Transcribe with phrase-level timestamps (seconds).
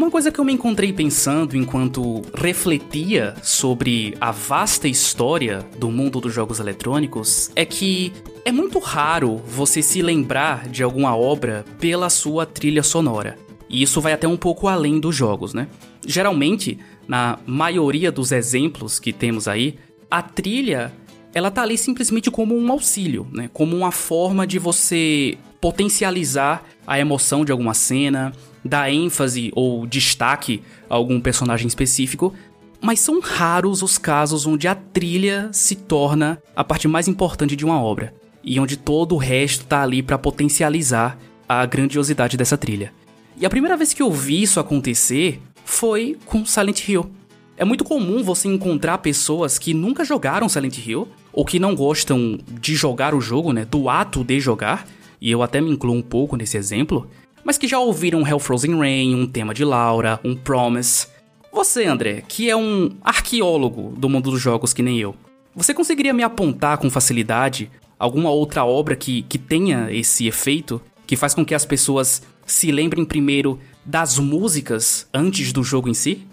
[0.00, 6.22] Uma coisa que eu me encontrei pensando enquanto refletia sobre a vasta história do mundo
[6.22, 8.10] dos jogos eletrônicos é que
[8.42, 13.36] é muito raro você se lembrar de alguma obra pela sua trilha sonora.
[13.68, 15.68] E isso vai até um pouco além dos jogos, né?
[16.06, 19.76] Geralmente, na maioria dos exemplos que temos aí,
[20.10, 20.90] a trilha
[21.34, 23.50] ela tá ali simplesmente como um auxílio, né?
[23.52, 28.32] Como uma forma de você potencializar a emoção de alguma cena,
[28.64, 32.34] dar ênfase ou destaque a algum personagem específico,
[32.80, 37.64] mas são raros os casos onde a trilha se torna a parte mais importante de
[37.64, 42.92] uma obra e onde todo o resto tá ali para potencializar a grandiosidade dessa trilha.
[43.36, 47.10] E a primeira vez que eu vi isso acontecer foi com Silent Hill.
[47.56, 52.38] É muito comum você encontrar pessoas que nunca jogaram Silent Hill ou que não gostam
[52.48, 54.86] de jogar o jogo, né, do ato de jogar,
[55.20, 57.08] e eu até me incluo um pouco nesse exemplo,
[57.44, 61.06] mas que já ouviram Hell Frozen Rain, um tema de Laura, um Promise.
[61.52, 65.14] Você, André, que é um arqueólogo do mundo dos jogos que nem eu,
[65.54, 71.16] você conseguiria me apontar com facilidade alguma outra obra que, que tenha esse efeito, que
[71.16, 76.26] faz com que as pessoas se lembrem primeiro das músicas antes do jogo em si?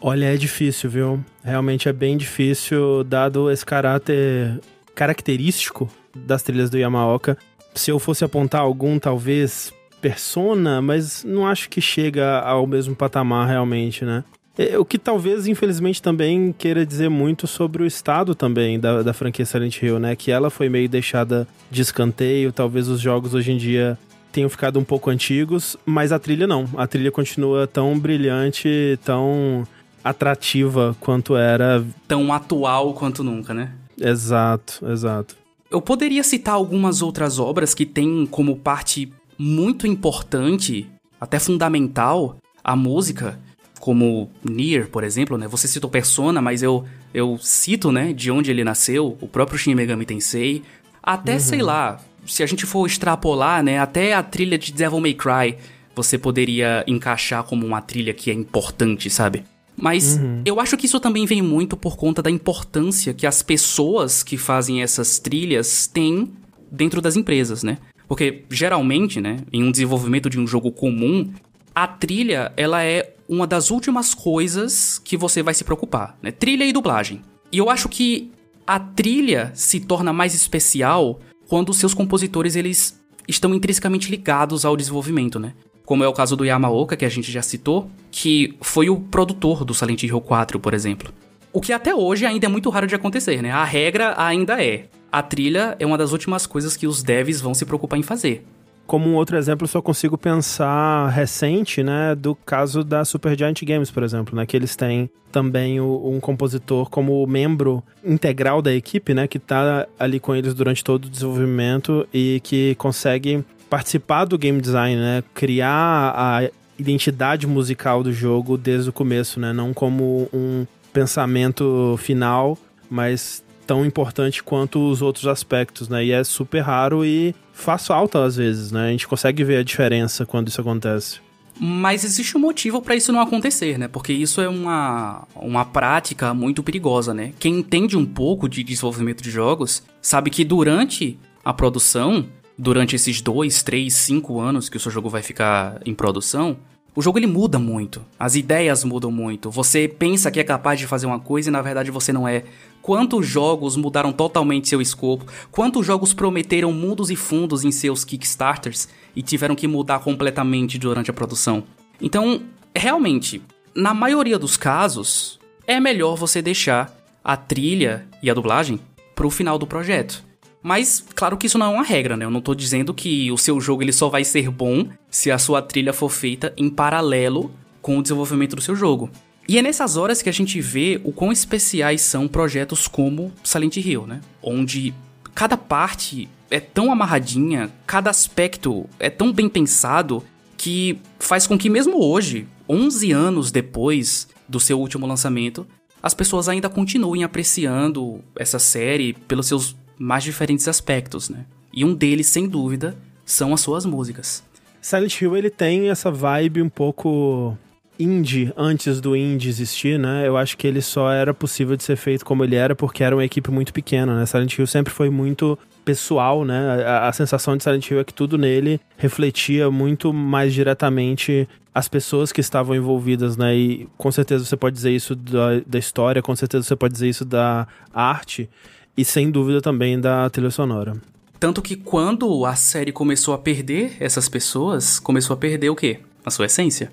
[0.00, 1.24] Olha, é difícil, viu?
[1.42, 4.60] Realmente é bem difícil, dado esse caráter
[4.94, 7.38] característico das trilhas do Yamaoka.
[7.74, 9.72] Se eu fosse apontar algum, talvez
[10.04, 14.22] Persona, mas não acho que chega ao mesmo patamar realmente, né?
[14.58, 19.14] É, o que talvez, infelizmente, também queira dizer muito sobre o estado também da, da
[19.14, 20.14] franquia Silent Hill, né?
[20.14, 23.98] Que ela foi meio deixada de escanteio, talvez os jogos hoje em dia
[24.30, 26.68] tenham ficado um pouco antigos, mas a trilha não.
[26.76, 29.66] A trilha continua tão brilhante, tão
[30.04, 31.82] atrativa quanto era.
[32.06, 33.72] Tão atual quanto nunca, né?
[33.98, 35.34] Exato, exato.
[35.70, 40.86] Eu poderia citar algumas outras obras que têm como parte muito importante,
[41.20, 43.38] até fundamental, a música,
[43.80, 45.46] como Nier, por exemplo, né?
[45.48, 49.74] Você citou Persona, mas eu, eu cito, né, de onde ele nasceu, o próprio Shin
[49.74, 50.62] Megami Tensei,
[51.02, 51.40] até, uhum.
[51.40, 55.58] sei lá, se a gente for extrapolar, né, até a trilha de Devil May Cry,
[55.94, 59.44] você poderia encaixar como uma trilha que é importante, sabe?
[59.76, 60.42] Mas uhum.
[60.44, 64.36] eu acho que isso também vem muito por conta da importância que as pessoas que
[64.36, 66.32] fazem essas trilhas têm
[66.70, 67.78] dentro das empresas, né?
[68.08, 71.32] Porque geralmente, né, em um desenvolvimento de um jogo comum,
[71.74, 76.30] a trilha, ela é uma das últimas coisas que você vai se preocupar, né?
[76.30, 77.22] Trilha e dublagem.
[77.50, 78.30] E eu acho que
[78.66, 84.76] a trilha se torna mais especial quando os seus compositores eles estão intrinsecamente ligados ao
[84.76, 85.54] desenvolvimento, né?
[85.84, 89.64] Como é o caso do Yamaoka, que a gente já citou, que foi o produtor
[89.64, 91.12] do Silent Hill 4, por exemplo.
[91.54, 93.52] O que até hoje ainda é muito raro de acontecer, né?
[93.52, 97.54] A regra ainda é: a trilha é uma das últimas coisas que os devs vão
[97.54, 98.44] se preocupar em fazer.
[98.88, 104.02] Como um outro exemplo, só consigo pensar recente, né, do caso da Supergiant Games, por
[104.02, 109.26] exemplo, né, que eles têm também o, um compositor como membro integral da equipe, né,
[109.26, 114.60] que está ali com eles durante todo o desenvolvimento e que consegue participar do game
[114.60, 120.66] design, né, criar a identidade musical do jogo desde o começo, né, não como um
[120.94, 122.56] pensamento final,
[122.88, 126.04] mas tão importante quanto os outros aspectos, né?
[126.04, 128.88] E é super raro e faz falta às vezes, né?
[128.88, 131.20] A gente consegue ver a diferença quando isso acontece.
[131.58, 133.88] Mas existe um motivo para isso não acontecer, né?
[133.88, 137.32] Porque isso é uma, uma prática muito perigosa, né?
[137.38, 142.26] Quem entende um pouco de desenvolvimento de jogos sabe que durante a produção,
[142.58, 146.56] durante esses dois, três, cinco anos que o seu jogo vai ficar em produção,
[146.96, 149.50] o jogo ele muda muito, as ideias mudam muito.
[149.50, 152.44] Você pensa que é capaz de fazer uma coisa e na verdade você não é.
[152.80, 155.26] Quantos jogos mudaram totalmente seu escopo?
[155.50, 161.10] Quantos jogos prometeram mundos e fundos em seus Kickstarters e tiveram que mudar completamente durante
[161.10, 161.64] a produção?
[162.00, 162.42] Então,
[162.74, 163.42] realmente,
[163.74, 166.94] na maioria dos casos, é melhor você deixar
[167.24, 168.78] a trilha e a dublagem
[169.14, 170.22] pro final do projeto.
[170.66, 172.24] Mas, claro que isso não é uma regra, né?
[172.24, 175.36] Eu não tô dizendo que o seu jogo ele só vai ser bom se a
[175.36, 177.50] sua trilha for feita em paralelo
[177.82, 179.10] com o desenvolvimento do seu jogo.
[179.46, 183.76] E é nessas horas que a gente vê o quão especiais são projetos como Silent
[183.76, 184.22] Hill, né?
[184.42, 184.94] Onde
[185.34, 190.24] cada parte é tão amarradinha, cada aspecto é tão bem pensado
[190.56, 195.66] que faz com que mesmo hoje, 11 anos depois do seu último lançamento,
[196.02, 201.44] as pessoas ainda continuem apreciando essa série pelos seus mais diferentes aspectos, né?
[201.72, 204.42] E um deles, sem dúvida, são as suas músicas.
[204.80, 207.56] Silent Hill ele tem essa vibe um pouco
[207.98, 210.26] indie antes do indie existir, né?
[210.26, 213.14] Eu acho que ele só era possível de ser feito como ele era porque era
[213.14, 214.26] uma equipe muito pequena, né?
[214.26, 216.84] Silent Hill sempre foi muito pessoal, né?
[216.84, 221.88] A, a, sensação de Silent Hill é que tudo nele refletia muito mais diretamente as
[221.88, 223.54] pessoas que estavam envolvidas, né?
[223.56, 227.08] E com certeza você pode dizer isso da, da história, com certeza você pode dizer
[227.08, 228.48] isso da arte
[228.96, 230.94] e sem dúvida também da trilha sonora.
[231.38, 236.00] Tanto que quando a série começou a perder essas pessoas, começou a perder o quê?
[236.24, 236.90] A sua essência.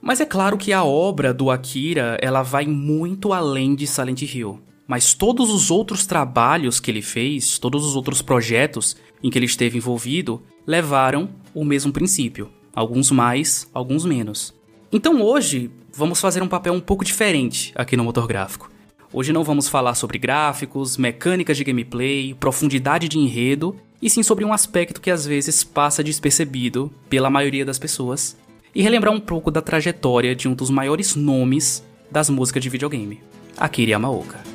[0.00, 4.60] Mas é claro que a obra do Akira, ela vai muito além de Silent Hill.
[4.86, 9.46] Mas todos os outros trabalhos que ele fez, todos os outros projetos em que ele
[9.46, 12.50] esteve envolvido, levaram o mesmo princípio.
[12.74, 14.52] Alguns mais, alguns menos.
[14.92, 18.73] Então hoje, vamos fazer um papel um pouco diferente aqui no motor gráfico.
[19.16, 24.44] Hoje não vamos falar sobre gráficos, mecânicas de gameplay, profundidade de enredo, e sim sobre
[24.44, 28.36] um aspecto que às vezes passa despercebido pela maioria das pessoas,
[28.74, 33.20] e relembrar um pouco da trajetória de um dos maiores nomes das músicas de videogame,
[33.56, 34.53] Akira Yamaoka.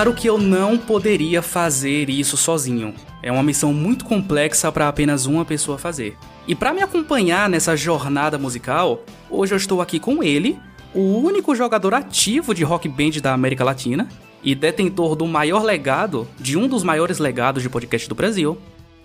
[0.00, 2.94] Claro que eu não poderia fazer isso sozinho.
[3.22, 6.16] É uma missão muito complexa para apenas uma pessoa fazer.
[6.48, 10.58] E para me acompanhar nessa jornada musical, hoje eu estou aqui com ele,
[10.94, 14.08] o único jogador ativo de rock band da América Latina
[14.42, 18.56] e detentor do maior legado, de um dos maiores legados de podcast do Brasil,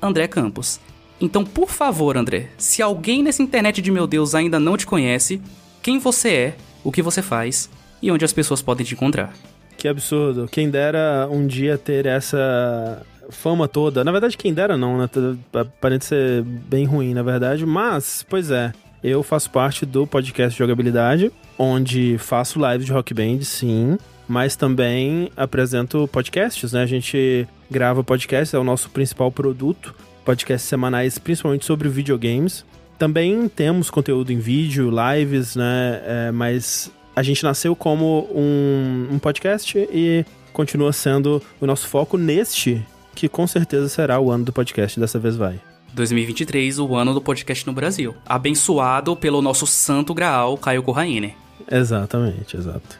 [0.02, 0.80] André Campos.
[1.20, 5.42] Então, por favor, André, se alguém nessa internet de meu Deus ainda não te conhece,
[5.82, 7.70] quem você é, o que você faz
[8.02, 9.34] e onde as pessoas podem te encontrar.
[9.78, 10.48] Que absurdo.
[10.52, 14.04] Quem dera um dia ter essa fama toda.
[14.04, 15.10] Na verdade, quem dera não, né?
[15.54, 17.66] Aparente ser bem ruim, na verdade.
[17.66, 18.72] Mas, pois é.
[19.04, 24.00] Eu faço parte do podcast Jogabilidade, onde faço lives de Rock Band, sim.
[24.28, 26.82] Mas também apresento podcasts, né?
[26.82, 29.94] A gente grava podcasts, é o nosso principal produto.
[30.24, 32.66] Podcasts semanais, principalmente sobre videogames.
[32.98, 36.02] Também temos conteúdo em vídeo, lives, né?
[36.04, 42.18] É, mas a gente nasceu como um, um podcast e continua sendo o nosso foco
[42.18, 42.86] neste,
[43.16, 45.60] que com certeza será o ano do podcast, dessa vez vai.
[45.94, 48.14] 2023, o ano do podcast no Brasil.
[48.26, 51.34] Abençoado pelo nosso santo graal, Caio Corraine.
[51.72, 53.00] Exatamente, exato.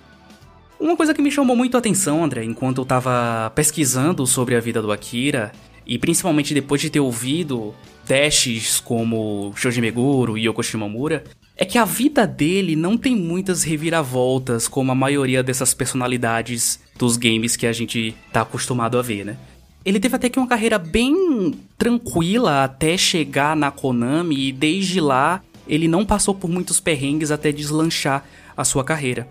[0.80, 4.62] Uma coisa que me chamou muito a atenção, André, enquanto eu tava pesquisando sobre a
[4.62, 5.52] vida do Akira,
[5.86, 7.74] e principalmente depois de ter ouvido
[8.08, 11.24] dashes como Shoji Meguro e Yoko Shimomura,
[11.58, 17.16] é que a vida dele não tem muitas reviravoltas como a maioria dessas personalidades dos
[17.18, 19.38] games que a gente tá acostumado a ver, né?
[19.86, 25.42] Ele teve até que uma carreira bem tranquila até chegar na Konami e desde lá
[25.68, 28.26] ele não passou por muitos perrengues até deslanchar
[28.58, 29.28] a sua carreira.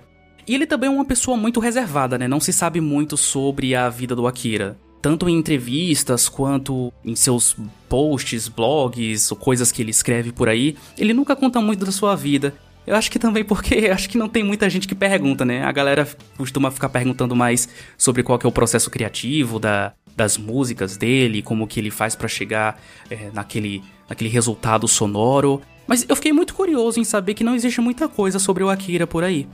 [0.46, 2.28] E ele também é uma pessoa muito reservada, né?
[2.28, 7.54] Não se sabe muito sobre a vida do Akira tanto em entrevistas quanto em seus
[7.90, 12.16] posts, blogs ou coisas que ele escreve por aí, ele nunca conta muito da sua
[12.16, 12.54] vida.
[12.86, 15.62] Eu acho que também porque acho que não tem muita gente que pergunta, né?
[15.62, 20.96] A galera costuma ficar perguntando mais sobre qual é o processo criativo da, das músicas
[20.96, 25.60] dele, como que ele faz para chegar é, naquele, naquele resultado sonoro.
[25.86, 29.06] Mas eu fiquei muito curioso em saber que não existe muita coisa sobre o Akira
[29.06, 29.46] por aí.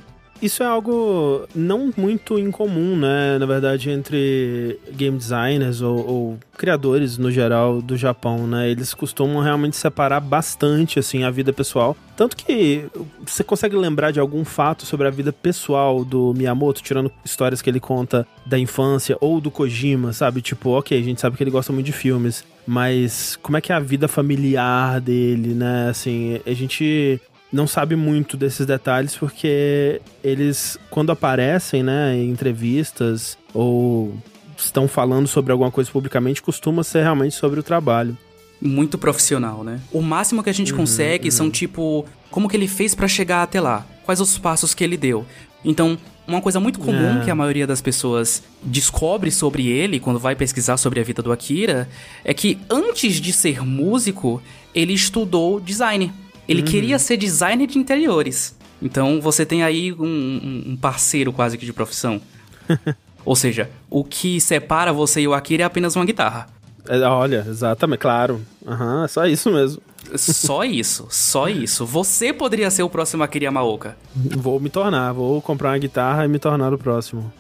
[0.43, 3.39] Isso é algo não muito incomum, né?
[3.39, 8.71] Na verdade, entre game designers ou, ou, criadores no geral do Japão, né?
[8.71, 11.97] Eles costumam realmente separar bastante, assim, a vida pessoal.
[12.17, 12.85] Tanto que
[13.25, 17.69] você consegue lembrar de algum fato sobre a vida pessoal do Miyamoto, tirando histórias que
[17.69, 20.43] ele conta da infância ou do Kojima, sabe?
[20.43, 23.73] Tipo, ok, a gente sabe que ele gosta muito de filmes, mas como é que
[23.73, 25.89] é a vida familiar dele, né?
[25.89, 27.21] Assim, a gente
[27.53, 34.15] não sabe muito desses detalhes porque eles, quando aparecem, né, em entrevistas ou
[34.57, 38.17] estão falando sobre alguma coisa publicamente, costuma ser realmente sobre o trabalho.
[38.61, 39.81] Muito profissional, né?
[39.91, 41.33] O máximo que a gente uhum, consegue uhum.
[41.33, 43.87] são tipo, como que ele fez para chegar até lá?
[44.05, 45.25] Quais os passos que ele deu?
[45.65, 47.25] Então, uma coisa muito comum é.
[47.25, 51.33] que a maioria das pessoas descobre sobre ele quando vai pesquisar sobre a vida do
[51.33, 51.89] Akira
[52.25, 54.43] é que antes de ser músico,
[54.75, 56.13] ele estudou design.
[56.51, 56.67] Ele uhum.
[56.67, 58.57] queria ser designer de interiores.
[58.83, 62.21] Então você tem aí um, um parceiro quase que de profissão.
[63.25, 66.49] Ou seja, o que separa você e o Akira é apenas uma guitarra.
[66.89, 68.41] É, olha, exatamente, claro.
[68.67, 69.81] Aham, uhum, é só isso mesmo.
[70.17, 71.87] Só isso, só isso.
[71.87, 73.97] Você poderia ser o próximo Akira Yamaoka.
[74.17, 77.33] Vou me tornar, vou comprar uma guitarra e me tornar o próximo.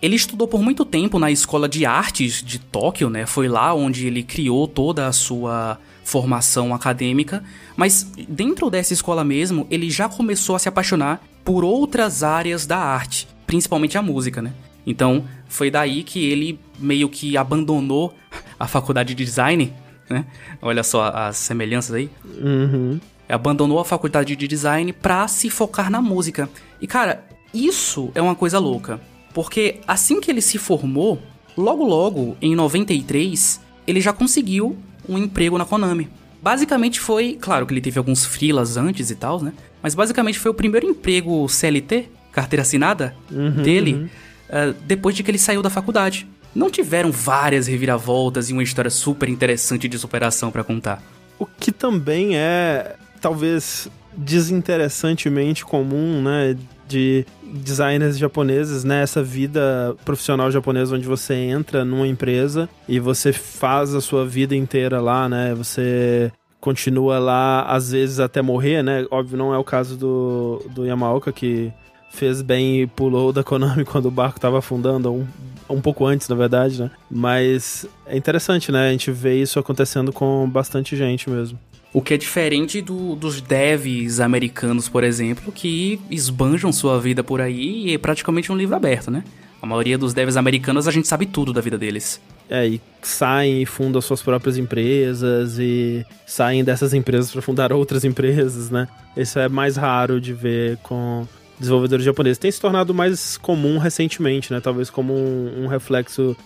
[0.00, 3.26] Ele estudou por muito tempo na Escola de Artes de Tóquio, né?
[3.26, 7.42] Foi lá onde ele criou toda a sua formação acadêmica,
[7.76, 12.78] mas dentro dessa escola mesmo, ele já começou a se apaixonar por outras áreas da
[12.78, 14.52] arte, principalmente a música, né?
[14.86, 18.14] Então, foi daí que ele meio que abandonou
[18.58, 19.72] a faculdade de design,
[20.08, 20.26] né?
[20.60, 22.10] Olha só as semelhanças aí.
[22.40, 23.00] Uhum.
[23.28, 26.48] Abandonou a faculdade de design pra se focar na música.
[26.80, 29.00] E cara, isso é uma coisa louca.
[29.32, 31.20] Porque assim que ele se formou,
[31.56, 34.76] logo logo, em 93, ele já conseguiu
[35.08, 36.08] um emprego na Konami.
[36.44, 39.54] Basicamente foi, claro que ele teve alguns freelas antes e tal, né?
[39.82, 44.08] Mas basicamente foi o primeiro emprego CLT, carteira assinada, uhum, dele, uhum.
[44.44, 46.28] Uh, depois de que ele saiu da faculdade.
[46.54, 51.02] Não tiveram várias reviravoltas e uma história super interessante de superação para contar.
[51.38, 56.58] O que também é, talvez, desinteressantemente comum, né?
[56.86, 59.02] De designers japoneses, né?
[59.02, 64.54] Essa vida profissional japonesa onde você entra numa empresa e você faz a sua vida
[64.54, 65.54] inteira lá, né?
[65.54, 69.06] Você continua lá, às vezes até morrer, né?
[69.10, 71.70] Óbvio, não é o caso do, do Yamaoka, que
[72.10, 75.26] fez bem e pulou da Konami quando o barco estava afundando, um,
[75.68, 76.90] um pouco antes, na verdade, né?
[77.10, 78.88] Mas é interessante, né?
[78.88, 81.58] A gente vê isso acontecendo com bastante gente mesmo.
[81.94, 87.40] O que é diferente do, dos devs americanos, por exemplo, que esbanjam sua vida por
[87.40, 89.22] aí e é praticamente um livro aberto, né?
[89.62, 92.20] A maioria dos devs americanos a gente sabe tudo da vida deles.
[92.50, 98.04] É, e saem e fundam suas próprias empresas e saem dessas empresas para fundar outras
[98.04, 98.88] empresas, né?
[99.16, 101.24] Isso é mais raro de ver com
[101.60, 102.38] desenvolvedores japoneses.
[102.38, 104.60] Tem se tornado mais comum recentemente, né?
[104.60, 106.36] Talvez como um, um reflexo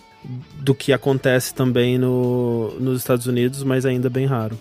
[0.59, 4.55] do que acontece também no, nos Estados Unidos, mas ainda bem raro.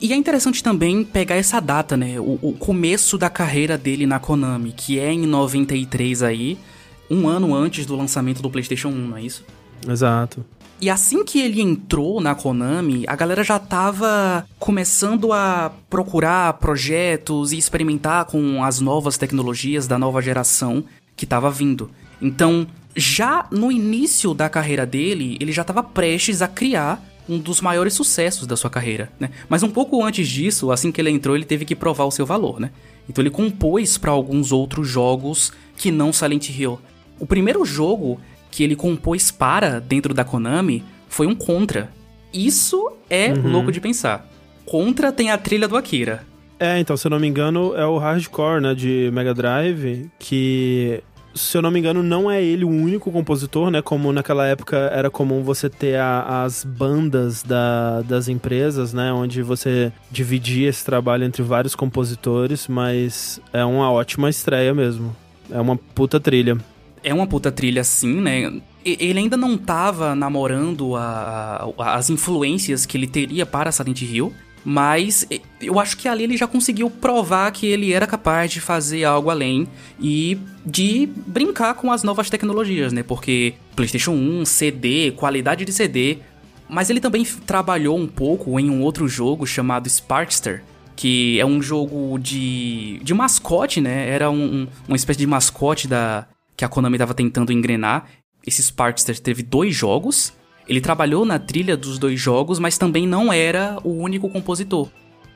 [0.00, 2.20] E é interessante também pegar essa data, né?
[2.20, 6.56] O, o, começo da carreira dele na Konami, que é em 93 aí,
[7.10, 9.44] um ano antes do lançamento do PlayStation 1, não é isso?
[9.88, 10.44] Exato.
[10.80, 17.52] E assim que ele entrou na Konami, a galera já tava começando a procurar projetos
[17.52, 20.84] e experimentar com as novas tecnologias da nova geração
[21.16, 21.90] que tava vindo.
[22.22, 22.64] Então,
[22.94, 27.94] já no início da carreira dele, ele já estava prestes a criar um dos maiores
[27.94, 29.30] sucessos da sua carreira, né?
[29.48, 32.24] Mas um pouco antes disso, assim que ele entrou, ele teve que provar o seu
[32.24, 32.70] valor, né?
[33.08, 36.78] Então ele compôs para alguns outros jogos que não Silent Hill.
[37.18, 38.20] O primeiro jogo
[38.50, 41.90] que ele compôs para dentro da Konami foi um Contra.
[42.32, 43.50] Isso é uhum.
[43.50, 44.28] louco de pensar.
[44.64, 46.26] Contra tem a trilha do Akira.
[46.60, 51.02] É, então, se eu não me engano, é o Hardcore, né, de Mega Drive, que
[51.34, 53.82] se eu não me engano, não é ele o único compositor, né?
[53.82, 59.12] Como naquela época era comum você ter a, as bandas da, das empresas, né?
[59.12, 65.14] Onde você dividia esse trabalho entre vários compositores, mas é uma ótima estreia mesmo.
[65.50, 66.58] É uma puta trilha.
[67.02, 68.60] É uma puta trilha, sim, né?
[68.84, 74.32] Ele ainda não tava namorando a, a, as influências que ele teria para Silent Hill,
[74.64, 75.26] mas
[75.60, 79.30] eu acho que ali ele já conseguiu provar que ele era capaz de fazer algo
[79.30, 79.68] além
[80.00, 83.02] e de brincar com as novas tecnologias, né?
[83.02, 86.18] Porque PlayStation 1, CD, qualidade de CD.
[86.68, 90.62] Mas ele também trabalhou um pouco em um outro jogo chamado Sparkster,
[90.94, 94.08] que é um jogo de, de mascote, né?
[94.10, 98.06] Era um, um, uma espécie de mascote da que a Konami estava tentando engrenar.
[98.46, 100.32] Esse Sparkster teve dois jogos
[100.68, 104.88] ele trabalhou na trilha dos dois jogos, mas também não era o único compositor.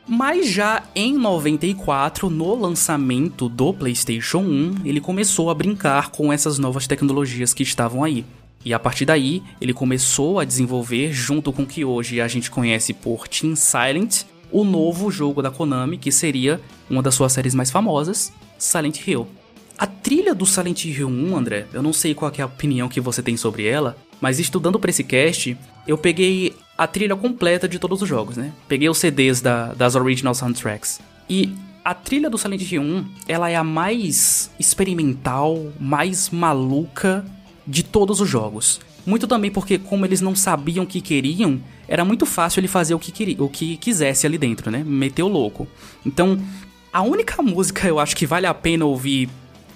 [0.07, 6.59] Mas já em 94, no lançamento do PlayStation 1, ele começou a brincar com essas
[6.59, 8.25] novas tecnologias que estavam aí.
[8.65, 12.51] E a partir daí, ele começou a desenvolver, junto com o que hoje a gente
[12.51, 16.61] conhece por Team Silent, o novo jogo da Konami, que seria
[16.91, 19.27] uma das suas séries mais famosas, Silent Hill.
[19.79, 23.01] A trilha do Silent Hill 1, André, eu não sei qual é a opinião que
[23.01, 27.79] você tem sobre ela, mas estudando para esse cast, eu peguei a trilha completa de
[27.79, 28.53] todos os jogos, né?
[28.69, 31.01] Peguei os CDs da, das original soundtracks.
[31.29, 31.53] E
[31.85, 37.25] a trilha do Silent Hill 1, ela é a mais experimental, mais maluca
[37.67, 38.81] de todos os jogos.
[39.05, 42.95] Muito também porque, como eles não sabiam o que queriam, era muito fácil ele fazer
[42.95, 44.85] o que, queria, o que quisesse ali dentro, né?
[44.87, 45.67] Meteu louco.
[46.07, 46.41] Então,
[46.93, 49.29] a única música eu acho que vale a pena ouvir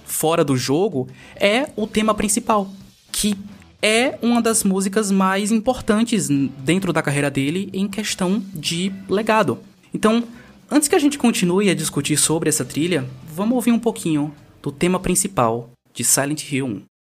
[0.07, 2.71] fora do jogo é o tema principal.
[3.13, 3.37] Que
[3.83, 9.59] é uma das músicas mais importantes dentro da carreira dele em questão de legado.
[9.93, 10.25] Então,
[10.71, 14.73] antes que a gente continue a discutir sobre essa trilha, vamos ouvir um pouquinho do
[14.73, 16.96] tema principal de Silent Hill 1.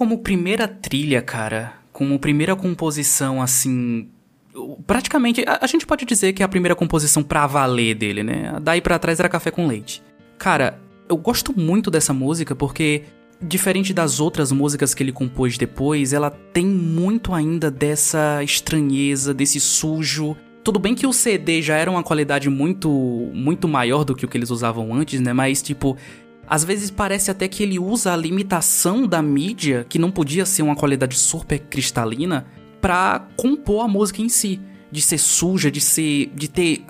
[0.00, 4.08] Como primeira trilha, cara, como primeira composição assim,
[4.86, 8.58] praticamente a, a gente pode dizer que é a primeira composição pra valer dele, né?
[8.62, 10.02] Daí para trás era café com leite.
[10.38, 13.02] Cara, eu gosto muito dessa música porque
[13.42, 19.60] diferente das outras músicas que ele compôs depois, ela tem muito ainda dessa estranheza, desse
[19.60, 20.34] sujo.
[20.64, 22.88] Tudo bem que o CD já era uma qualidade muito
[23.34, 25.34] muito maior do que o que eles usavam antes, né?
[25.34, 25.94] Mas tipo,
[26.50, 30.62] às vezes parece até que ele usa a limitação da mídia, que não podia ser
[30.62, 32.44] uma qualidade super cristalina,
[32.80, 34.60] para compor a música em si
[34.90, 36.32] de ser suja, de ser.
[36.34, 36.84] de ter.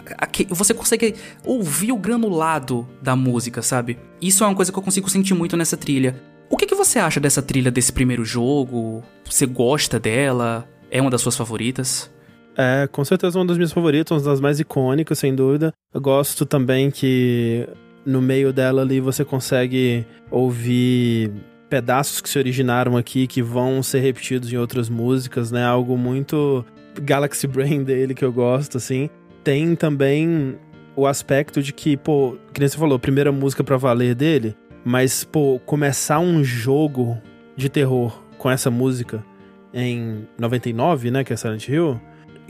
[0.49, 3.99] Você consegue ouvir o granulado da música, sabe?
[4.23, 6.19] Isso é uma coisa que eu consigo sentir muito nessa trilha.
[6.49, 9.03] O que, que você acha dessa trilha desse primeiro jogo?
[9.29, 10.67] Você gosta dela?
[10.91, 12.11] É uma das suas favoritas?
[12.57, 15.73] É, com certeza uma das minhas favoritas, uma das mais icônicas, sem dúvida.
[15.93, 17.69] Eu gosto também que
[18.05, 21.31] no meio dela ali você consegue ouvir
[21.69, 25.65] pedaços que se originaram aqui que vão ser repetidos em outras músicas, né?
[25.65, 26.65] Algo muito
[27.01, 29.09] Galaxy Brain dele que eu gosto, assim.
[29.45, 30.57] Tem também
[30.97, 35.25] o aspecto de que, pô, que nem você falou, primeira música para valer dele, mas,
[35.25, 37.19] pô, começar um jogo
[37.57, 39.25] de terror com essa música
[39.73, 42.01] em 99, né, que é Silent Hill,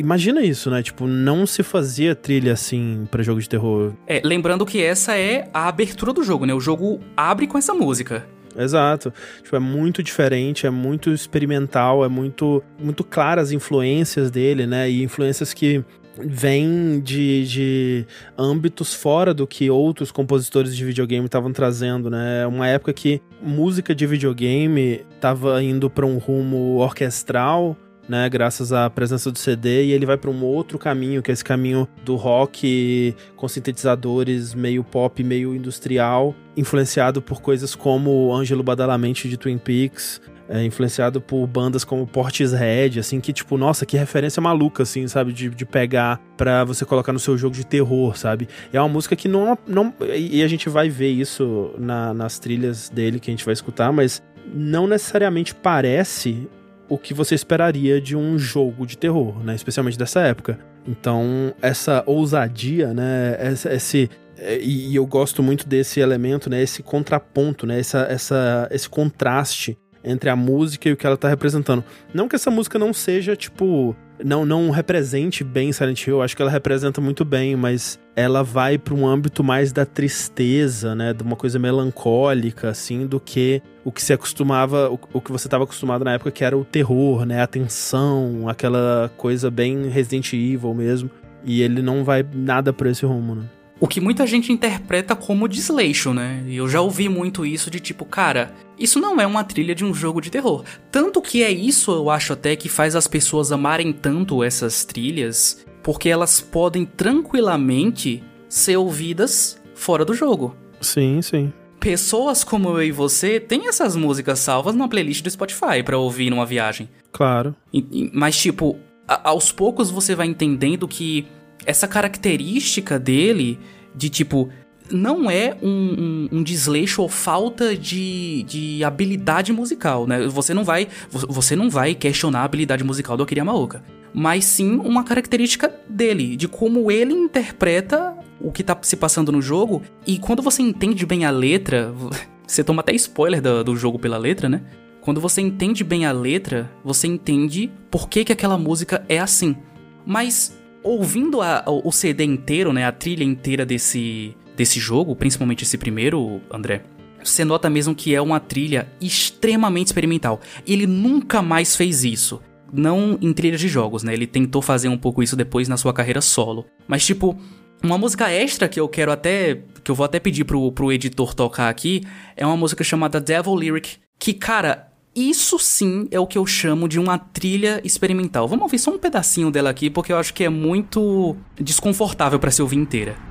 [0.01, 0.83] imagina isso, né?
[0.83, 3.93] Tipo, não se fazia trilha assim para jogo de terror.
[4.07, 6.55] É, lembrando que essa é a abertura do jogo, né?
[6.55, 8.27] O jogo abre com essa música.
[8.57, 9.13] Exato.
[9.43, 14.91] Tipo, é muito diferente, é muito experimental, é muito, muito claras as influências dele, né?
[14.91, 15.85] E influências que
[16.19, 22.43] vem de, de âmbitos fora do que outros compositores de videogame estavam trazendo, né?
[22.43, 27.77] É uma época que música de videogame estava indo para um rumo orquestral,
[28.11, 31.33] né, graças à presença do CD, e ele vai para um outro caminho, que é
[31.33, 38.65] esse caminho do rock com sintetizadores meio pop, meio industrial, influenciado por coisas como Ângelo
[38.65, 43.97] Badalamente de Twin Peaks, é, influenciado por bandas como Portishead, assim, que tipo, nossa, que
[43.97, 48.19] referência maluca, assim, sabe, de, de pegar pra você colocar no seu jogo de terror,
[48.19, 48.49] sabe?
[48.73, 52.89] É uma música que não, não e a gente vai ver isso na, nas trilhas
[52.89, 54.21] dele que a gente vai escutar, mas
[54.53, 56.49] não necessariamente parece
[56.91, 59.55] o que você esperaria de um jogo de terror, né?
[59.55, 60.59] Especialmente dessa época.
[60.87, 63.39] Então, essa ousadia, né?
[63.71, 66.61] Esse, é, e eu gosto muito desse elemento, né?
[66.61, 67.79] Esse contraponto, né?
[67.79, 71.85] Essa, essa, esse contraste entre a música e o que ela tá representando.
[72.13, 76.43] Não que essa música não seja, tipo, não não represente bem Silent Hill, acho que
[76.43, 81.23] ela representa muito bem, mas ela vai para um âmbito mais da tristeza, né, de
[81.23, 85.65] uma coisa melancólica assim, do que o que se acostumava, o, o que você estava
[85.65, 90.75] acostumado na época que era o terror, né, a tensão, aquela coisa bem Resident Evil
[90.75, 91.11] mesmo.
[91.43, 93.45] E ele não vai nada por esse rumo, né?
[93.81, 96.45] O que muita gente interpreta como desleixo, né?
[96.47, 99.87] E eu já ouvi muito isso de tipo, cara, isso não é uma trilha de
[99.87, 100.65] um jogo de terror.
[100.93, 105.65] Tanto que é isso, eu acho até, que faz as pessoas amarem tanto essas trilhas,
[105.83, 110.55] porque elas podem tranquilamente ser ouvidas fora do jogo.
[110.79, 111.51] Sim, sim.
[111.79, 116.29] Pessoas como eu e você têm essas músicas salvas numa playlist do Spotify para ouvir
[116.29, 116.87] numa viagem.
[117.11, 117.57] Claro.
[117.73, 121.27] E, mas, tipo, a, aos poucos você vai entendendo que
[121.71, 123.59] essa característica dele
[123.95, 124.51] de tipo
[124.91, 130.27] não é um, um, um, desleixo ou falta de, de habilidade musical, né?
[130.27, 134.77] Você não vai você não vai questionar a habilidade musical do Akira Yamaoka, mas sim
[134.79, 140.19] uma característica dele, de como ele interpreta o que tá se passando no jogo e
[140.19, 141.95] quando você entende bem a letra,
[142.45, 144.63] você toma até spoiler do, do jogo pela letra, né?
[145.01, 149.57] Quando você entende bem a letra, você entende por que, que aquela música é assim.
[150.05, 155.79] Mas ouvindo a, o CD inteiro, né, a trilha inteira desse, desse jogo, principalmente esse
[155.79, 156.83] primeiro, André,
[157.23, 160.41] você nota mesmo que é uma trilha extremamente experimental.
[160.67, 162.41] Ele nunca mais fez isso.
[162.73, 164.13] Não em trilhas de jogos, né?
[164.15, 166.67] Ele tentou fazer um pouco isso depois na sua carreira solo.
[166.87, 167.37] Mas, tipo,
[167.83, 169.63] uma música extra que eu quero até.
[169.83, 172.03] que eu vou até pedir pro, pro editor tocar aqui
[172.37, 173.97] é uma música chamada Devil Lyric.
[174.19, 178.47] Que, cara, isso sim é o que eu chamo de uma trilha experimental.
[178.47, 182.51] Vamos ouvir só um pedacinho dela aqui, porque eu acho que é muito desconfortável para
[182.51, 183.30] se ouvir inteira.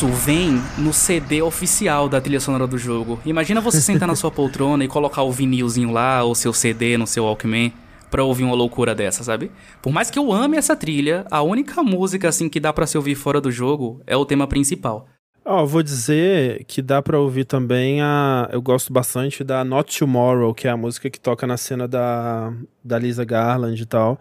[0.00, 3.20] Isso vem no CD oficial da trilha sonora do jogo.
[3.22, 7.06] Imagina você sentar na sua poltrona e colocar o vinilzinho lá, ou seu CD no
[7.06, 7.70] seu Walkman,
[8.10, 9.50] pra ouvir uma loucura dessa, sabe?
[9.82, 12.96] Por mais que eu ame essa trilha, a única música assim que dá para se
[12.96, 15.06] ouvir fora do jogo é o tema principal.
[15.44, 18.48] Ó, oh, vou dizer que dá para ouvir também a.
[18.50, 22.54] Eu gosto bastante da Not Tomorrow, que é a música que toca na cena da,
[22.82, 24.18] da Lisa Garland e tal.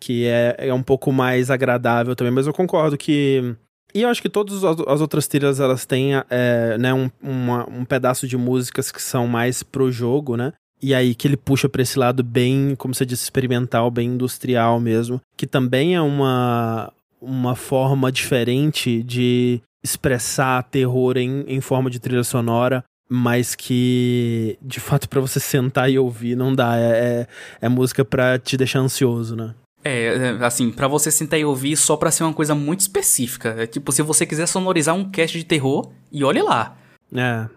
[0.00, 3.54] Que é, é um pouco mais agradável também, mas eu concordo que.
[3.94, 7.84] E eu acho que todas as outras trilhas elas têm é, né, um, uma, um
[7.84, 10.52] pedaço de músicas que são mais pro jogo, né?
[10.82, 14.80] E aí que ele puxa para esse lado bem, como você disse, experimental, bem industrial
[14.80, 21.98] mesmo, que também é uma, uma forma diferente de expressar terror em, em forma de
[21.98, 26.78] trilha sonora, mas que de fato para você sentar e ouvir não dá.
[26.78, 27.26] É,
[27.60, 29.54] é, é música para te deixar ansioso, né?
[29.82, 33.54] É, é assim, para você sentar e ouvir só pra ser uma coisa muito específica.
[33.58, 36.76] É tipo, se você quiser sonorizar um cast de terror, e olhe lá.
[37.14, 37.48] É.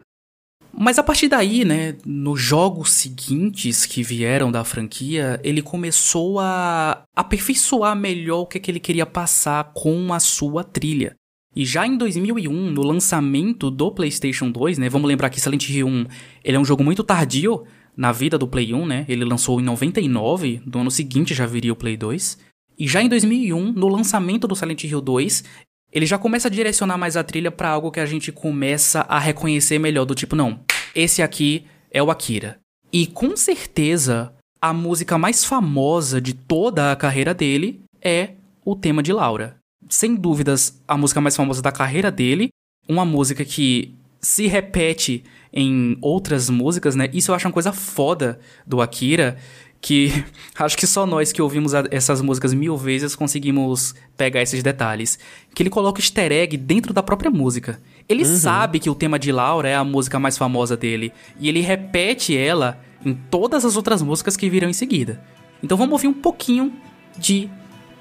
[0.75, 7.03] Mas a partir daí, né, nos jogos seguintes que vieram da franquia, ele começou a
[7.15, 11.15] aperfeiçoar melhor o que, é que ele queria passar com a sua trilha.
[11.55, 15.85] E já em 2001, no lançamento do PlayStation 2, né, vamos lembrar que Silent Hill
[15.85, 16.05] 1,
[16.43, 17.63] ele é um jogo muito tardio
[17.95, 19.05] na vida do Play 1, né?
[19.07, 22.37] Ele lançou em 99, do ano seguinte já viria o Play 2.
[22.77, 25.43] E já em 2001, no lançamento do Silent Hill 2,
[25.91, 29.19] ele já começa a direcionar mais a trilha para algo que a gente começa a
[29.19, 30.59] reconhecer melhor, do tipo, não,
[30.95, 32.57] esse aqui é o Akira.
[32.91, 38.31] E com certeza, a música mais famosa de toda a carreira dele é
[38.65, 42.49] o tema de Laura sem dúvidas, a música mais famosa da carreira dele.
[42.87, 47.09] Uma música que se repete em outras músicas, né?
[47.13, 49.37] Isso eu acho uma coisa foda do Akira,
[49.79, 50.11] que
[50.57, 55.19] acho que só nós que ouvimos essas músicas mil vezes conseguimos pegar esses detalhes.
[55.53, 57.79] Que ele coloca easter egg dentro da própria música.
[58.09, 58.35] Ele uhum.
[58.35, 62.35] sabe que o tema de Laura é a música mais famosa dele, e ele repete
[62.35, 65.23] ela em todas as outras músicas que virão em seguida.
[65.61, 66.73] Então vamos ouvir um pouquinho
[67.17, 67.49] de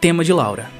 [0.00, 0.70] tema de Laura.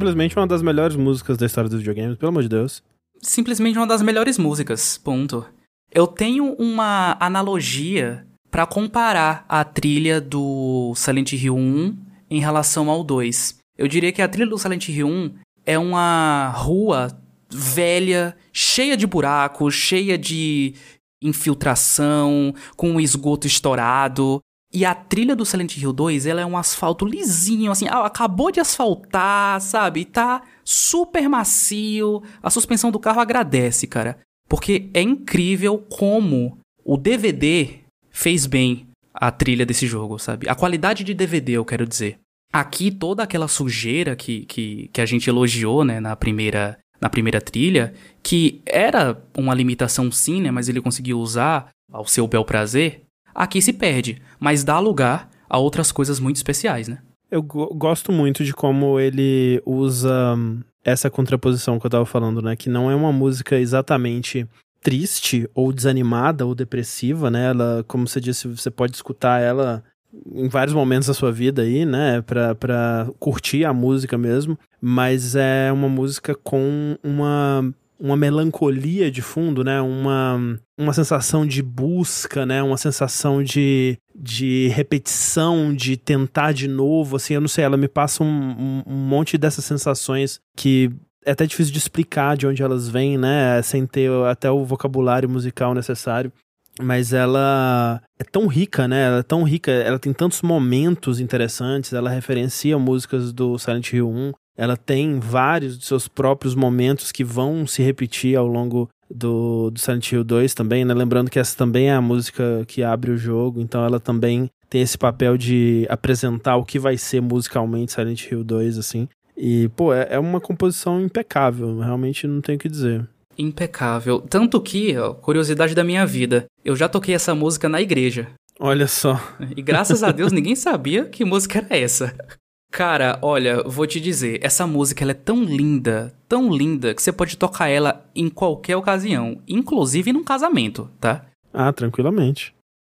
[0.00, 2.82] Simplesmente uma das melhores músicas da história dos videogames, pelo amor de Deus.
[3.20, 5.44] Simplesmente uma das melhores músicas, ponto.
[5.92, 11.98] Eu tenho uma analogia para comparar a trilha do Silent Hill 1
[12.30, 13.58] em relação ao 2.
[13.76, 15.34] Eu diria que a trilha do Silent Hill 1
[15.66, 17.08] é uma rua
[17.50, 20.74] velha, cheia de buracos, cheia de
[21.22, 24.40] infiltração, com um esgoto estourado.
[24.72, 28.52] E a trilha do Silent Hill 2, ela é um asfalto lisinho, assim, ah, acabou
[28.52, 30.04] de asfaltar, sabe?
[30.04, 32.22] Tá super macio.
[32.40, 34.18] A suspensão do carro agradece, cara.
[34.48, 37.80] Porque é incrível como o DVD
[38.10, 40.48] fez bem a trilha desse jogo, sabe?
[40.48, 42.18] A qualidade de DVD, eu quero dizer.
[42.52, 47.40] Aqui, toda aquela sujeira que, que, que a gente elogiou, né, na primeira, na primeira
[47.40, 53.02] trilha, que era uma limitação sim, né, mas ele conseguiu usar ao seu bel prazer,
[53.34, 56.98] aqui se perde, mas dá lugar a outras coisas muito especiais, né?
[57.30, 62.56] Eu gosto muito de como ele usa hum, essa contraposição que eu tava falando, né,
[62.56, 64.48] que não é uma música exatamente
[64.82, 67.50] triste ou desanimada ou depressiva, né?
[67.50, 69.84] Ela, como você disse, você pode escutar ela
[70.32, 75.36] em vários momentos da sua vida aí, né, pra, pra curtir a música mesmo, mas
[75.36, 79.80] é uma música com uma uma melancolia de fundo, né?
[79.80, 82.62] Uma, uma sensação de busca, né?
[82.62, 87.88] Uma sensação de, de repetição, de tentar de novo, assim, eu não sei, ela me
[87.88, 90.90] passa um, um, monte dessas sensações que
[91.26, 93.60] é até difícil de explicar de onde elas vêm, né?
[93.60, 96.32] Sem ter até o vocabulário musical necessário.
[96.80, 99.06] Mas ela é tão rica, né?
[99.06, 104.08] Ela é tão rica, ela tem tantos momentos interessantes, ela referencia músicas do Silent Hill
[104.08, 109.70] 1, ela tem vários de seus próprios momentos que vão se repetir ao longo do,
[109.70, 110.94] do Silent Hill 2 também, né?
[110.94, 114.82] Lembrando que essa também é a música que abre o jogo, então ela também tem
[114.82, 119.08] esse papel de apresentar o que vai ser musicalmente Silent Hill 2, assim.
[119.36, 123.08] E, pô, é, é uma composição impecável, realmente não tenho o que dizer.
[123.36, 124.20] Impecável.
[124.20, 128.28] Tanto que, ó, curiosidade da minha vida, eu já toquei essa música na igreja.
[128.58, 129.18] Olha só.
[129.56, 132.14] E graças a Deus ninguém sabia que música era essa.
[132.70, 137.10] Cara, olha, vou te dizer, essa música ela é tão linda, tão linda, que você
[137.10, 141.26] pode tocar ela em qualquer ocasião, inclusive num casamento, tá?
[141.52, 142.54] Ah, tranquilamente.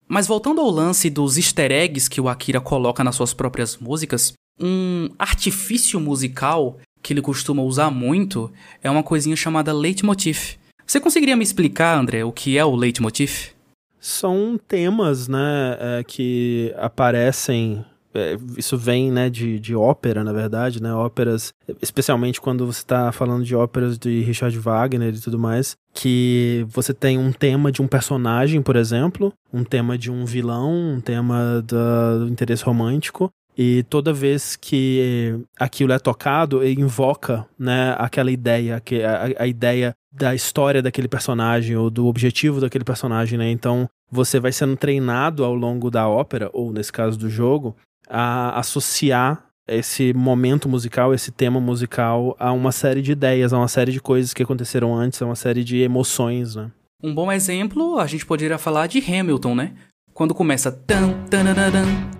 [0.07, 4.33] Mas voltando ao lance dos easter eggs que o Akira coloca nas suas próprias músicas,
[4.59, 10.57] um artifício musical que ele costuma usar muito é uma coisinha chamada leitmotiv.
[10.85, 13.53] Você conseguiria me explicar, André, o que é o leitmotiv?
[13.99, 20.81] São temas, né, é, que aparecem é, isso vem né, de, de ópera, na verdade,
[20.81, 20.93] né?
[20.93, 26.65] Óperas, especialmente quando você está falando de óperas de Richard Wagner e tudo mais, que
[26.69, 31.01] você tem um tema de um personagem, por exemplo, um tema de um vilão, um
[31.01, 38.77] tema do interesse romântico, e toda vez que aquilo é tocado, invoca né, aquela ideia,
[38.77, 43.49] a, a ideia da história daquele personagem ou do objetivo daquele personagem, né?
[43.49, 47.75] Então você vai sendo treinado ao longo da ópera, ou nesse caso do jogo,
[48.07, 53.67] a associar esse momento musical, esse tema musical a uma série de ideias, a uma
[53.67, 56.69] série de coisas que aconteceram antes, a uma série de emoções, né?
[57.01, 59.73] Um bom exemplo, a gente poderia falar de Hamilton, né?
[60.13, 62.13] Quando começa tan, tan, tan,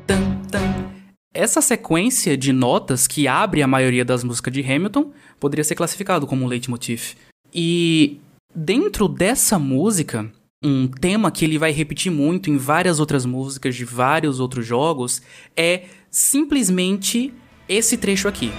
[1.34, 6.28] essa sequência de notas que abre a maioria das músicas de Hamilton poderia ser classificado
[6.28, 7.16] como um leitmotiv.
[7.52, 8.20] E
[8.54, 10.32] dentro dessa música,
[10.64, 15.22] um tema que ele vai repetir muito em várias outras músicas de vários outros jogos
[15.58, 17.34] é simplesmente
[17.68, 18.52] esse trecho aqui.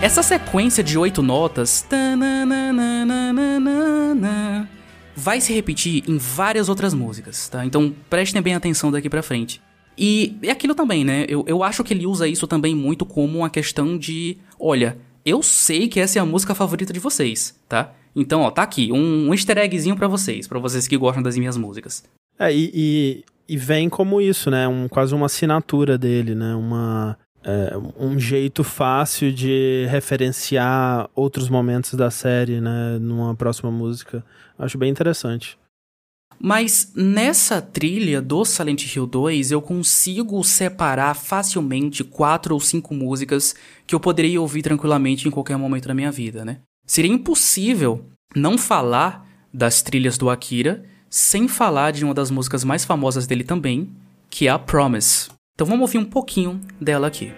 [0.00, 1.86] Essa sequência de oito notas
[5.16, 7.64] vai se repetir em várias outras músicas, tá?
[7.64, 9.60] Então prestem bem atenção daqui pra frente.
[9.96, 11.26] E é aquilo também, né?
[11.28, 15.42] Eu, eu acho que ele usa isso também muito como uma questão de: olha, eu
[15.42, 17.92] sei que essa é a música favorita de vocês, tá?
[18.14, 21.36] Então, ó, tá aqui, um, um easter eggzinho pra vocês, pra vocês que gostam das
[21.36, 22.04] minhas músicas.
[22.38, 24.68] É, e, e, e vem como isso, né?
[24.68, 26.54] Um, quase uma assinatura dele, né?
[26.54, 34.24] Uma é, um jeito fácil de referenciar outros momentos da série, né, numa próxima música.
[34.58, 35.58] Acho bem interessante.
[36.40, 43.54] Mas nessa trilha do Silent Hill 2 eu consigo separar facilmente quatro ou cinco músicas
[43.86, 46.58] que eu poderia ouvir tranquilamente em qualquer momento da minha vida, né?
[46.86, 52.84] Seria impossível não falar das trilhas do Akira sem falar de uma das músicas mais
[52.84, 53.90] famosas dele também,
[54.30, 55.28] que é a Promise.
[55.54, 57.32] Então vamos ouvir um pouquinho dela aqui.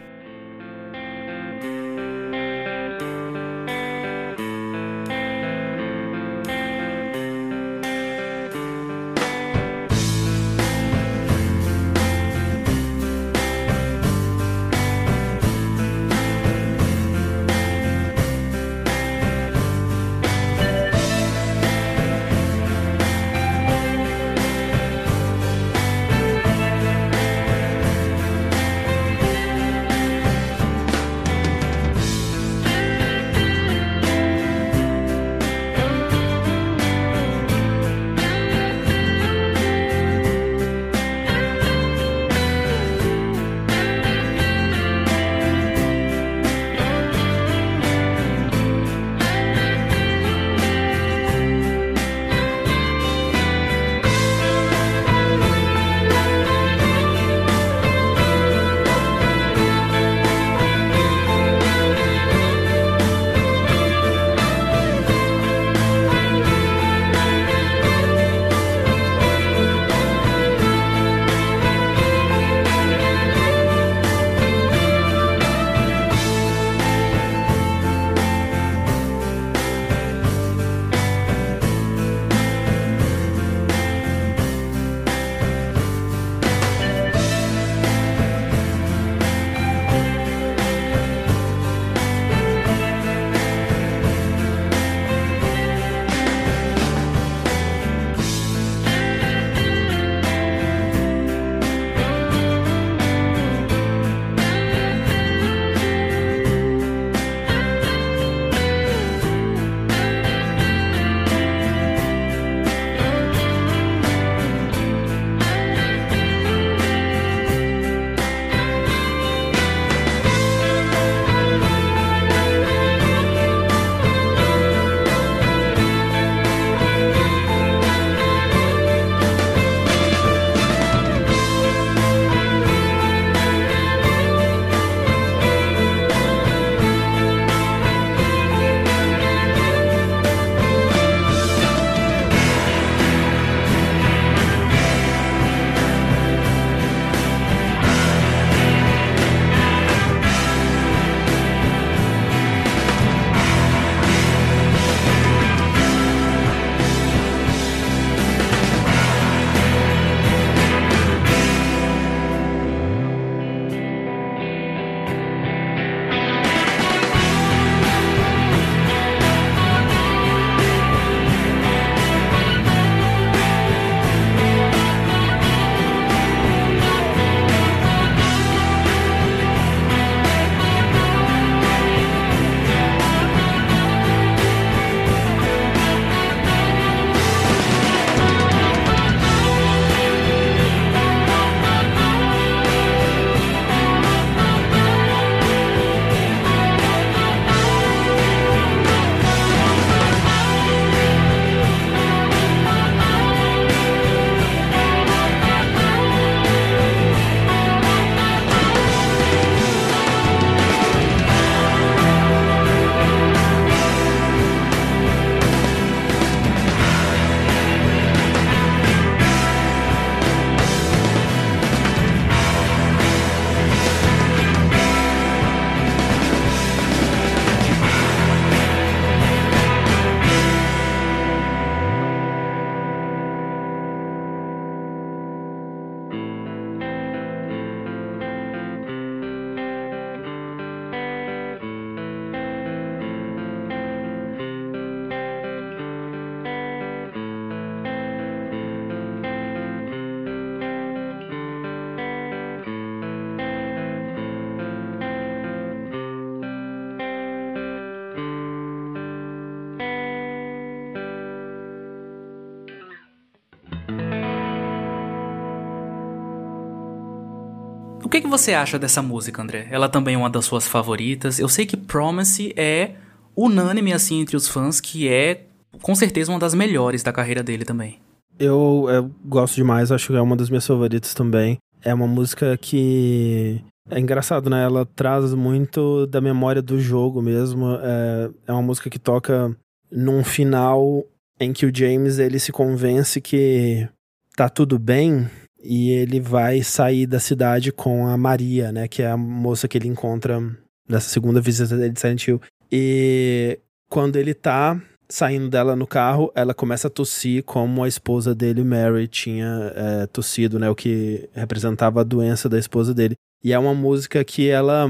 [268.24, 269.68] Que, você acha dessa música, André?
[269.70, 271.38] Ela também é uma das suas favoritas.
[271.38, 272.92] Eu sei que Promise é
[273.36, 275.44] unânime assim entre os fãs que é
[275.82, 277.98] com certeza uma das melhores da carreira dele também.
[278.38, 281.58] Eu, eu gosto demais, acho que é uma das minhas favoritas também.
[281.82, 284.64] É uma música que é engraçado, né?
[284.64, 287.76] Ela traz muito da memória do jogo mesmo.
[287.82, 289.54] É, é uma música que toca
[289.92, 291.04] num final
[291.38, 293.86] em que o James ele se convence que
[294.34, 295.28] tá tudo bem
[295.64, 298.86] e ele vai sair da cidade com a Maria, né?
[298.86, 300.40] Que é a moça que ele encontra
[300.86, 302.40] nessa segunda visita dele de Silent Hill.
[302.70, 303.58] E
[303.88, 308.62] quando ele tá saindo dela no carro, ela começa a tossir como a esposa dele,
[308.62, 310.68] Mary, tinha é, tossido, né?
[310.68, 313.14] O que representava a doença da esposa dele.
[313.42, 314.86] E é uma música que ela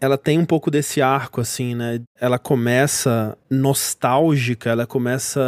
[0.00, 2.00] ela tem um pouco desse arco assim, né?
[2.20, 5.40] Ela começa nostálgica, ela começa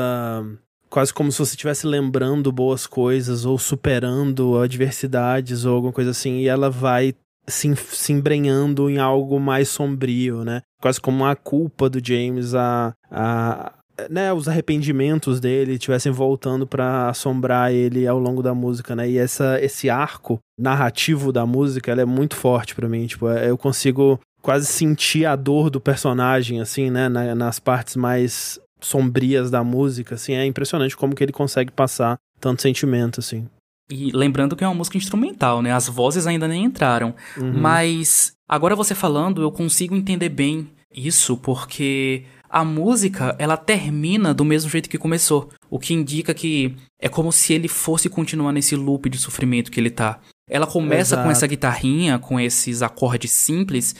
[0.90, 6.38] quase como se você estivesse lembrando boas coisas ou superando adversidades ou alguma coisa assim,
[6.38, 7.14] e ela vai
[7.46, 10.62] se, se embrenhando em algo mais sombrio, né?
[10.82, 13.72] Quase como a culpa do James, a, a,
[14.10, 19.08] né, os arrependimentos dele estivessem voltando para assombrar ele ao longo da música, né?
[19.08, 23.48] E essa, esse arco narrativo da música, ela é muito forte para mim, tipo, é,
[23.48, 29.50] eu consigo quase sentir a dor do personagem assim, né, Na, nas partes mais sombrias
[29.50, 33.48] da música, assim, é impressionante como que ele consegue passar tanto sentimento assim.
[33.90, 35.72] E lembrando que é uma música instrumental, né?
[35.72, 37.14] As vozes ainda nem entraram.
[37.36, 37.52] Uhum.
[37.60, 44.44] Mas agora você falando, eu consigo entender bem isso, porque a música ela termina do
[44.44, 48.76] mesmo jeito que começou, o que indica que é como se ele fosse continuar nesse
[48.76, 50.20] loop de sofrimento que ele tá.
[50.48, 51.22] Ela começa Exato.
[51.22, 53.94] com essa guitarrinha, com esses acordes simples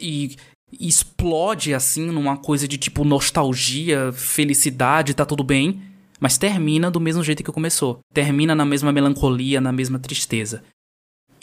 [0.00, 0.36] e
[0.80, 5.82] explode assim numa coisa de tipo nostalgia, felicidade, tá tudo bem,
[6.20, 8.00] mas termina do mesmo jeito que começou.
[8.14, 10.62] Termina na mesma melancolia, na mesma tristeza.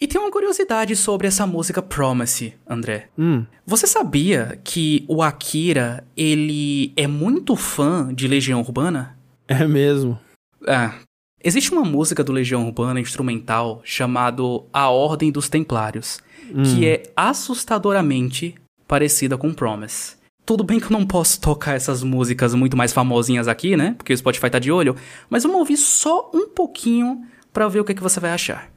[0.02, 3.10] E tem uma curiosidade sobre essa música Promise, André.
[3.18, 3.46] Hum.
[3.66, 9.18] Você sabia que o Akira, ele é muito fã de Legião Urbana?
[9.48, 10.18] É mesmo.
[10.66, 10.94] Ah.
[11.44, 16.20] Existe uma música do Legião Urbana instrumental chamado A Ordem dos Templários,
[16.54, 16.64] hum.
[16.64, 18.56] que é assustadoramente
[18.90, 20.18] parecida com Promise.
[20.44, 23.94] Tudo bem que eu não posso tocar essas músicas muito mais famosinhas aqui, né?
[23.96, 24.96] Porque o Spotify tá de olho,
[25.30, 27.22] mas vamos ouvir só um pouquinho
[27.54, 28.68] para ver o que, é que você vai achar.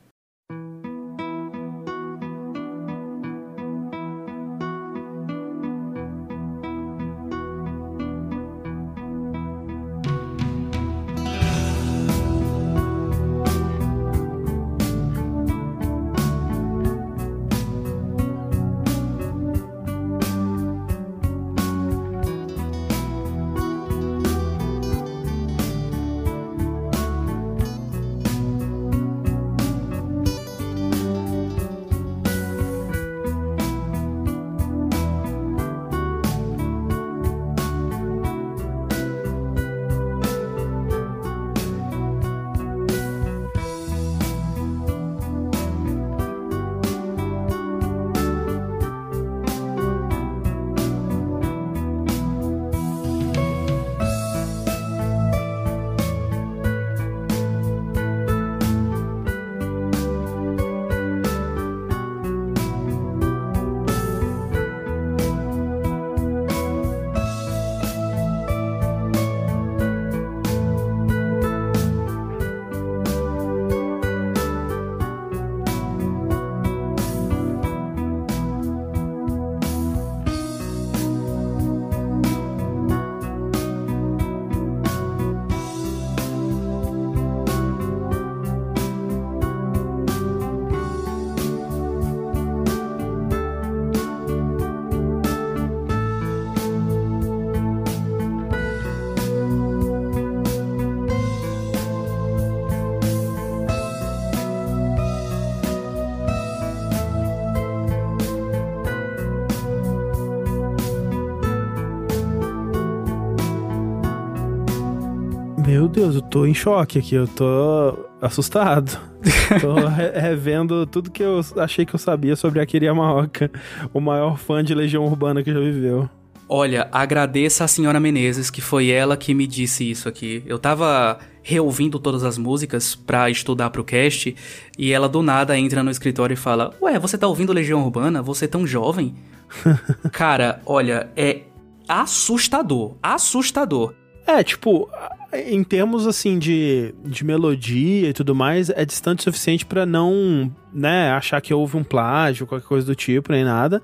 [116.03, 118.98] Deus, eu tô em choque aqui, eu tô assustado.
[119.61, 123.48] tô re revendo tudo que eu achei que eu sabia sobre Akira Yamaoka,
[123.94, 126.11] o maior fã de Legião Urbana que já viveu.
[126.48, 130.42] Olha, agradeça a senhora Menezes, que foi ela que me disse isso aqui.
[130.44, 134.34] Eu tava reouvindo todas as músicas pra estudar pro cast,
[134.76, 138.20] e ela do nada entra no escritório e fala: Ué, você tá ouvindo Legião Urbana?
[138.22, 139.14] Você é tão jovem?
[140.11, 141.42] Cara, olha, é
[141.88, 142.96] assustador.
[143.00, 143.94] Assustador.
[144.26, 144.88] É, tipo,
[145.33, 150.53] em termos assim de, de melodia e tudo mais, é distante o suficiente para não,
[150.72, 153.83] né, achar que houve um plágio, qualquer coisa do tipo, nem nada.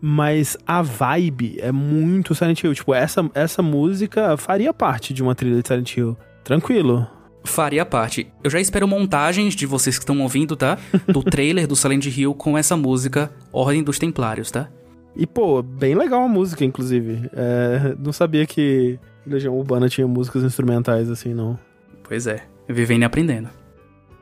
[0.00, 2.74] Mas a vibe é muito Silent Hill.
[2.74, 6.16] Tipo, essa, essa música faria parte de uma trilha de Silent Hill.
[6.44, 7.06] Tranquilo.
[7.44, 8.30] Faria parte.
[8.42, 10.78] Eu já espero montagens de vocês que estão ouvindo, tá?
[11.08, 14.68] Do trailer do Silent Hill com essa música Ordem dos Templários, tá?
[15.16, 17.30] E, pô, bem legal a música, inclusive.
[17.32, 21.58] É, não sabia que Legião Urbana tinha músicas instrumentais assim, não.
[22.02, 23.48] Pois é, vivendo e aprendendo.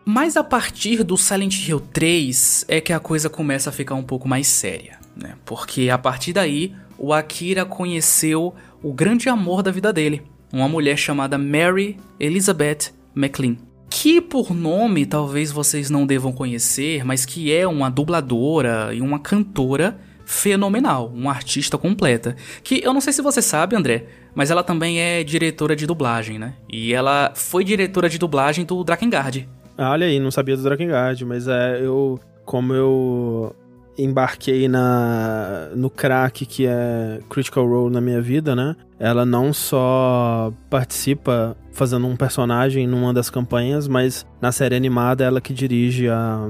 [0.04, 4.02] Mas a partir do Silent Hill 3 é que a coisa começa a ficar um
[4.02, 5.34] pouco mais séria, né?
[5.44, 10.96] Porque a partir daí, o Akira conheceu o grande amor da vida dele, uma mulher
[10.96, 13.56] chamada Mary Elizabeth McLean.
[13.88, 19.18] Que por nome talvez vocês não devam conhecer, mas que é uma dubladora e uma
[19.18, 22.36] cantora fenomenal, uma artista completa.
[22.62, 26.38] Que eu não sei se você sabe, André, mas ela também é diretora de dublagem,
[26.38, 26.54] né?
[26.70, 29.48] E ela foi diretora de dublagem do Drakengard.
[29.76, 32.18] Ah, olha aí, não sabia do Drakengard, mas é, eu.
[32.44, 33.56] Como eu
[33.96, 38.76] embarquei na no crack que é Critical Role na minha vida, né?
[38.98, 45.40] Ela não só participa fazendo um personagem numa das campanhas, mas na série animada ela
[45.40, 46.48] que dirige a,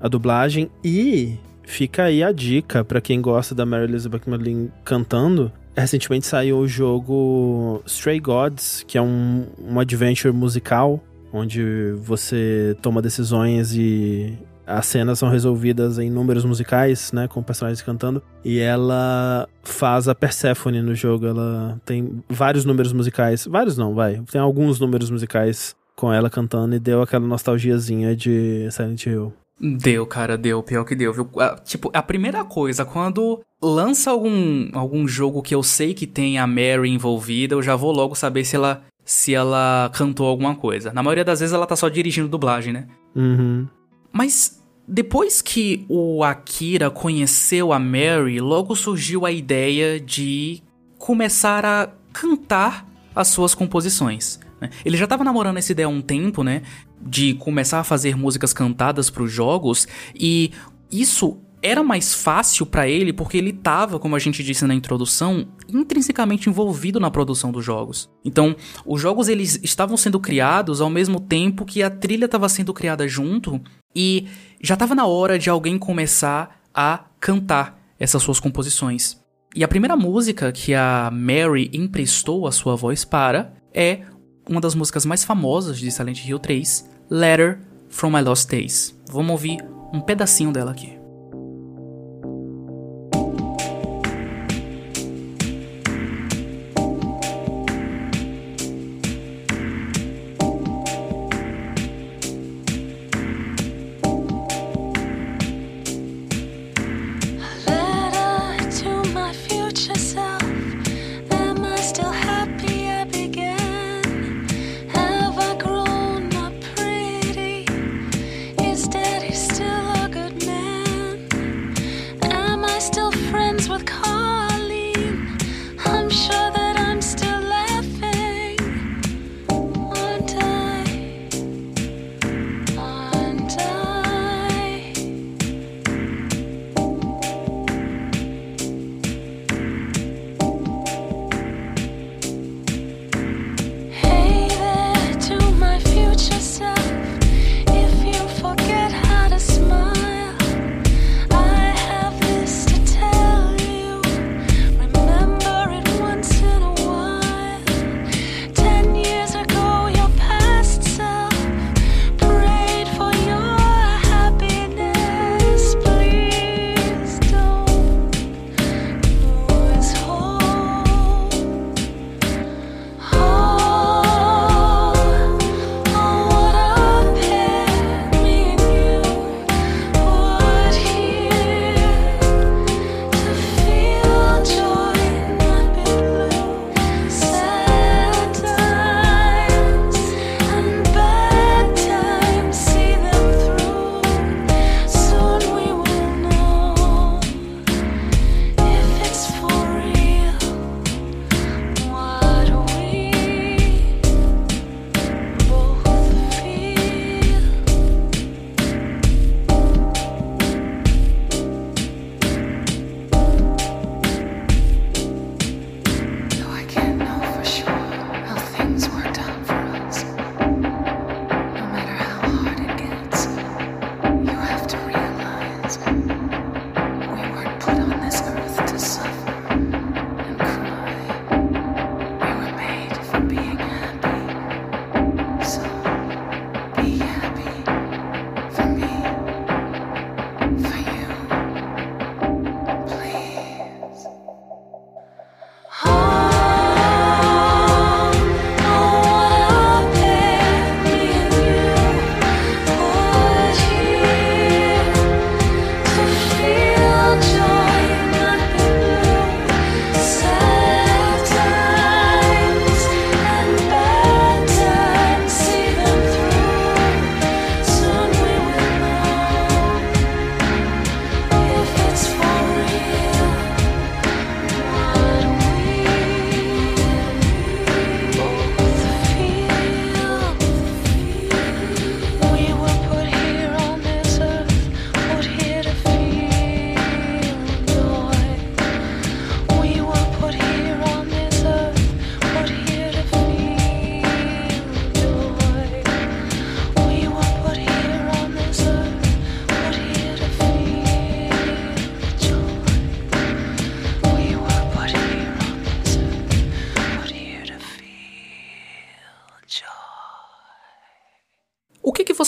[0.00, 5.50] a dublagem e fica aí a dica para quem gosta da Mary Elizabeth McLean cantando.
[5.76, 11.02] Recentemente saiu o jogo Stray Gods, que é um, um adventure musical,
[11.32, 14.36] onde você toma decisões e
[14.66, 20.14] as cenas são resolvidas em números musicais, né, com personagens cantando, e ela faz a
[20.14, 25.74] Persephone no jogo, ela tem vários números musicais, vários não, vai, tem alguns números musicais
[25.96, 29.32] com ela cantando e deu aquela nostalgiazinha de Silent Hill.
[29.62, 30.60] Deu, cara, deu.
[30.60, 31.30] Pior que deu, viu?
[31.64, 36.46] Tipo, a primeira coisa, quando lança algum, algum jogo que eu sei que tem a
[36.48, 40.92] Mary envolvida, eu já vou logo saber se ela se ela cantou alguma coisa.
[40.92, 42.86] Na maioria das vezes ela tá só dirigindo dublagem, né?
[43.14, 43.66] Uhum.
[44.12, 50.62] Mas depois que o Akira conheceu a Mary, logo surgiu a ideia de
[50.98, 54.40] começar a cantar as suas composições.
[54.62, 54.70] Né?
[54.84, 56.62] Ele já estava namorando essa ideia há um tempo, né?
[57.00, 60.52] De começar a fazer músicas cantadas para os jogos e
[60.90, 65.48] isso era mais fácil para ele porque ele estava, como a gente disse na introdução,
[65.68, 68.08] intrinsecamente envolvido na produção dos jogos.
[68.24, 68.54] Então,
[68.86, 73.06] os jogos eles estavam sendo criados ao mesmo tempo que a trilha estava sendo criada
[73.08, 73.60] junto
[73.94, 74.26] e
[74.60, 79.20] já estava na hora de alguém começar a cantar essas suas composições.
[79.54, 84.00] E a primeira música que a Mary emprestou a sua voz para é
[84.48, 88.94] uma das músicas mais famosas de Silent Hill 3, Letter from My Lost Days.
[89.08, 89.58] Vamos ouvir
[89.92, 91.01] um pedacinho dela aqui.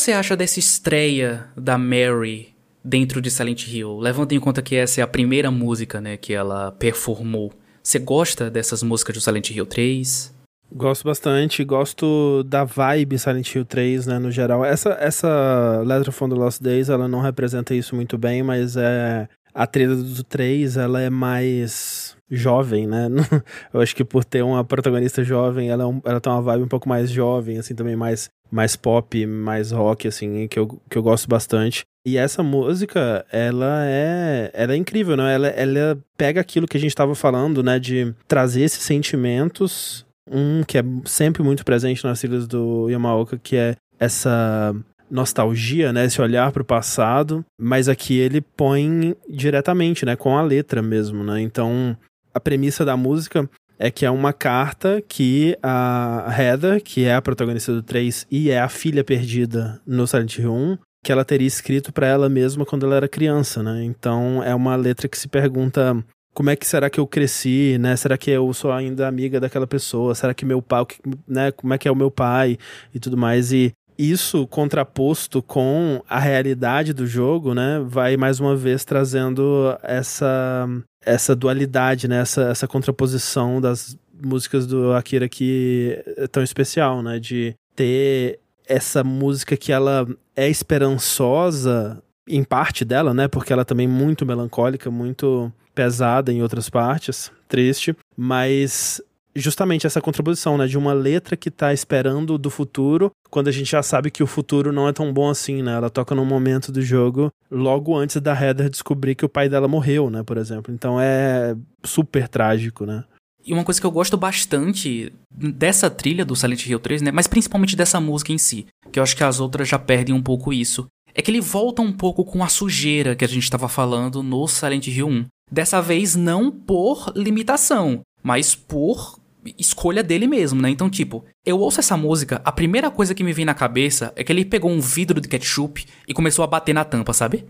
[0.04, 3.98] Você acha dessa estreia da Mary dentro de Silent Hill?
[3.98, 7.54] Levando em conta que essa é a primeira música, né, que ela performou.
[7.82, 10.34] Você gosta dessas músicas do Silent Hill 3?
[10.70, 14.62] Gosto bastante, gosto da vibe Silent Hill 3, né, no geral.
[14.62, 19.26] Essa, essa Letter from the Lost Days, ela não representa isso muito bem, mas é
[19.54, 23.08] a trilha do 3, ela é mais jovem, né?
[23.72, 26.64] Eu acho que por ter uma protagonista jovem, ela, é um, ela tem uma vibe
[26.64, 30.96] um pouco mais jovem, assim, também mais mais pop, mais rock, assim, que eu, que
[30.96, 31.82] eu gosto bastante.
[32.06, 35.34] E essa música, ela é, ela é incrível, né?
[35.34, 37.80] Ela, ela pega aquilo que a gente estava falando, né?
[37.80, 43.56] De trazer esses sentimentos, um que é sempre muito presente nas trilhas do Yamaoka, que
[43.56, 44.74] é essa
[45.10, 50.42] nostalgia, né, esse olhar para o passado, mas aqui ele põe diretamente, né, com a
[50.42, 51.40] letra mesmo, né?
[51.40, 51.96] Então,
[52.34, 57.22] a premissa da música é que é uma carta que a Heather, que é a
[57.22, 61.46] protagonista do 3 e é a filha perdida no Silent Hill 1, que ela teria
[61.46, 63.84] escrito para ela mesma quando ela era criança, né?
[63.84, 66.04] Então é uma letra que se pergunta
[66.34, 67.94] como é que será que eu cresci, né?
[67.96, 70.14] Será que eu sou ainda amiga daquela pessoa?
[70.14, 70.84] Será que meu pai,
[71.28, 71.52] né?
[71.52, 72.58] Como é que é o meu pai
[72.92, 73.52] e tudo mais?
[73.52, 80.68] E isso contraposto com a realidade do jogo, né, vai mais uma vez trazendo essa
[81.04, 87.18] essa dualidade, né, essa, essa contraposição das músicas do Akira que é tão especial, né,
[87.18, 93.86] de ter essa música que ela é esperançosa em parte dela, né, porque ela também
[93.86, 99.02] é muito melancólica, muito pesada em outras partes, triste, mas
[99.34, 103.70] justamente essa contribuição, né, de uma letra que tá esperando do futuro, quando a gente
[103.70, 105.74] já sabe que o futuro não é tão bom assim, né?
[105.74, 109.66] Ela toca num momento do jogo logo antes da Heather descobrir que o pai dela
[109.66, 110.72] morreu, né, por exemplo.
[110.72, 113.04] Então é super trágico, né?
[113.44, 117.26] E uma coisa que eu gosto bastante dessa trilha do Silent Hill 3, né, mas
[117.26, 120.52] principalmente dessa música em si, que eu acho que as outras já perdem um pouco
[120.52, 124.22] isso, é que ele volta um pouco com a sujeira que a gente estava falando
[124.22, 125.26] no Silent Hill 1.
[125.50, 129.18] Dessa vez não por limitação, mas por
[129.58, 130.70] escolha dele mesmo, né?
[130.70, 134.24] Então, tipo, eu ouço essa música, a primeira coisa que me vem na cabeça é
[134.24, 137.44] que ele pegou um vidro de ketchup e começou a bater na tampa, sabe?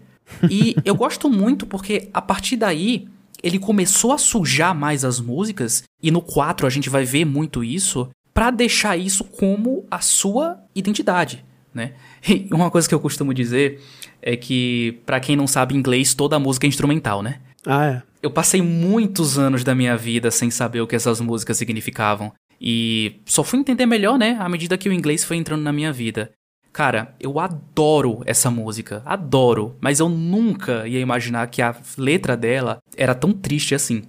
[0.51, 3.09] E eu gosto muito porque a partir daí
[3.43, 7.63] ele começou a sujar mais as músicas e no 4 a gente vai ver muito
[7.63, 11.93] isso para deixar isso como a sua identidade, né?
[12.27, 13.81] E uma coisa que eu costumo dizer
[14.23, 17.41] é que para quem não sabe inglês, toda música é instrumental, né?
[17.67, 18.03] Ah, é.
[18.25, 22.33] Eu passei muitos anos da minha vida sem saber o que essas músicas significavam.
[22.59, 25.93] E só fui entender melhor, né, à medida que o inglês foi entrando na minha
[25.93, 26.31] vida.
[26.73, 32.79] Cara, eu adoro essa música, adoro, mas eu nunca ia imaginar que a letra dela
[32.97, 34.05] era tão triste assim.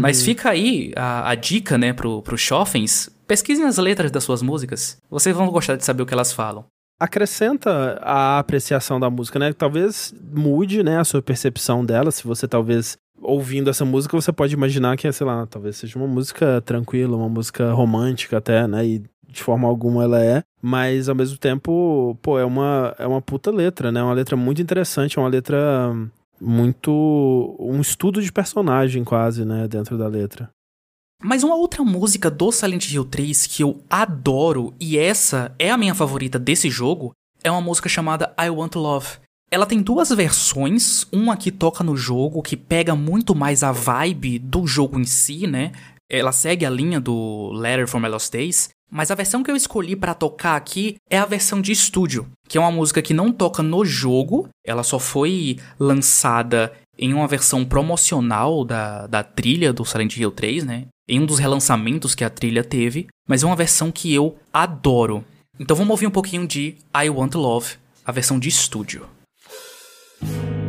[0.00, 4.40] mas fica aí a, a, dica, né, pro, pro Choffens, pesquisem as letras das suas
[4.40, 6.64] músicas, vocês vão gostar de saber o que elas falam
[7.02, 9.52] acrescenta a apreciação da música, né?
[9.52, 14.54] Talvez mude, né, a sua percepção dela, se você talvez ouvindo essa música, você pode
[14.54, 18.84] imaginar que, sei lá, talvez seja uma música tranquila, uma música romântica até, né?
[18.84, 23.22] E de forma alguma ela é, mas ao mesmo tempo, pô, é uma, é uma
[23.22, 24.02] puta letra, né?
[24.02, 25.58] Uma letra muito interessante, uma letra
[26.40, 27.56] muito.
[27.58, 29.66] um estudo de personagem quase, né?
[29.66, 30.50] Dentro da letra.
[31.22, 35.78] Mas uma outra música do Silent Hill 3 que eu adoro, e essa é a
[35.78, 37.12] minha favorita desse jogo,
[37.44, 39.18] é uma música chamada I Want Love,
[39.52, 44.38] Ela tem duas versões, uma que toca no jogo, que pega muito mais a vibe
[44.38, 45.72] do jogo em si, né?
[46.10, 49.94] Ela segue a linha do Letter from Lost Days, mas a versão que eu escolhi
[49.94, 53.62] para tocar aqui é a versão de estúdio, que é uma música que não toca
[53.62, 60.16] no jogo, ela só foi lançada em uma versão promocional da, da trilha do Silent
[60.16, 60.86] Hill 3, né?
[61.06, 65.22] Em um dos relançamentos que a trilha teve, mas é uma versão que eu adoro.
[65.60, 69.06] Então vamos ouvir um pouquinho de I Want Love, a versão de estúdio.
[70.22, 70.61] Eu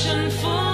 [0.00, 0.67] 尘封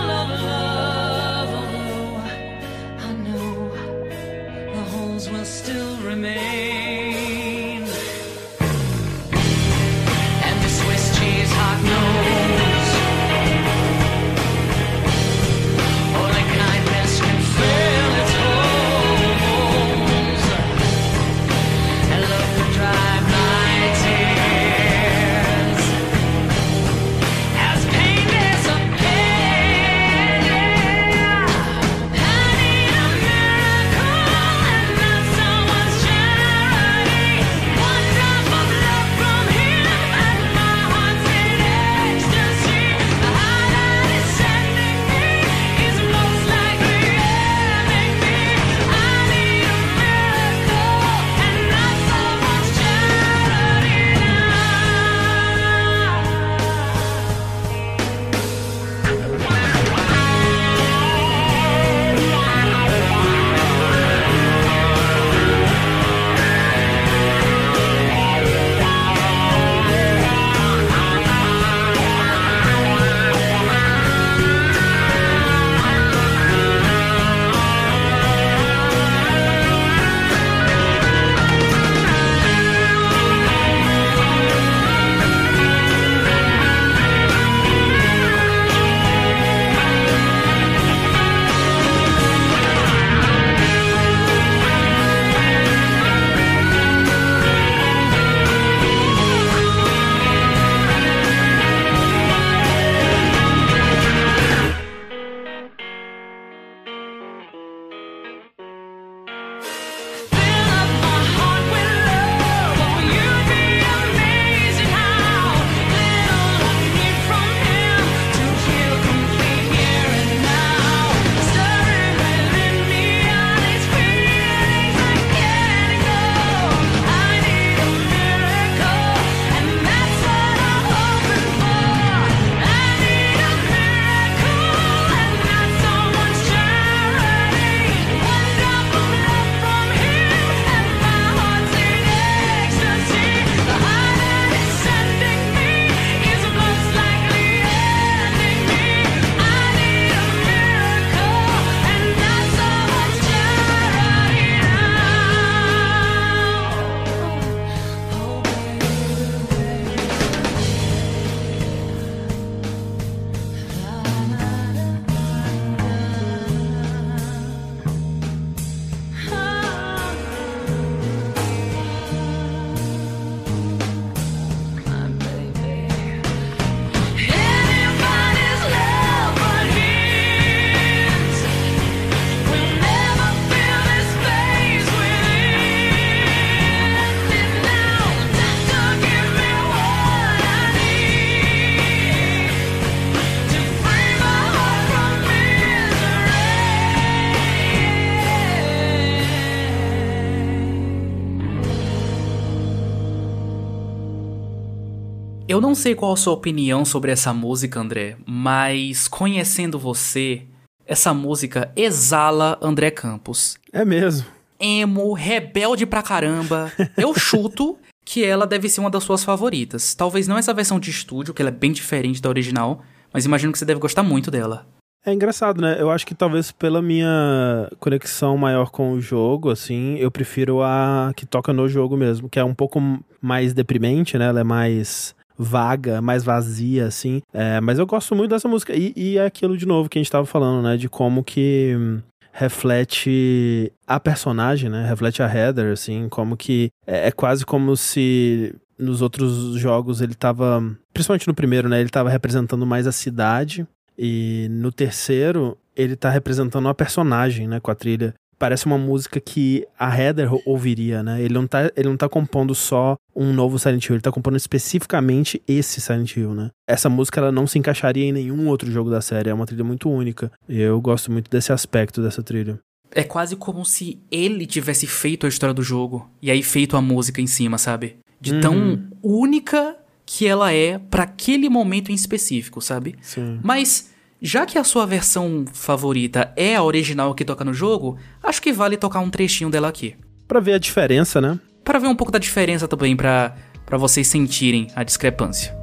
[205.75, 210.43] não sei qual a sua opinião sobre essa música, André, mas conhecendo você,
[210.87, 213.57] essa música exala André Campos.
[213.73, 214.25] É mesmo.
[214.61, 216.71] Emo, rebelde pra caramba.
[216.97, 219.97] Eu chuto que ela deve ser uma das suas favoritas.
[219.97, 223.51] Talvez não essa versão de estúdio, que ela é bem diferente da original, mas imagino
[223.51, 224.65] que você deve gostar muito dela.
[225.05, 225.77] É engraçado, né?
[225.81, 231.13] Eu acho que talvez pela minha conexão maior com o jogo, assim, eu prefiro a
[231.17, 232.81] que toca no jogo mesmo, que é um pouco
[233.21, 234.27] mais deprimente, né?
[234.27, 237.23] Ela é mais vaga, mais vazia, assim.
[237.33, 238.75] É, mas eu gosto muito dessa música.
[238.75, 240.77] E, e é aquilo de novo que a gente tava falando, né?
[240.77, 242.01] De como que hum,
[242.33, 244.87] reflete a personagem, né?
[244.87, 250.15] Reflete a Heather, assim, como que é, é quase como se nos outros jogos ele
[250.15, 250.63] tava,
[250.93, 251.81] principalmente no primeiro, né?
[251.81, 253.67] Ele tava representando mais a cidade
[253.97, 258.15] e no terceiro, ele tá representando uma personagem, né, com a trilha.
[258.39, 261.23] Parece uma música que a Heather ouviria, né?
[261.23, 264.37] Ele não, tá, ele não tá compondo só um novo Silent Hill, ele tá compondo
[264.37, 266.51] especificamente esse Silent Hill, né?
[266.67, 269.65] Essa música ela não se encaixaria em nenhum outro jogo da série, é uma trilha
[269.65, 270.31] muito única.
[270.49, 272.59] E eu gosto muito desse aspecto dessa trilha.
[272.91, 276.81] É quase como se ele tivesse feito a história do jogo e aí feito a
[276.81, 277.97] música em cima, sabe?
[278.21, 278.89] De tão uhum.
[279.03, 279.77] única
[280.07, 282.95] que ela é para aquele momento em específico, sabe?
[283.01, 283.41] Sim.
[283.43, 283.91] Mas
[284.27, 288.55] já que a sua versão favorita é a original que toca no jogo, acho que
[288.55, 289.97] vale tocar um trechinho dela aqui.
[290.27, 291.39] Para ver a diferença, né?
[291.63, 295.55] Para ver um pouco da diferença também para para vocês sentirem a discrepância.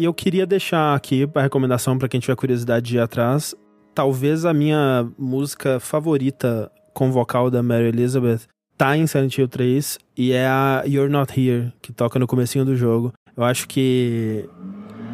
[0.00, 3.54] E eu queria deixar aqui a recomendação para quem tiver curiosidade de ir atrás.
[3.94, 8.46] Talvez a minha música favorita com vocal da Mary Elizabeth
[8.78, 12.64] tá em Silent Hill 3 e é a You're Not Here, que toca no comecinho
[12.64, 13.12] do jogo.
[13.36, 14.48] Eu acho que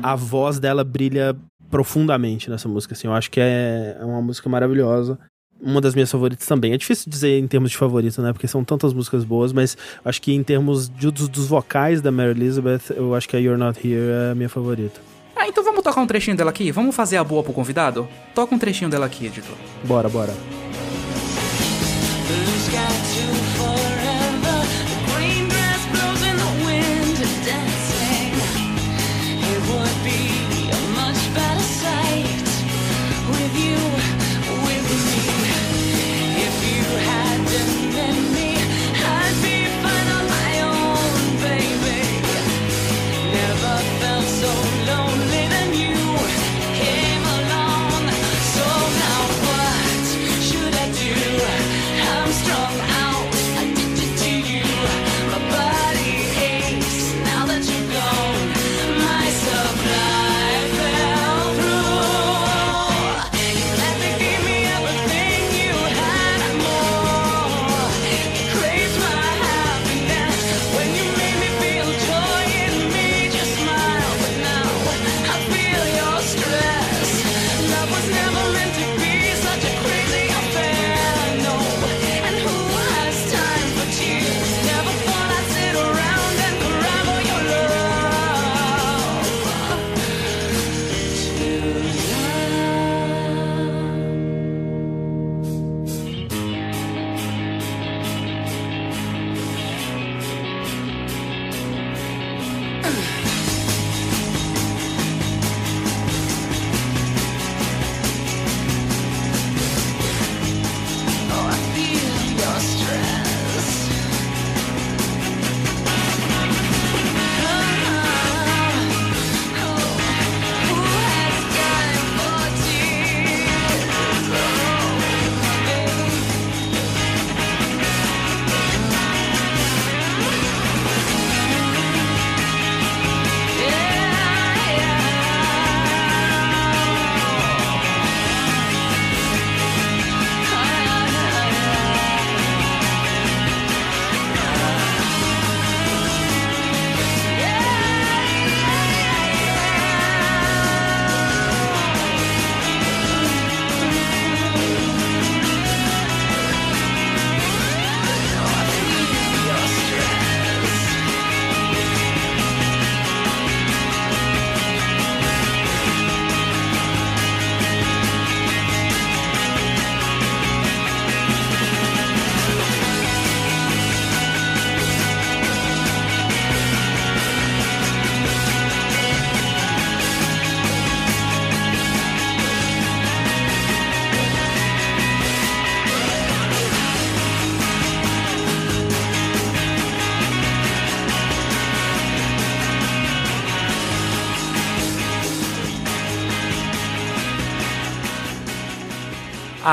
[0.05, 1.37] a voz dela brilha
[1.69, 3.09] profundamente nessa música, assim.
[3.09, 5.19] Eu acho que é, é uma música maravilhosa
[5.61, 6.73] uma das minhas favoritas também.
[6.73, 8.33] É difícil dizer em termos de favorita, né?
[8.33, 12.11] Porque são tantas músicas boas, mas acho que em termos de, dos, dos, vocais da
[12.11, 15.01] Mary Elizabeth, eu acho que a You're Not Here é a minha favorita.
[15.35, 16.71] Ah, então vamos tocar um trechinho dela aqui?
[16.71, 18.09] Vamos fazer a boa pro convidado?
[18.35, 19.55] Toca um trechinho dela aqui, editor.
[19.85, 20.33] Bora, bora.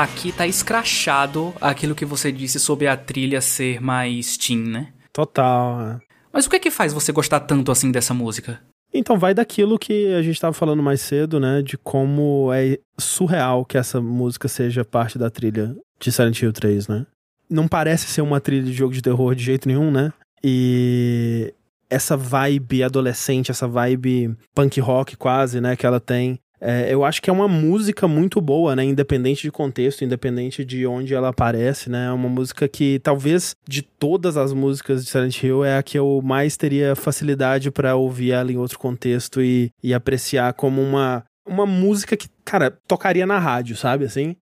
[0.04, 4.92] Aqui tá escrachado aquilo que você disse sobre a trilha ser mais teen, né?
[5.12, 5.80] Total.
[5.80, 6.00] É.
[6.32, 8.60] Mas o que é que faz você gostar tanto assim dessa música?
[8.92, 11.62] Então vai daquilo que a gente estava falando mais cedo, né?
[11.62, 16.88] De como é surreal que essa música seja parte da trilha de Silent Hill 3,
[16.88, 17.06] né?
[17.50, 20.12] Não parece ser uma trilha de jogo de terror de jeito nenhum, né?
[20.42, 21.52] E
[21.88, 27.20] essa vibe adolescente, essa vibe punk rock quase, né, que ela tem, é, eu acho
[27.20, 28.82] que é uma música muito boa, né?
[28.82, 32.06] Independente de contexto, independente de onde ela aparece, né?
[32.06, 35.98] É uma música que talvez de todas as músicas de Silent Hill é a que
[35.98, 41.22] eu mais teria facilidade para ouvir ela em outro contexto e, e apreciar como uma,
[41.46, 44.06] uma música que, cara, tocaria na rádio, sabe?
[44.06, 44.34] Assim.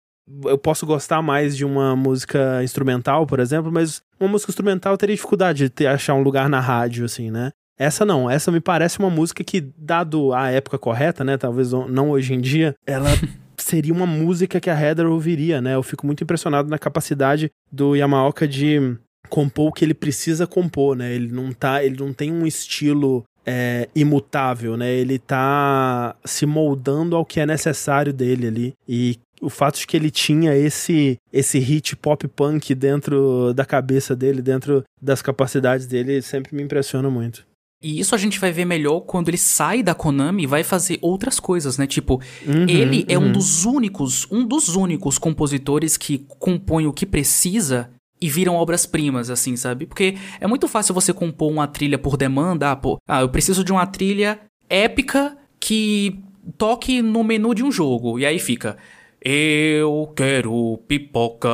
[0.45, 4.97] Eu posso gostar mais de uma música instrumental, por exemplo, mas uma música instrumental eu
[4.97, 7.51] teria dificuldade de ter, achar um lugar na rádio, assim, né?
[7.77, 11.37] Essa não, essa me parece uma música que, dado a época correta, né?
[11.37, 13.09] Talvez não hoje em dia, ela
[13.57, 15.75] seria uma música que a Heather ouviria, né?
[15.75, 18.97] Eu fico muito impressionado na capacidade do Yamaoka de
[19.29, 21.13] compor o que ele precisa compor, né?
[21.13, 24.91] Ele não tá, ele não tem um estilo é, imutável, né?
[24.91, 28.73] Ele tá se moldando ao que é necessário dele ali.
[28.87, 34.15] E o fato de que ele tinha esse esse hit pop punk dentro da cabeça
[34.15, 37.45] dele, dentro das capacidades dele, sempre me impressiona muito.
[37.81, 40.99] E isso a gente vai ver melhor quando ele sai da Konami e vai fazer
[41.01, 41.87] outras coisas, né?
[41.87, 43.25] Tipo, uhum, ele é uhum.
[43.25, 47.89] um dos únicos, um dos únicos compositores que compõe o que precisa
[48.21, 49.87] e viram obras-primas, assim, sabe?
[49.87, 52.69] Porque é muito fácil você compor uma trilha por demanda.
[52.69, 56.19] Ah, pô, ah, eu preciso de uma trilha épica que
[56.59, 58.19] toque no menu de um jogo.
[58.19, 58.77] E aí fica.
[59.19, 61.49] Eu quero pipoca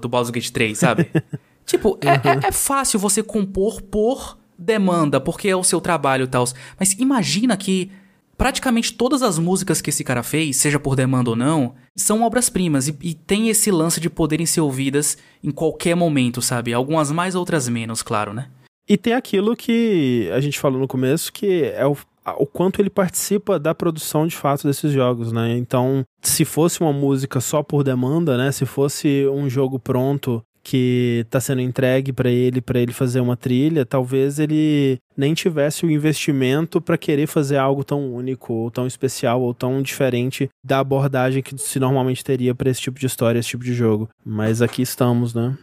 [0.00, 1.10] do Baldur's Gate 3, sabe?
[1.66, 2.40] tipo, é, é, uhum.
[2.44, 6.44] é fácil você compor por demanda, porque é o seu trabalho e tal.
[6.78, 7.90] Mas imagina que
[8.36, 12.88] praticamente todas as músicas que esse cara fez, seja por demanda ou não, são obras-primas
[12.88, 16.72] e, e, tem esse lance de poderem ser ouvidas em qualquer momento, sabe?
[16.72, 18.48] Algumas mais, outras menos, claro, né?
[18.88, 21.96] E tem aquilo que a gente falou no começo, que é o,
[22.38, 25.56] o quanto ele participa da produção de fato desses jogos, né?
[25.56, 28.52] Então, se fosse uma música só por demanda, né?
[28.52, 33.36] Se fosse um jogo pronto que está sendo entregue para ele, para ele fazer uma
[33.36, 38.84] trilha, talvez ele nem tivesse o investimento para querer fazer algo tão único, ou tão
[38.84, 43.38] especial, ou tão diferente da abordagem que se normalmente teria para esse tipo de história,
[43.38, 44.08] esse tipo de jogo.
[44.24, 45.56] Mas aqui estamos, né?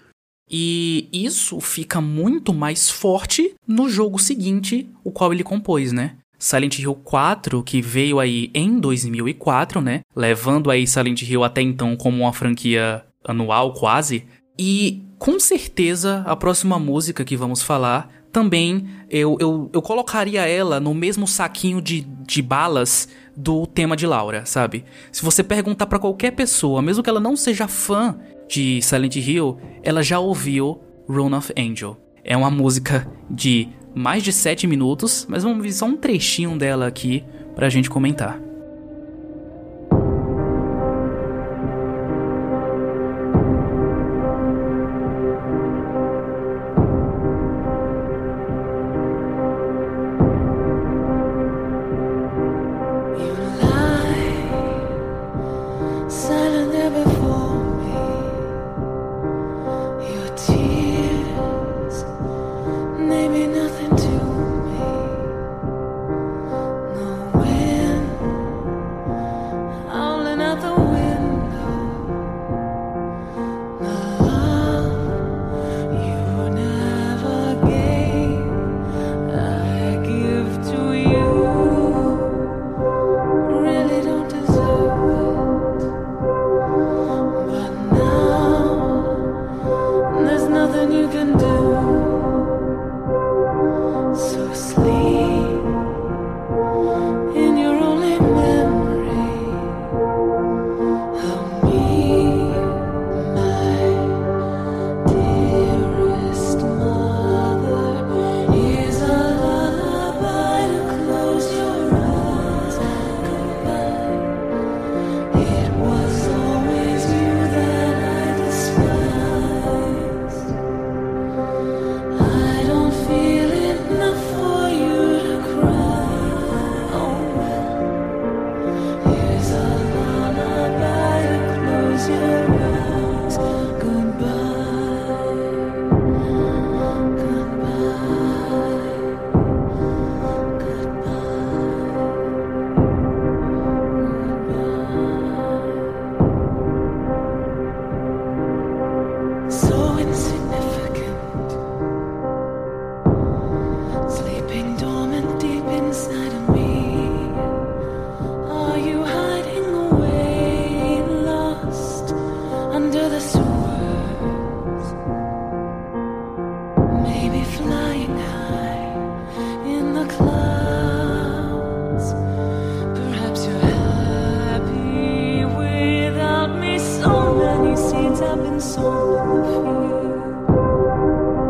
[0.50, 6.16] E isso fica muito mais forte no jogo seguinte, o qual ele compôs, né?
[6.40, 10.00] Silent Hill 4, que veio aí em 2004, né?
[10.16, 14.26] Levando aí Silent Hill até então como uma franquia anual quase,
[14.58, 20.80] e com certeza a próxima música que vamos falar também eu, eu, eu colocaria ela
[20.80, 24.84] no mesmo saquinho de, de balas do tema de Laura, sabe?
[25.12, 29.58] Se você perguntar para qualquer pessoa, mesmo que ela não seja fã de Silent Hill,
[29.84, 31.98] ela já ouviu Rune of Angel.
[32.24, 36.88] É uma música de mais de 7 minutos, mas vamos ver só um trechinho dela
[36.88, 37.24] aqui
[37.56, 38.40] pra gente comentar.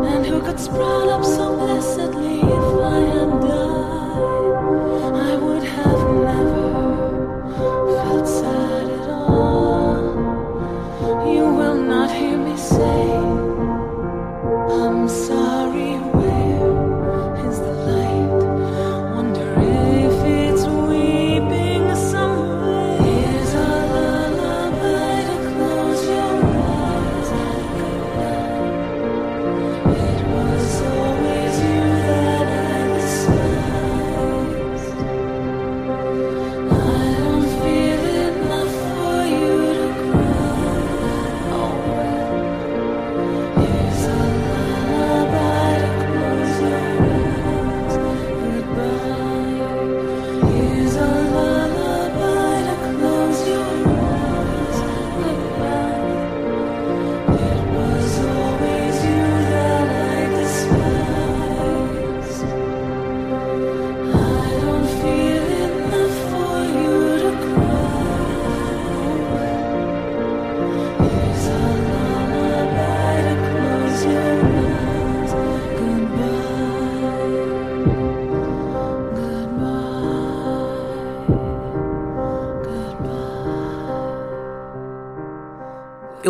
[0.06, 1.03] and who could sprout.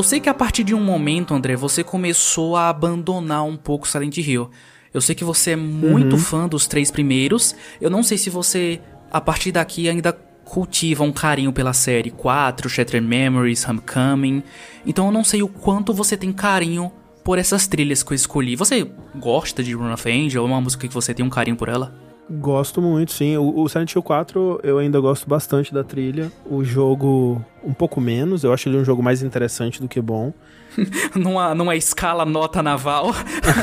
[0.05, 4.19] Sei que a partir de um momento, André, você começou a abandonar um pouco Silent
[4.19, 4.51] Hill.
[4.93, 6.23] Eu sei que você é muito uhum.
[6.23, 7.57] fã dos três primeiros.
[7.81, 10.13] Eu não sei se você, a partir daqui, ainda
[10.45, 14.43] cultiva um carinho pela série 4, Shattered Memories, Homecoming.
[14.87, 16.93] Então eu não sei o quanto você tem carinho
[17.25, 18.55] por essas trilhas que eu escolhi.
[18.55, 20.45] Você gosta de Run of Angel?
[20.45, 22.04] É uma música que você tem um carinho por ela?
[22.31, 23.37] Gosto muito, sim.
[23.37, 26.33] O, o Silent Hill 4 eu ainda gosto bastante da trilha.
[26.49, 28.45] O jogo um pouco menos.
[28.45, 30.33] Eu acho ele um jogo mais interessante do que bom.
[31.15, 33.11] numa, numa escala nota naval.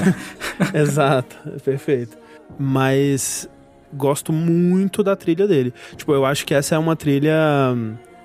[0.73, 2.17] Exato, perfeito.
[2.59, 3.49] Mas
[3.93, 5.73] gosto muito da trilha dele.
[5.95, 7.35] Tipo, eu acho que essa é uma trilha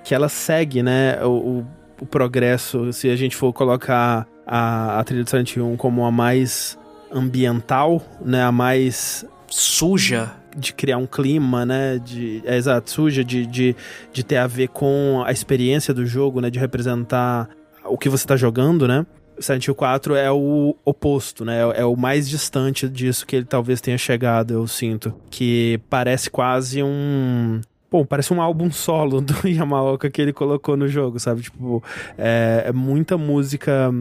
[0.04, 1.66] que ela segue, né, o, o,
[2.02, 2.92] o progresso.
[2.92, 6.78] Se a gente for colocar a, a trilha do Silent Hill como a mais
[7.10, 9.24] ambiental, né, a mais
[9.56, 11.98] suja de criar um clima, né?
[11.98, 13.74] De, é, exato, suja, de, de,
[14.12, 16.50] de ter a ver com a experiência do jogo, né?
[16.50, 17.48] De representar
[17.84, 19.06] o que você está jogando, né?
[19.38, 21.60] Silent Hill 4 é o oposto, né?
[21.74, 25.14] É o mais distante disso que ele talvez tenha chegado, eu sinto.
[25.30, 27.60] Que parece quase um.
[27.90, 31.42] Bom, parece um álbum solo do Yamaoka que ele colocou no jogo, sabe?
[31.42, 31.82] Tipo,
[32.18, 33.92] é, é muita música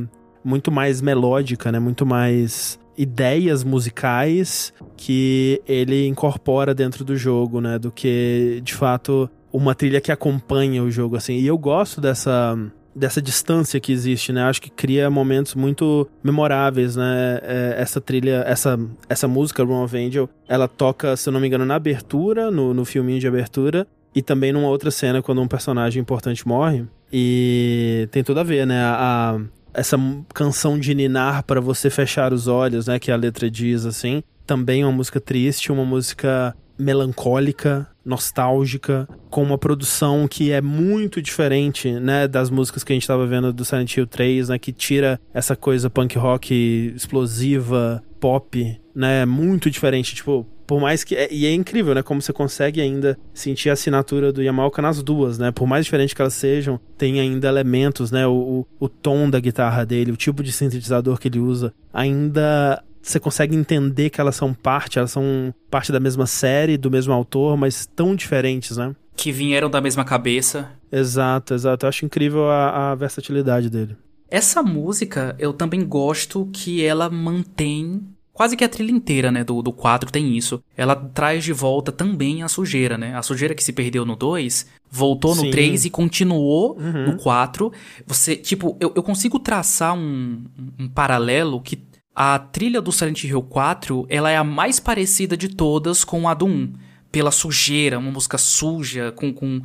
[0.44, 1.80] muito mais melódica, né?
[1.80, 7.78] Muito mais ideias musicais que ele incorpora dentro do jogo, né?
[7.78, 11.36] Do que, de fato, uma trilha que acompanha o jogo, assim.
[11.36, 12.58] E eu gosto dessa
[12.96, 14.44] dessa distância que existe, né?
[14.44, 17.40] Acho que cria momentos muito memoráveis, né?
[17.44, 21.48] É, essa trilha, essa, essa música, Run of Angel, ela toca, se eu não me
[21.48, 23.86] engano, na abertura, no, no filminho de abertura,
[24.16, 26.86] e também numa outra cena quando um personagem importante morre.
[27.12, 28.82] E tem tudo a ver, né?
[28.82, 29.42] A,
[29.76, 29.98] essa
[30.34, 32.98] canção de ninar para você fechar os olhos, né?
[32.98, 34.24] Que a letra diz assim.
[34.46, 41.22] Também é uma música triste, uma música melancólica, nostálgica, com uma produção que é muito
[41.22, 44.72] diferente, né, das músicas que a gente estava vendo do Silent Hill 3, né, que
[44.72, 51.16] tira essa coisa punk rock explosiva, pop, né, muito diferente, tipo, por mais que.
[51.16, 52.02] É, e é incrível, né?
[52.02, 55.52] Como você consegue ainda sentir a assinatura do Yamaoka nas duas, né?
[55.52, 58.26] Por mais diferente que elas sejam, tem ainda elementos, né?
[58.28, 62.84] O, o, o tom da guitarra dele, o tipo de sintetizador que ele usa, ainda
[63.02, 67.14] você consegue entender que elas são parte, elas são parte da mesma série, do mesmo
[67.14, 68.96] autor, mas tão diferentes, né?
[69.16, 70.72] Que vieram da mesma cabeça.
[70.92, 71.86] Exato, exato.
[71.86, 73.96] Eu acho incrível a, a versatilidade dele.
[74.30, 78.02] Essa música, eu também gosto que ela mantém
[78.36, 80.62] Quase que a trilha inteira, né, do, do 4 tem isso.
[80.76, 83.16] Ela traz de volta também a sujeira, né?
[83.16, 85.46] A sujeira que se perdeu no 2, voltou Sim.
[85.46, 87.12] no 3 e continuou uhum.
[87.12, 87.72] no 4.
[88.06, 90.44] Você, tipo, eu, eu consigo traçar um,
[90.78, 91.82] um paralelo que
[92.14, 96.34] a trilha do Silent Hill 4, ela é a mais parecida de todas com a
[96.34, 96.74] do 1.
[97.14, 99.62] Pela sujeira, uma música suja, com, com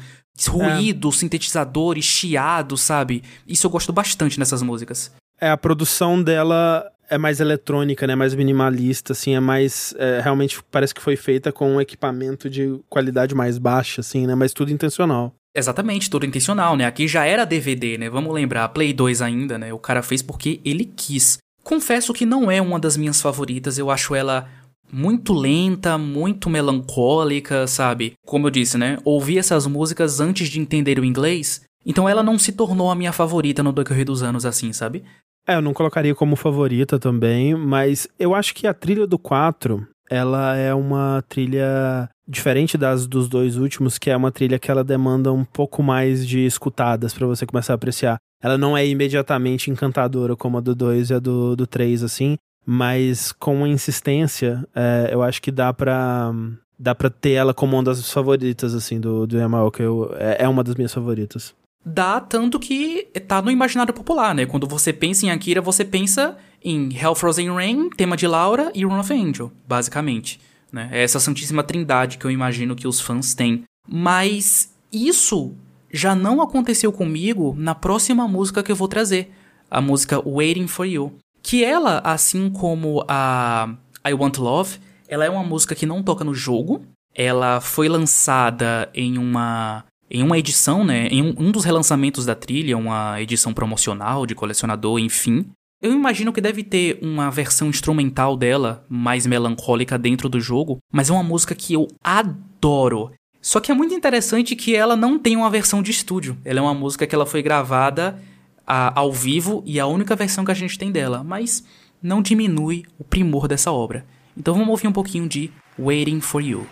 [0.49, 1.13] ruído, é.
[1.13, 3.25] sintetizadores, chiado, sabe?
[3.49, 5.13] Isso eu gosto bastante nessas músicas.
[5.41, 8.15] É, a produção dela é mais eletrônica, né?
[8.15, 9.93] Mais minimalista, assim, é mais.
[9.99, 14.35] É, realmente parece que foi feita com um equipamento de qualidade mais baixa, assim, né?
[14.35, 15.35] Mas tudo intencional.
[15.55, 16.87] Exatamente, tudo intencional, né?
[16.87, 18.09] Aqui já era DVD, né?
[18.09, 19.73] Vamos lembrar, Play 2 ainda, né?
[19.73, 21.39] O cara fez porque ele quis.
[21.65, 24.49] Confesso que não é uma das minhas favoritas, eu acho ela
[24.93, 28.13] muito lenta, muito melancólica, sabe?
[28.25, 28.99] Como eu disse, né?
[29.05, 33.13] Ouvi essas músicas antes de entender o inglês, então ela não se tornou a minha
[33.13, 35.03] favorita no decorrer dos anos assim, sabe?
[35.47, 39.87] É, eu não colocaria como favorita também, mas eu acho que a trilha do 4,
[40.09, 44.85] ela é uma trilha diferente das dos dois últimos, que é uma trilha que ela
[44.85, 48.19] demanda um pouco mais de escutadas para você começar a apreciar.
[48.43, 52.37] Ela não é imediatamente encantadora como a do 2 e a do, do 3, assim,
[52.65, 56.33] mas com insistência, é, eu acho que dá pra,
[56.79, 59.83] dá pra ter ela como uma das favoritas, assim, do, do Yamaoka.
[59.83, 61.55] Eu, é, é uma das minhas favoritas
[61.85, 64.47] dá tanto que tá no imaginário popular, né?
[64.47, 68.85] Quando você pensa em Akira, você pensa em Hell Frozen Rain, tema de Laura e
[68.85, 70.41] Run of Angel, basicamente.
[70.73, 70.89] Né?
[70.93, 73.65] É essa santíssima trindade que eu imagino que os fãs têm.
[73.89, 75.53] Mas isso
[75.93, 79.33] já não aconteceu comigo na próxima música que eu vou trazer.
[79.71, 81.15] A música Waiting For You.
[81.43, 83.75] Que ela, assim como a
[84.07, 84.79] I Want Love,
[85.09, 86.83] ela é uma música que não toca no jogo.
[87.15, 92.35] Ela foi lançada em uma em uma edição, né, em um, um dos relançamentos da
[92.35, 95.47] trilha, uma edição promocional de colecionador, enfim,
[95.81, 101.09] eu imagino que deve ter uma versão instrumental dela, mais melancólica dentro do jogo, mas
[101.09, 103.13] é uma música que eu adoro.
[103.41, 106.37] Só que é muito interessante que ela não tem uma versão de estúdio.
[106.45, 108.21] Ela é uma música que ela foi gravada
[108.67, 111.65] a, ao vivo e é a única versão que a gente tem dela, mas
[112.03, 114.05] não diminui o primor dessa obra.
[114.37, 116.67] Então vamos ouvir um pouquinho de Waiting for You.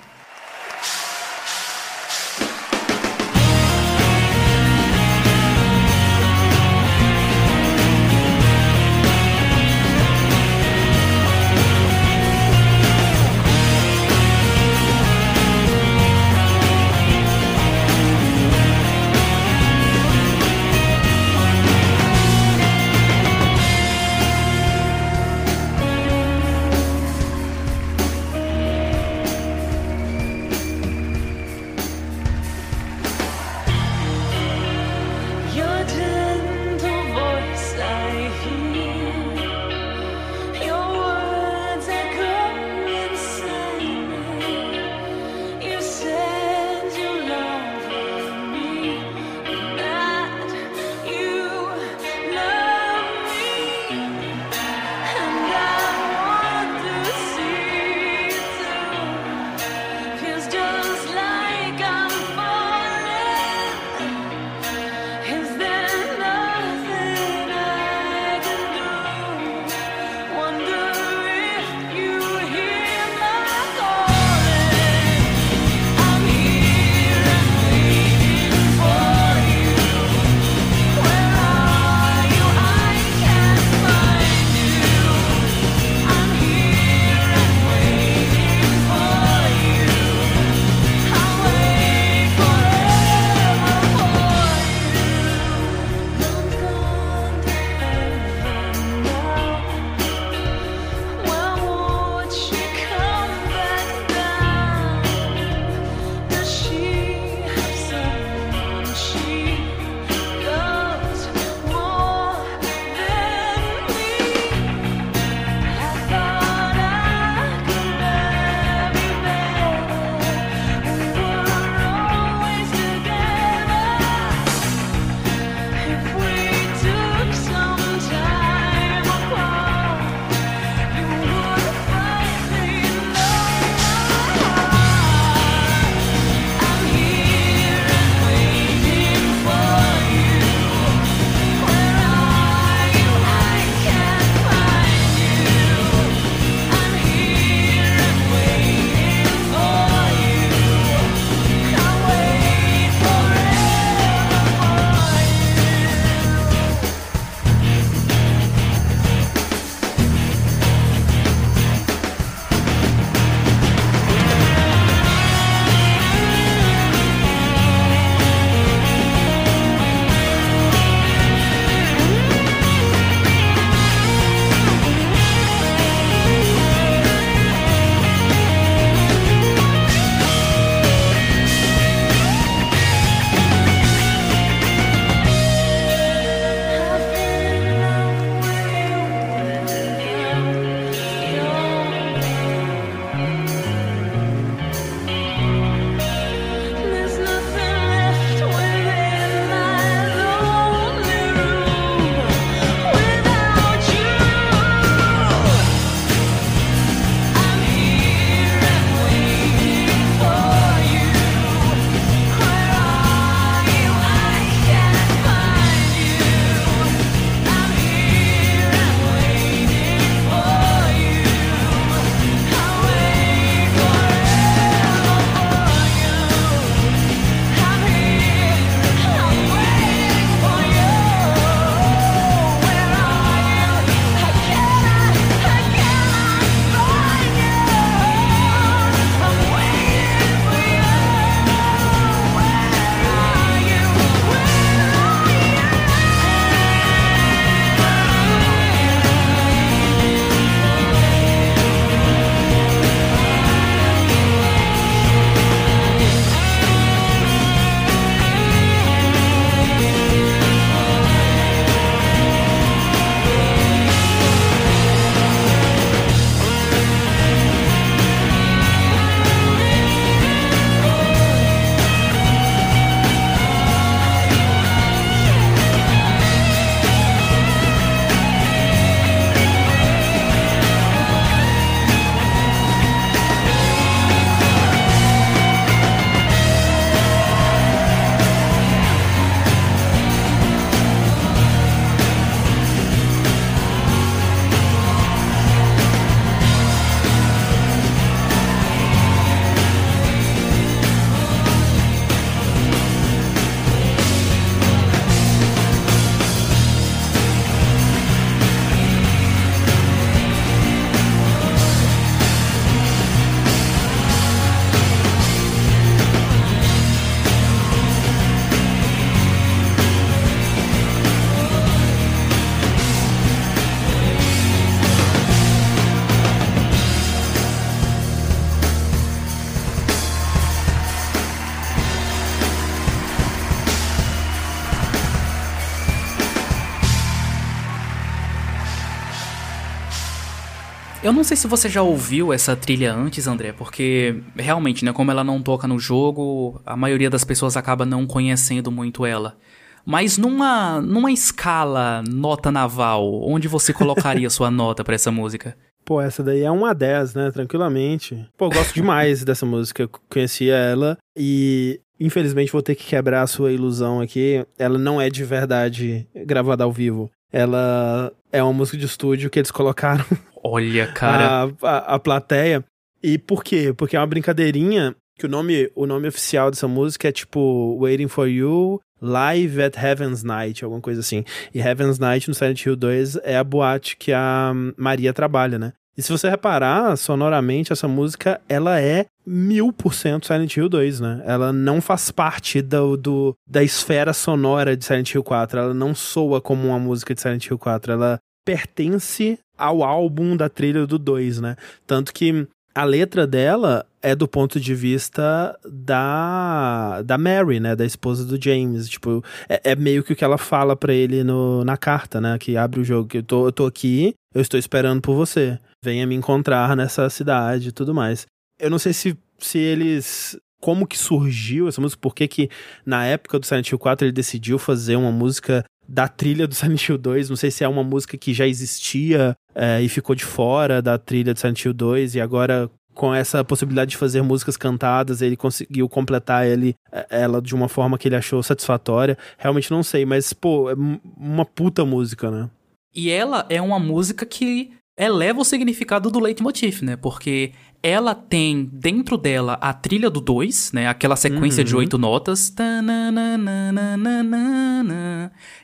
[341.18, 345.24] Não sei se você já ouviu essa trilha antes, André, porque realmente, né, como ela
[345.24, 349.36] não toca no jogo, a maioria das pessoas acaba não conhecendo muito ela.
[349.84, 355.56] Mas numa, numa escala nota naval, onde você colocaria sua nota para essa música?
[355.84, 357.30] Pô, essa daí é 1 a 10, né?
[357.32, 358.28] Tranquilamente.
[358.36, 359.82] Pô, eu gosto demais dessa música.
[359.82, 364.44] Eu conhecia ela e infelizmente vou ter que quebrar a sua ilusão aqui.
[364.56, 367.10] Ela não é de verdade gravada ao vivo.
[367.32, 370.04] Ela é uma música de estúdio que eles colocaram.
[370.42, 371.50] Olha, cara.
[371.62, 372.64] A, a, a plateia.
[373.02, 373.72] E por quê?
[373.76, 378.08] Porque é uma brincadeirinha que o nome, o nome oficial dessa música é tipo Waiting
[378.08, 381.24] for You Live at Heaven's Night, alguma coisa assim.
[381.54, 385.72] E Heaven's Night no Silent Hill 2 é a boate que a Maria trabalha, né?
[385.96, 391.00] E se você reparar, sonoramente, essa música, ela é mil por cento Silent Hill 2,
[391.00, 391.22] né?
[391.26, 395.58] Ela não faz parte do, do, da esfera sonora de Silent Hill 4.
[395.58, 397.92] Ela não soa como uma música de Silent Hill 4.
[397.92, 401.56] Ela pertence ao álbum da trilha do 2, né?
[401.86, 407.84] Tanto que a letra dela é do ponto de vista da da Mary, né, da
[407.84, 411.64] esposa do James, tipo, é, é meio que o que ela fala para ele no,
[411.64, 414.58] na carta, né, que abre o jogo, que eu tô, eu tô aqui, eu estou
[414.58, 418.26] esperando por você, venha me encontrar nessa cidade e tudo mais.
[418.60, 422.50] Eu não sei se, se eles como que surgiu essa música, por que que
[422.84, 426.86] na época do Silent Hill 4 ele decidiu fazer uma música da trilha do Silent
[426.88, 427.30] Hill 2.
[427.30, 430.98] Não sei se é uma música que já existia é, e ficou de fora da
[430.98, 435.36] trilha do Silent Hill 2 e agora com essa possibilidade de fazer músicas cantadas, ele
[435.36, 439.16] conseguiu completar ele, é, ela de uma forma que ele achou satisfatória.
[439.38, 440.74] Realmente não sei, mas, pô, é
[441.16, 442.50] uma puta música, né?
[442.92, 446.96] E ela é uma música que eleva o significado do leitmotiv, né?
[446.96, 447.52] Porque
[447.82, 450.88] ela tem dentro dela a trilha do 2, né?
[450.88, 451.66] Aquela sequência uhum.
[451.66, 452.52] de oito notas.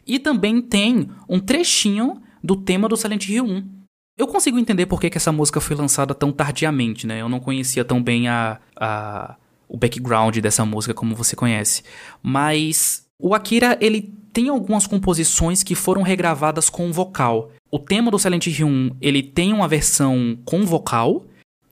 [0.07, 3.75] E também tem um trechinho do tema do Silent Hill 1.
[4.17, 7.21] Eu consigo entender por que, que essa música foi lançada tão tardiamente, né?
[7.21, 9.35] Eu não conhecia tão bem a, a,
[9.69, 11.83] o background dessa música como você conhece.
[12.23, 17.51] Mas o Akira, ele tem algumas composições que foram regravadas com vocal.
[17.71, 21.25] O tema do Silent Hill 1, ele tem uma versão com vocal,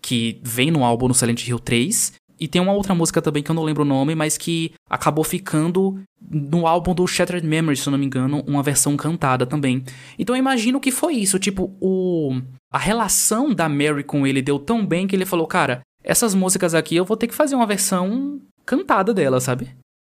[0.03, 2.12] que vem no álbum no Silent Hill 3.
[2.41, 5.23] E tem uma outra música também que eu não lembro o nome, mas que acabou
[5.23, 9.85] ficando no álbum do Shattered Memories, se eu não me engano, uma versão cantada também.
[10.19, 12.41] Então eu imagino que foi isso, tipo, o
[12.73, 16.74] a relação da Mary com ele deu tão bem que ele falou, cara, essas músicas
[16.74, 19.69] aqui eu vou ter que fazer uma versão cantada dela, sabe?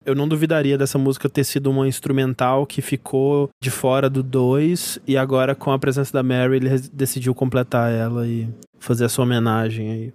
[0.10, 5.02] Eu não duvidaria dessa música ter sido uma instrumental que ficou de fora do 2
[5.06, 8.49] e agora com a presença da Mary ele decidiu completar ela e
[8.80, 10.14] fazer a sua homenagem aí.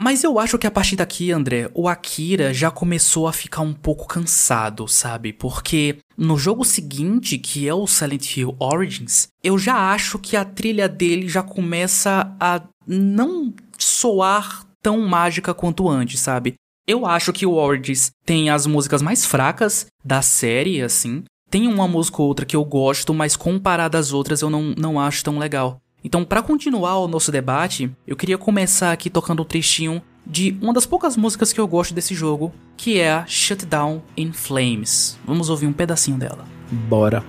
[0.00, 3.74] Mas eu acho que a partir daqui, André, o Akira já começou a ficar um
[3.74, 5.32] pouco cansado, sabe?
[5.32, 10.44] Porque no jogo seguinte, que é o Silent Hill Origins, eu já acho que a
[10.44, 16.54] trilha dele já começa a não soar tão mágica quanto antes, sabe?
[16.88, 21.22] Eu acho que o Origins tem as músicas mais fracas da série, assim.
[21.50, 24.98] Tem uma música ou outra que eu gosto, mas comparada às outras eu não, não
[24.98, 25.82] acho tão legal.
[26.02, 30.72] Então, para continuar o nosso debate, eu queria começar aqui tocando um trechinho de uma
[30.72, 35.18] das poucas músicas que eu gosto desse jogo, que é a Shutdown in Flames.
[35.26, 36.46] Vamos ouvir um pedacinho dela.
[36.70, 37.22] Bora.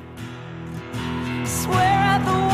[1.43, 2.48] Swear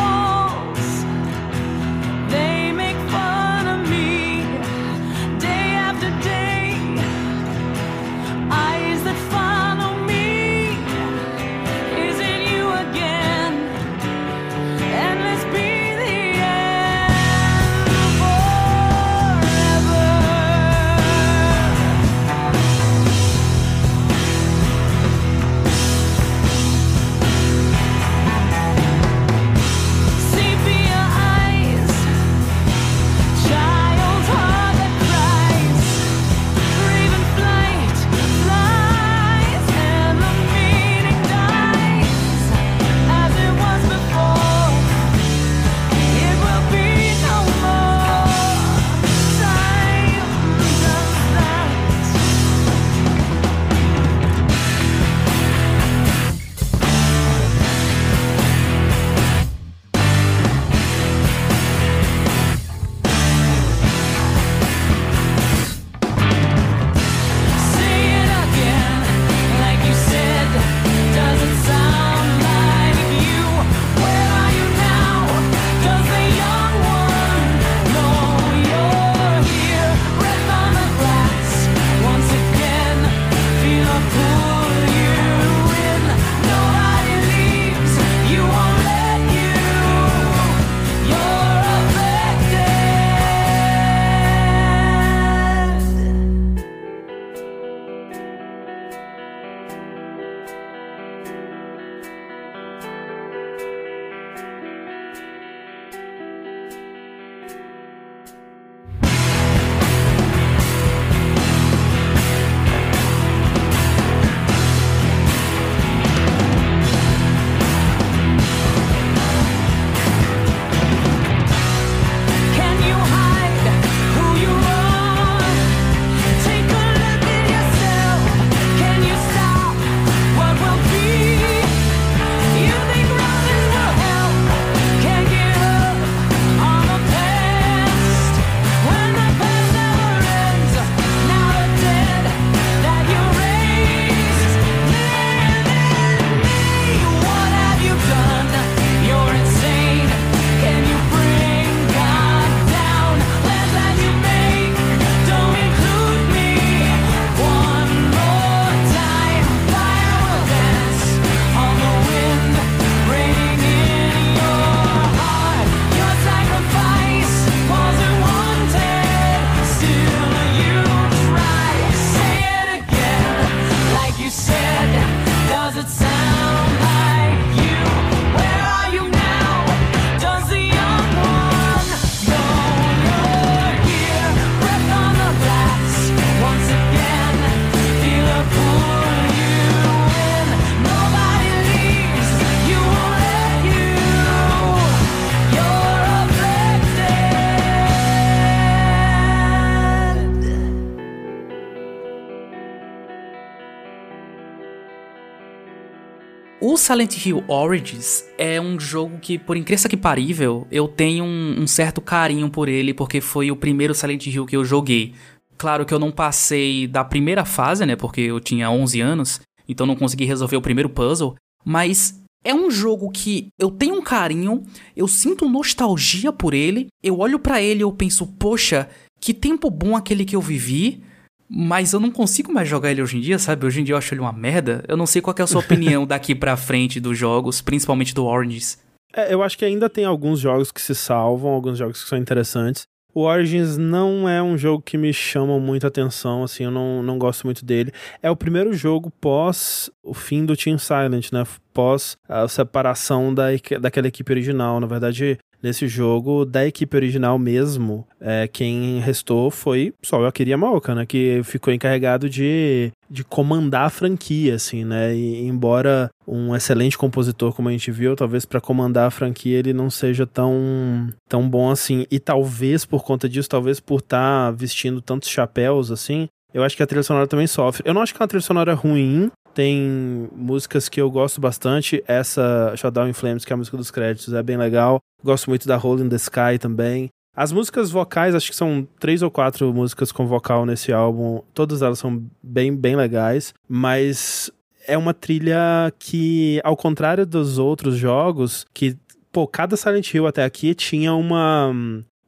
[206.86, 211.66] Silent Hill Origins é um jogo que, por incrível que parível, eu tenho um, um,
[211.66, 215.16] certo carinho por ele, porque foi o primeiro Silent Hill que eu joguei.
[215.58, 219.88] Claro que eu não passei da primeira fase, né, porque eu tinha 11 anos, então
[219.88, 221.34] não consegui resolver o primeiro puzzle,
[221.66, 224.62] mas é um jogo que eu tenho um carinho,
[224.96, 228.88] eu sinto nostalgia por ele, eu olho para ele e eu penso, poxa,
[229.20, 231.02] que tempo bom aquele que eu vivi,
[231.50, 233.66] mas eu não consigo mais jogar ele hoje em dia, sabe?
[233.66, 234.84] Hoje em dia eu acho ele uma merda.
[234.88, 238.26] Eu não sei qual é a sua opinião daqui pra frente dos jogos, principalmente do
[238.26, 238.78] Origins.
[239.16, 242.18] É, eu acho que ainda tem alguns jogos que se salvam, alguns jogos que são
[242.18, 242.86] interessantes.
[243.14, 247.18] O Origins não é um jogo que me chama muita atenção, assim, eu não, não
[247.18, 247.94] gosto muito dele.
[248.22, 251.48] É o primeiro jogo pós o fim do Team Silent, né?
[251.74, 253.46] Pós a separação da,
[253.80, 254.82] daquela equipe original.
[254.82, 260.52] Na verdade, nesse jogo da equipe original mesmo, é, quem restou foi só o Akira
[260.52, 261.08] Yamaoka, né?
[261.08, 265.16] Que ficou encarregado de, de comandar a franquia, assim, né?
[265.16, 269.74] E embora um excelente compositor, como a gente viu, talvez para comandar a franquia ele
[269.74, 272.06] não seja tão, tão bom assim.
[272.12, 276.78] E talvez por conta disso, talvez por estar tá vestindo tantos chapéus, assim, eu acho
[276.78, 277.82] que a trilha sonora também sofre.
[277.84, 282.04] Eu não acho que é uma trilha sonora ruim, tem músicas que eu gosto bastante.
[282.06, 285.00] Essa Shutdown in Flames, que é a música dos créditos, é bem legal.
[285.24, 287.10] Gosto muito da Hole in the Sky também.
[287.36, 291.42] As músicas vocais, acho que são três ou quatro músicas com vocal nesse álbum.
[291.54, 293.54] Todas elas são bem, bem legais.
[293.68, 294.52] Mas
[294.88, 298.98] é uma trilha que, ao contrário dos outros jogos, que,
[299.32, 301.74] pô, cada Silent Hill até aqui tinha uma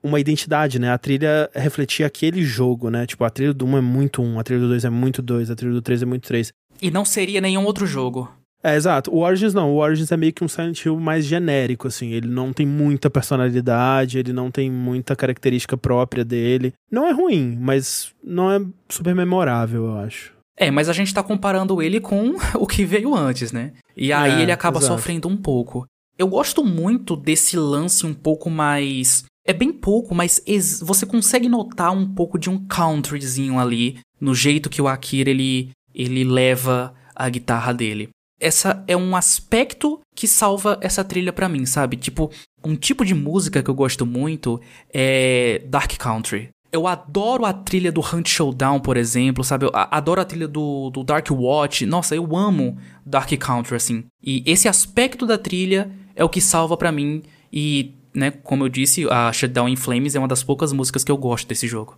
[0.03, 0.91] uma identidade, né?
[0.91, 3.05] A trilha refletia aquele jogo, né?
[3.05, 5.51] Tipo, a trilha do 1 é muito 1, a trilha do 2 é muito 2,
[5.51, 6.53] a trilha do 3 é muito 3.
[6.81, 8.29] E não seria nenhum outro jogo.
[8.63, 9.13] É, exato.
[9.13, 9.71] O Origins não.
[9.71, 12.11] O Origins é meio que um Silent Hill mais genérico, assim.
[12.11, 16.73] Ele não tem muita personalidade, ele não tem muita característica própria dele.
[16.91, 18.59] Não é ruim, mas não é
[18.89, 20.33] super memorável, eu acho.
[20.57, 23.73] É, mas a gente tá comparando ele com o que veio antes, né?
[23.95, 24.95] E aí é, ele acaba exato.
[24.95, 25.85] sofrendo um pouco.
[26.17, 29.23] Eu gosto muito desse lance um pouco mais.
[29.45, 30.43] É bem pouco, mas
[30.81, 35.69] você consegue notar um pouco de um countryzinho ali no jeito que o Akira ele
[35.97, 38.09] ele leva a guitarra dele.
[38.39, 41.97] Essa é um aspecto que salva essa trilha para mim, sabe?
[41.97, 42.31] Tipo,
[42.63, 44.61] um tipo de música que eu gosto muito
[44.93, 46.49] é Dark Country.
[46.71, 49.65] Eu adoro a trilha do Hunt Showdown, por exemplo, sabe?
[49.65, 51.85] Eu adoro a trilha do, do Dark Watch.
[51.87, 54.03] Nossa, eu amo Dark Country, assim.
[54.21, 57.23] E esse aspecto da trilha é o que salva para mim.
[57.51, 61.11] E, né, como eu disse, a Shutdown in Flames é uma das poucas músicas que
[61.11, 61.97] eu gosto desse jogo.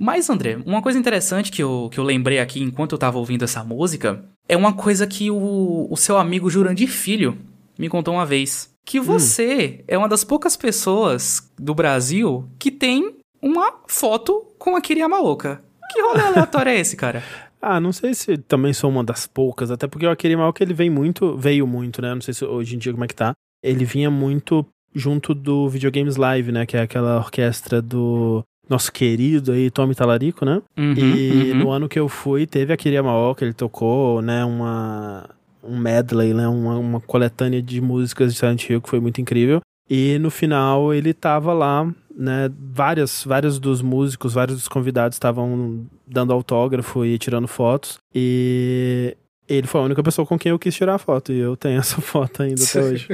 [0.00, 3.44] Mas, André, uma coisa interessante que eu, que eu lembrei aqui enquanto eu tava ouvindo
[3.44, 7.36] essa música é uma coisa que o, o seu amigo Jurandir Filho
[7.76, 8.72] me contou uma vez.
[8.86, 9.02] Que hum.
[9.02, 9.84] você hum.
[9.88, 15.60] é uma das poucas pessoas do Brasil que tem uma foto com a Kiri Yamaoka.
[15.90, 17.22] Que rolê aleatório é esse, cara?
[17.60, 20.72] Ah, não sei se também sou uma das poucas, até porque o Akira Yamaoka ele
[20.72, 22.14] vem muito, veio muito, né?
[22.14, 23.32] Não sei se hoje em dia como é que tá.
[23.60, 24.64] Ele vinha muito
[24.94, 26.64] junto do Videogames Live, né?
[26.64, 30.60] Que é aquela orquestra do nosso querido aí Tommy Talarico, né?
[30.76, 31.58] Uhum, e uhum.
[31.58, 33.02] no ano que eu fui, teve a Kiria
[33.36, 35.28] que ele tocou, né, uma
[35.62, 39.60] um medley, né, uma, uma coletânea de músicas de Silent Hill que foi muito incrível.
[39.88, 45.86] E no final ele tava lá, né, várias, vários dos músicos, vários dos convidados estavam
[46.06, 47.98] dando autógrafo e tirando fotos.
[48.14, 49.16] E
[49.48, 51.32] ele foi a única pessoa com quem eu quis tirar a foto.
[51.32, 53.08] E eu tenho essa foto ainda até hoje.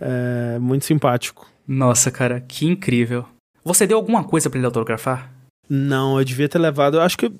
[0.00, 1.48] é muito simpático.
[1.66, 3.24] Nossa, cara, que incrível.
[3.64, 5.32] Você deu alguma coisa para ele autografar?
[5.68, 6.96] Não, eu devia ter levado.
[6.96, 7.32] Eu acho que eu,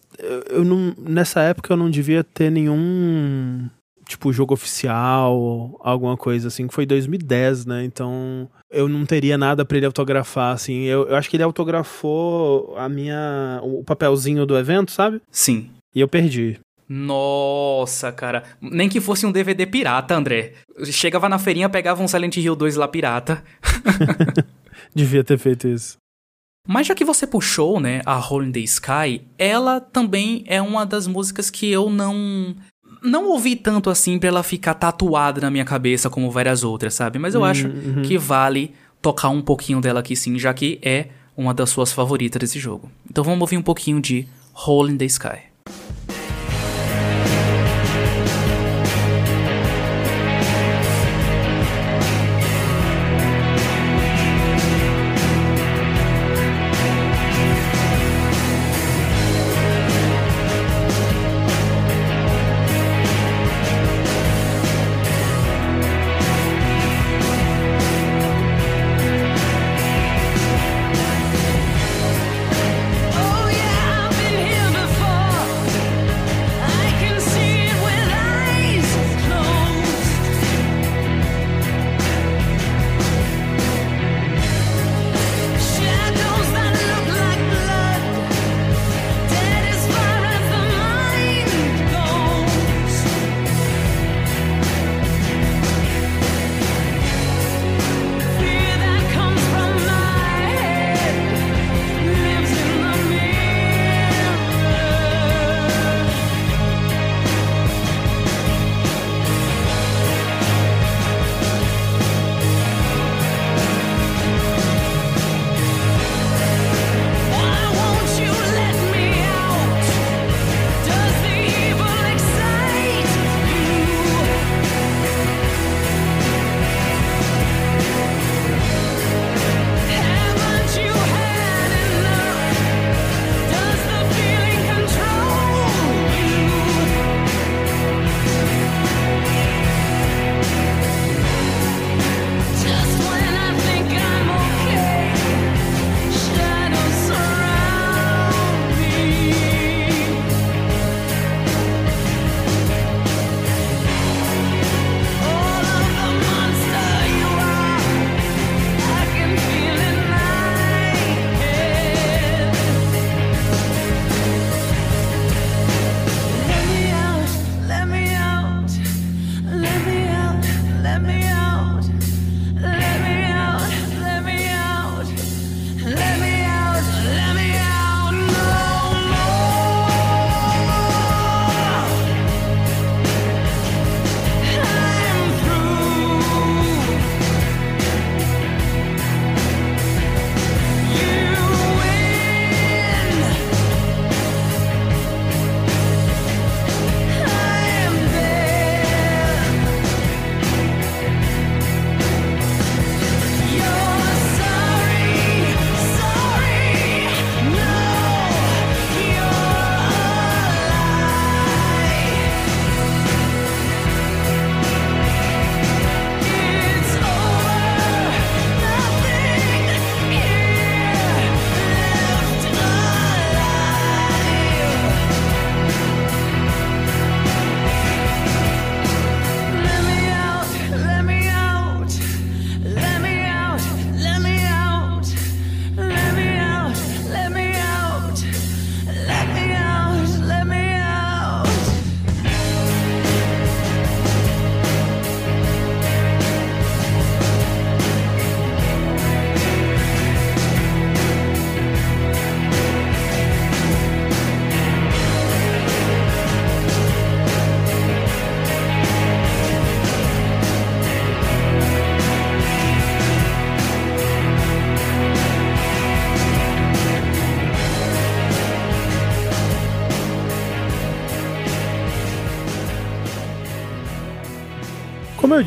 [0.51, 3.69] eu não, nessa época eu não devia ter nenhum
[4.07, 7.85] tipo jogo oficial, alguma coisa assim, que foi 2010, né?
[7.85, 10.85] Então eu não teria nada para ele autografar, assim.
[10.85, 15.21] Eu, eu acho que ele autografou a minha o papelzinho do evento, sabe?
[15.31, 15.71] Sim.
[15.95, 16.59] E eu perdi.
[16.89, 18.45] Nossa, cara.
[18.61, 20.55] Nem que fosse um DVD pirata, André.
[20.85, 23.45] Chegava na feirinha, pegava um Silent Hill 2 lá pirata.
[24.95, 25.99] Devia ter feito isso.
[26.71, 30.85] Mas já que você puxou, né, a Hole in the Sky, ela também é uma
[30.85, 32.55] das músicas que eu não
[33.03, 37.19] não ouvi tanto assim pra ela ficar tatuada na minha cabeça como várias outras, sabe?
[37.19, 38.03] Mas eu uhum, acho uhum.
[38.03, 42.39] que vale tocar um pouquinho dela aqui sim, já que é uma das suas favoritas
[42.39, 42.93] desse jogo.
[43.11, 45.48] Então vamos ouvir um pouquinho de Hole in the Sky.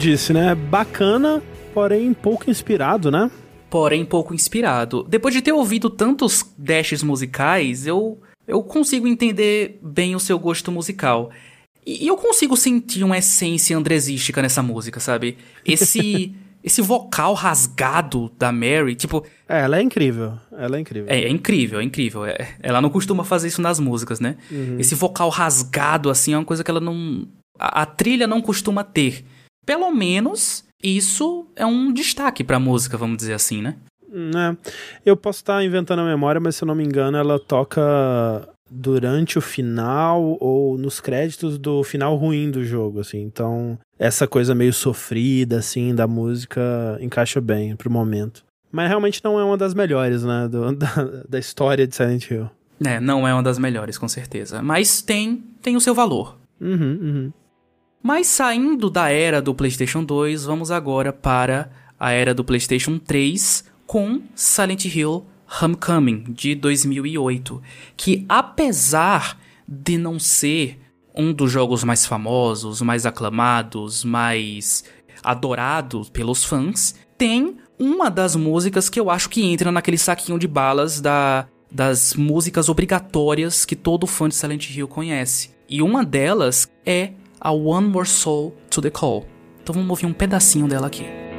[0.02, 0.56] Disse, né?
[0.56, 1.44] Bacana,
[1.76, 3.30] porém pouco inspirado, né?
[3.69, 5.03] Porém pouco inspirado.
[5.07, 10.72] Depois de ter ouvido tantos dashes musicais, eu, eu consigo entender bem o seu gosto
[10.72, 11.30] musical.
[11.86, 15.38] E, e eu consigo sentir uma essência andresística nessa música, sabe?
[15.64, 16.34] Esse.
[16.64, 19.23] esse vocal rasgado da Mary, tipo.
[19.48, 20.34] É, ela é incrível.
[20.52, 21.10] Ela é incrível.
[21.10, 22.26] É, é incrível, é incrível.
[22.26, 24.36] É, ela não costuma fazer isso nas músicas, né?
[24.49, 24.78] Uhum.
[24.80, 27.28] Esse vocal rasgado, assim, é uma coisa que ela não.
[27.60, 29.23] A, a, trilha não costuma ter.
[29.66, 33.76] Pelo menos isso é um destaque pra música, vamos dizer assim, né?
[34.12, 34.72] É.
[35.06, 37.82] Eu posso estar inventando a memória, mas se eu não me engano, ela toca
[38.70, 43.22] durante o final ou nos créditos do final ruim do jogo, assim.
[43.22, 48.44] Então, essa coisa meio sofrida, assim, da música encaixa bem pro momento.
[48.72, 50.88] Mas realmente não é uma das melhores, né, do, da,
[51.28, 52.50] da história de Silent Hill.
[52.84, 54.62] É, não é uma das melhores, com certeza.
[54.62, 56.38] Mas tem, tem o seu valor.
[56.60, 57.34] Uhum, uhum.
[58.03, 63.64] Mas saindo da era do PlayStation 2, vamos agora para a era do PlayStation 3
[63.86, 65.26] com Silent Hill
[65.61, 67.61] Homecoming, de 2008,
[67.95, 69.38] que apesar
[69.68, 70.80] de não ser
[71.14, 74.84] um dos jogos mais famosos, mais aclamados, mais
[75.23, 80.48] adorados pelos fãs, tem uma das músicas que eu acho que entra naquele saquinho de
[80.48, 85.52] balas da, das músicas obrigatórias que todo fã de Silent Hill conhece.
[85.69, 87.11] E uma delas é
[87.41, 89.26] a One More Soul to the Call.
[89.63, 91.31] Então vamos ouvir um pedacinho dela aqui.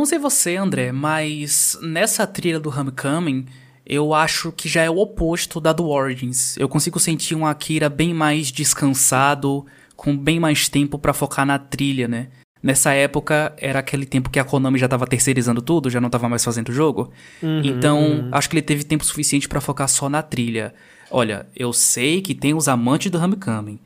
[0.00, 3.44] Não sei você, André, mas nessa trilha do Homecoming,
[3.84, 6.56] eu acho que já é o oposto da do Origins.
[6.56, 11.58] Eu consigo sentir um Akira bem mais descansado, com bem mais tempo para focar na
[11.58, 12.28] trilha, né?
[12.62, 16.30] Nessa época era aquele tempo que a Konami já tava terceirizando tudo, já não tava
[16.30, 17.12] mais fazendo o jogo.
[17.42, 18.28] Uhum, então, uhum.
[18.32, 20.72] acho que ele teve tempo suficiente para focar só na trilha.
[21.10, 23.78] Olha, eu sei que tem os amantes do Homecoming,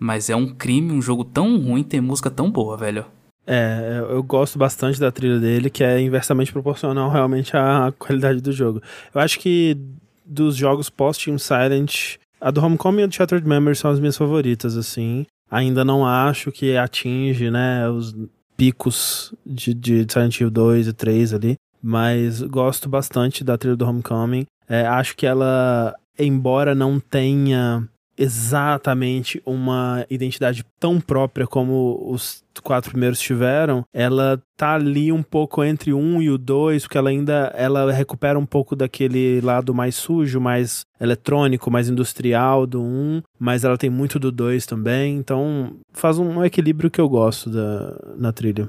[0.00, 3.04] mas é um crime um jogo tão ruim ter música tão boa, velho.
[3.52, 8.52] É, eu gosto bastante da trilha dele, que é inversamente proporcional realmente à qualidade do
[8.52, 8.80] jogo.
[9.12, 9.76] Eu acho que
[10.24, 14.16] dos jogos pós-Team Silent, a do Homecoming e a do Shattered Memories são as minhas
[14.16, 15.26] favoritas, assim.
[15.50, 18.14] Ainda não acho que atinge, né, os
[18.56, 23.84] picos de, de Silent Hill 2 e 3 ali, mas gosto bastante da trilha do
[23.84, 24.46] Homecoming.
[24.68, 27.88] É, acho que ela, embora não tenha
[28.20, 35.64] exatamente uma identidade tão própria como os quatro primeiros tiveram, ela tá ali um pouco
[35.64, 39.94] entre um e o dois, porque ela ainda ela recupera um pouco daquele lado mais
[39.94, 45.76] sujo, mais eletrônico, mais industrial do um, mas ela tem muito do dois também, então
[45.90, 48.68] faz um equilíbrio que eu gosto da, na trilha.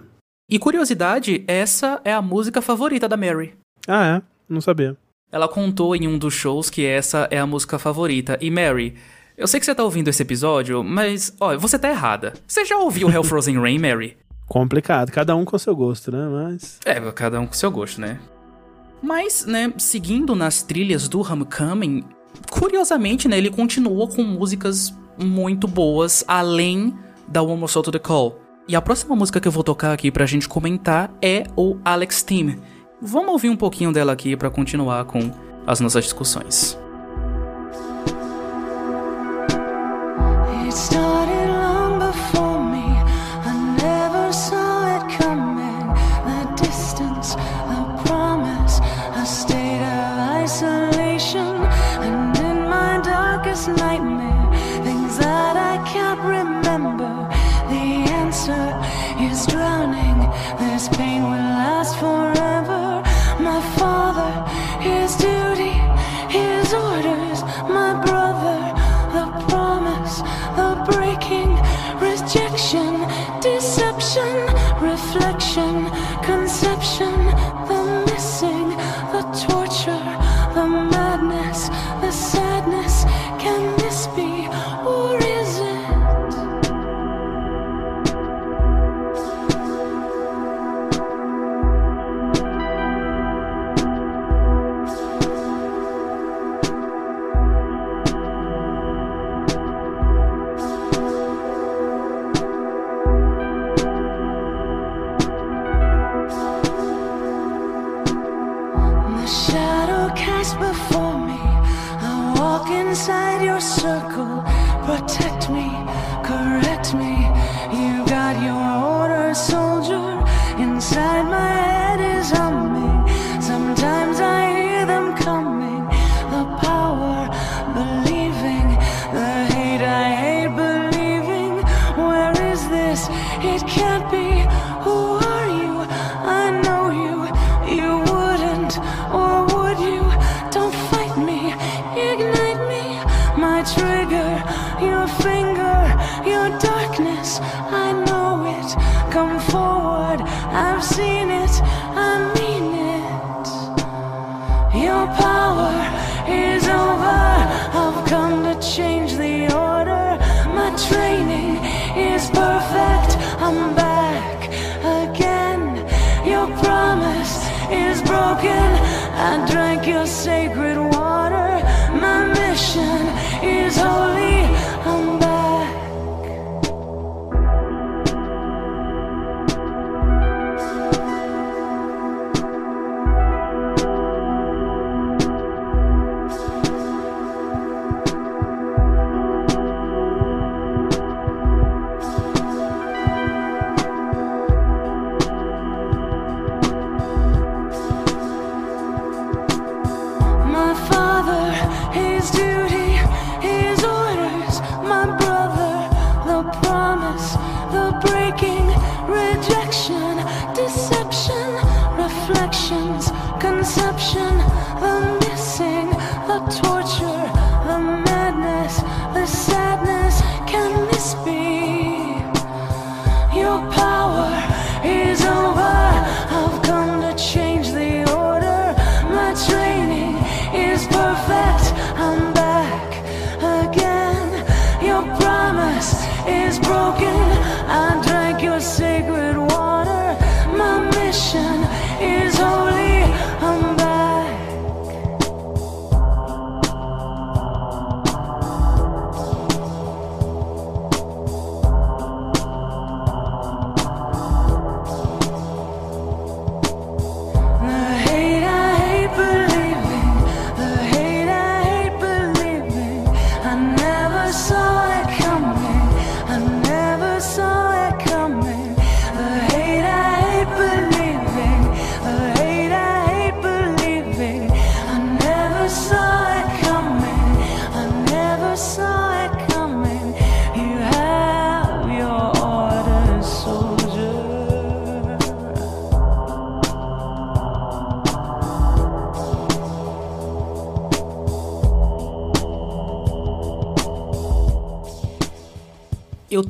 [0.49, 3.53] E curiosidade, essa é a música favorita da Mary.
[3.85, 4.21] Ah, é?
[4.47, 4.95] Não sabia.
[5.29, 8.37] Ela contou em um dos shows que essa é a música favorita.
[8.41, 8.95] E Mary,
[9.41, 12.33] eu sei que você tá ouvindo esse episódio, mas, ó, você tá errada.
[12.47, 14.15] Você já ouviu Hell Frozen Rain, Mary?
[14.47, 16.27] Complicado, cada um com seu gosto, né?
[16.29, 16.79] Mas.
[16.85, 18.19] É, cada um com seu gosto, né?
[19.01, 22.03] Mas, né, seguindo nas trilhas do Homecoming,
[22.51, 26.95] curiosamente, né, ele continua com músicas muito boas, além
[27.27, 28.39] da One More Soul to the Call.
[28.67, 32.21] E a próxima música que eu vou tocar aqui pra gente comentar é o Alex
[32.21, 32.57] Team.
[33.01, 35.31] Vamos ouvir um pouquinho dela aqui para continuar com
[35.65, 36.79] as nossas discussões.
[40.77, 41.10] stars.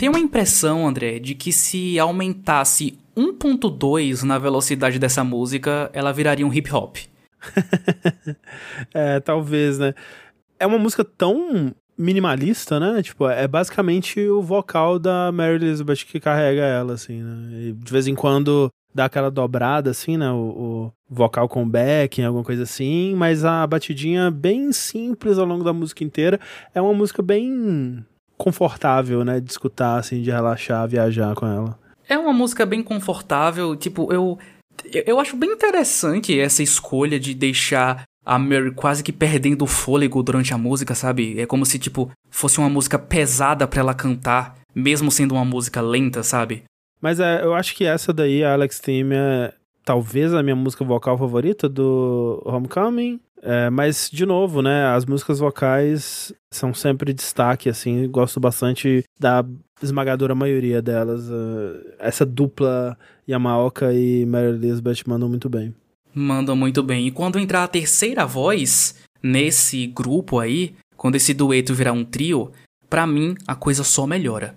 [0.02, 6.44] Tenho a impressão, André, de que se aumentasse 1.2 na velocidade dessa música, ela viraria
[6.44, 6.98] um hip hop.
[8.96, 9.94] é, talvez, né?
[10.60, 13.04] É uma música tão minimalista, né?
[13.04, 17.68] Tipo, é basicamente o vocal da Mary Elizabeth que carrega ela, assim, né?
[17.68, 20.32] E de vez em quando dá aquela dobrada, assim, né?
[20.32, 25.64] O, o vocal com backing, alguma coisa assim, mas a batidinha bem simples ao longo
[25.64, 26.40] da música inteira.
[26.74, 28.04] É uma música bem
[28.42, 29.40] confortável, né?
[29.40, 31.78] De escutar, assim, de relaxar, viajar com ela.
[32.10, 34.38] É uma música bem confortável, tipo, eu.
[35.06, 40.24] Eu acho bem interessante essa escolha de deixar a Mary quase que perdendo o fôlego
[40.24, 41.40] durante a música, sabe?
[41.40, 45.82] É como se, tipo, fosse uma música pesada para ela cantar, mesmo sendo uma música
[45.82, 46.64] lenta, sabe?
[47.00, 49.54] Mas é, eu acho que essa daí, a Alex Team, é
[49.84, 53.20] talvez a minha música vocal favorita do Homecoming.
[53.42, 59.44] É, mas, de novo, né, as músicas vocais são sempre destaque, assim, gosto bastante da
[59.82, 61.28] esmagadora maioria delas.
[61.28, 62.98] Uh, essa dupla
[63.28, 65.74] Yamaoka e Mary Elizabeth mandam muito bem.
[66.14, 67.08] Mandam muito bem.
[67.08, 72.52] E quando entrar a terceira voz nesse grupo aí, quando esse dueto virar um trio,
[72.90, 74.56] para mim a coisa só melhora.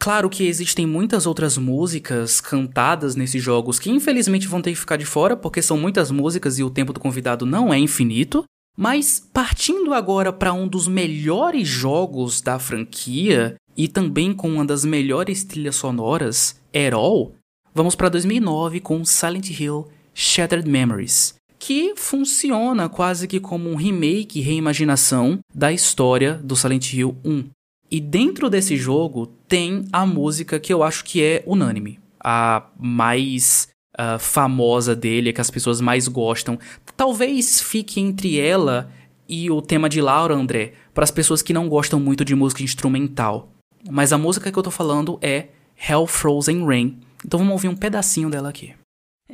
[0.00, 4.96] Claro que existem muitas outras músicas cantadas nesses jogos que infelizmente vão ter que ficar
[4.96, 8.42] de fora porque são muitas músicas e o tempo do convidado não é infinito.
[8.78, 14.86] Mas partindo agora para um dos melhores jogos da franquia e também com uma das
[14.86, 16.58] melhores trilhas sonoras,
[16.94, 17.34] All,
[17.74, 24.38] vamos para 2009 com Silent Hill Shattered Memories, que funciona quase que como um remake
[24.38, 27.44] e reimaginação da história do Silent Hill 1.
[27.90, 33.68] E dentro desse jogo tem a música que eu acho que é unânime, a mais
[33.98, 36.56] uh, famosa dele, que as pessoas mais gostam.
[36.96, 38.88] Talvez fique entre ela
[39.28, 42.62] e o tema de Laura André, para as pessoas que não gostam muito de música
[42.62, 43.52] instrumental.
[43.90, 47.00] Mas a música que eu tô falando é Hell Frozen Rain.
[47.26, 48.72] Então vamos ouvir um pedacinho dela aqui.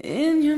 [0.02, 0.56] In your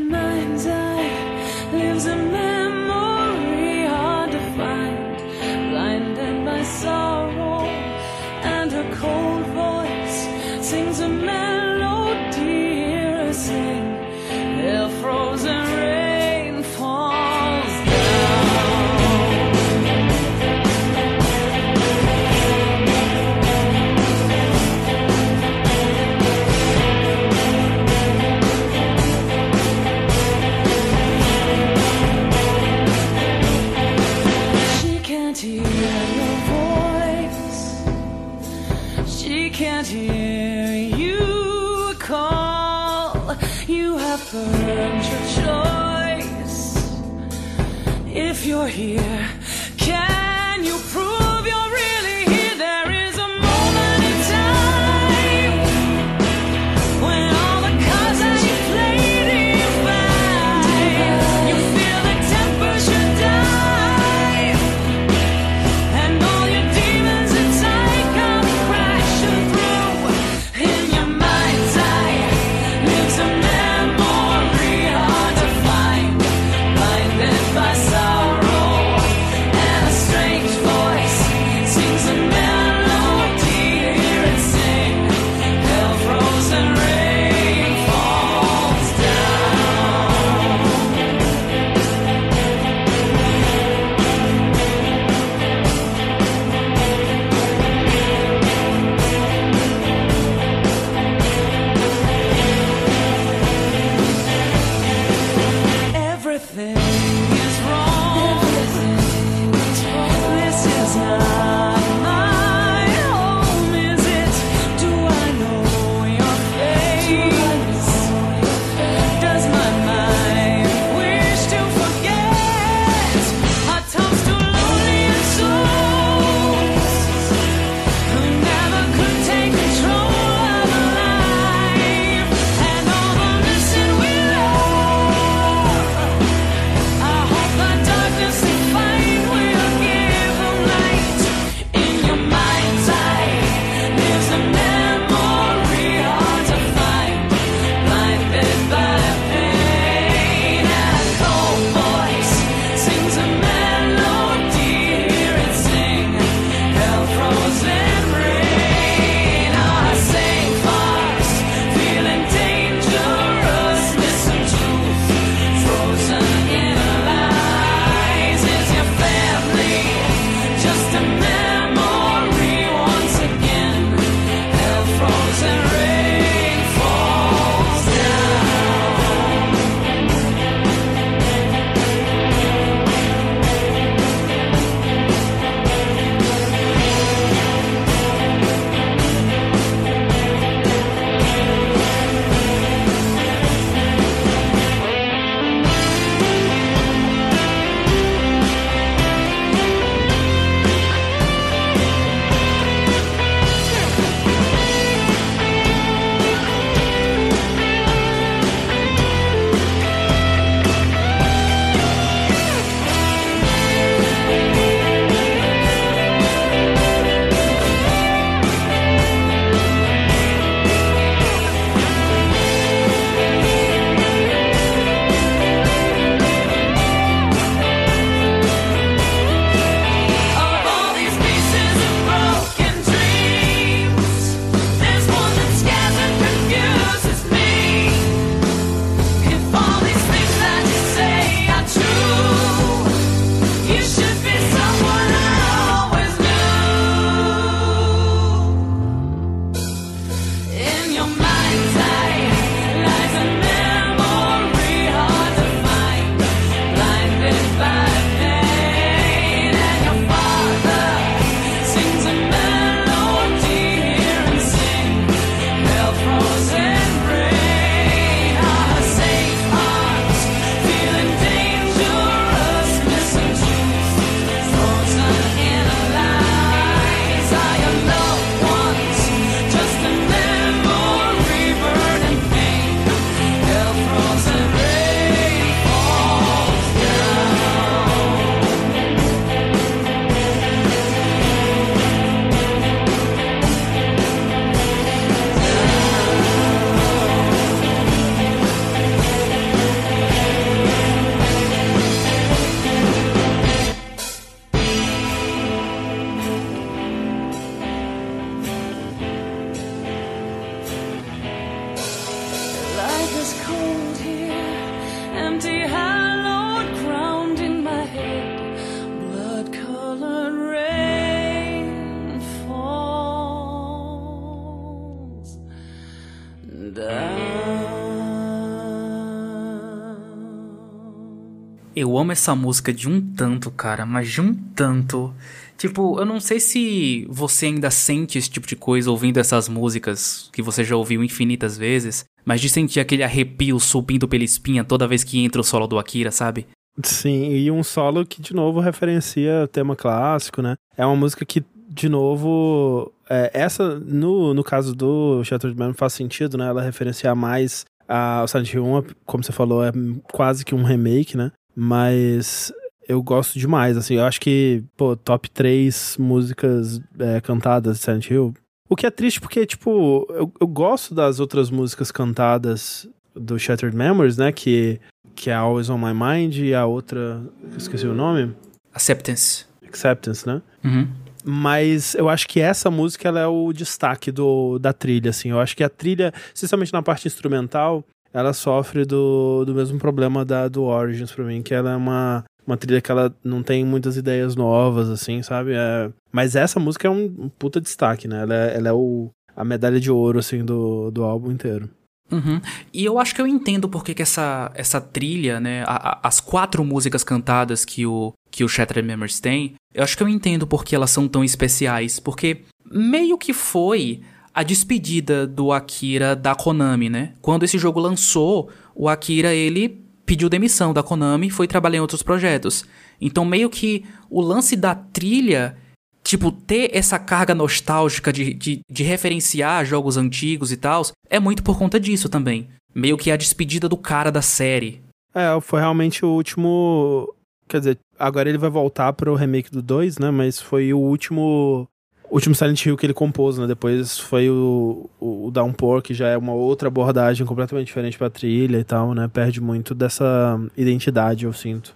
[331.79, 335.15] Eu amo essa música de um tanto, cara, mas de um tanto.
[335.57, 340.29] Tipo, eu não sei se você ainda sente esse tipo de coisa ouvindo essas músicas
[340.33, 344.89] que você já ouviu infinitas vezes, mas de sentir aquele arrepio subindo pela espinha toda
[344.89, 346.49] vez que entra o solo do Akira, sabe?
[346.83, 350.57] Sim, e um solo que de novo referencia o tema clássico, né?
[350.77, 355.93] É uma música que, de novo, é, essa, no, no caso do Shattered Man, faz
[355.93, 356.49] sentido, né?
[356.49, 359.73] Ela referenciar mais a, o Silent Hill 1, como você falou, é
[360.13, 361.33] quase que um remake, né?
[361.61, 362.53] Mas
[362.89, 368.09] eu gosto demais, assim, eu acho que, pô, top 3 músicas é, cantadas de Silent
[368.09, 368.35] Hill,
[368.69, 373.77] o que é triste porque, tipo, eu, eu gosto das outras músicas cantadas do Shattered
[373.77, 374.31] Memories, né?
[374.31, 374.79] Que,
[375.17, 377.21] que é Always On My Mind e a outra.
[377.57, 378.37] Esqueci o nome.
[378.73, 379.45] Acceptance.
[379.67, 380.41] Acceptance, né?
[380.65, 380.87] Uhum.
[381.25, 385.31] Mas eu acho que essa música ela é o destaque do, da trilha, assim.
[385.31, 390.25] Eu acho que a trilha, especialmente na parte instrumental, ela sofre do, do mesmo problema
[390.25, 393.65] da do Origins pra mim, que ela é uma, uma trilha que ela não tem
[393.65, 395.53] muitas ideias novas, assim, sabe?
[395.55, 395.91] É...
[396.11, 398.23] Mas essa música é um puta destaque, né?
[398.23, 401.69] Ela é, ela é o, a medalha de ouro, assim, do, do álbum inteiro.
[402.11, 402.41] Uhum.
[402.73, 405.63] E eu acho que eu entendo porque que essa, essa trilha, né?
[405.67, 409.97] A, a, as quatro músicas cantadas que o, que o Shattered Memories tem, eu acho
[409.97, 412.01] que eu entendo porque elas são tão especiais.
[412.01, 414.01] Porque meio que foi
[414.35, 417.13] a despedida do Akira da Konami, né?
[417.21, 421.83] Quando esse jogo lançou, o Akira, ele pediu demissão da Konami e foi trabalhar em
[421.83, 422.65] outros projetos.
[423.01, 425.57] Então, meio que o lance da trilha,
[426.03, 431.43] tipo, ter essa carga nostálgica de, de, de referenciar jogos antigos e tal, é muito
[431.43, 432.49] por conta disso também.
[432.75, 434.81] Meio que a despedida do cara da série.
[435.15, 437.13] É, foi realmente o último.
[437.49, 440.11] Quer dizer, agora ele vai voltar pro remake do 2, né?
[440.11, 441.69] Mas foi o último
[442.11, 443.47] o último Silent Hill que ele compôs, né?
[443.47, 448.59] Depois foi o, o, Downpour, que já é uma outra abordagem completamente diferente pra trilha
[448.59, 449.09] e tal, né?
[449.09, 451.75] Perde muito dessa identidade, eu sinto.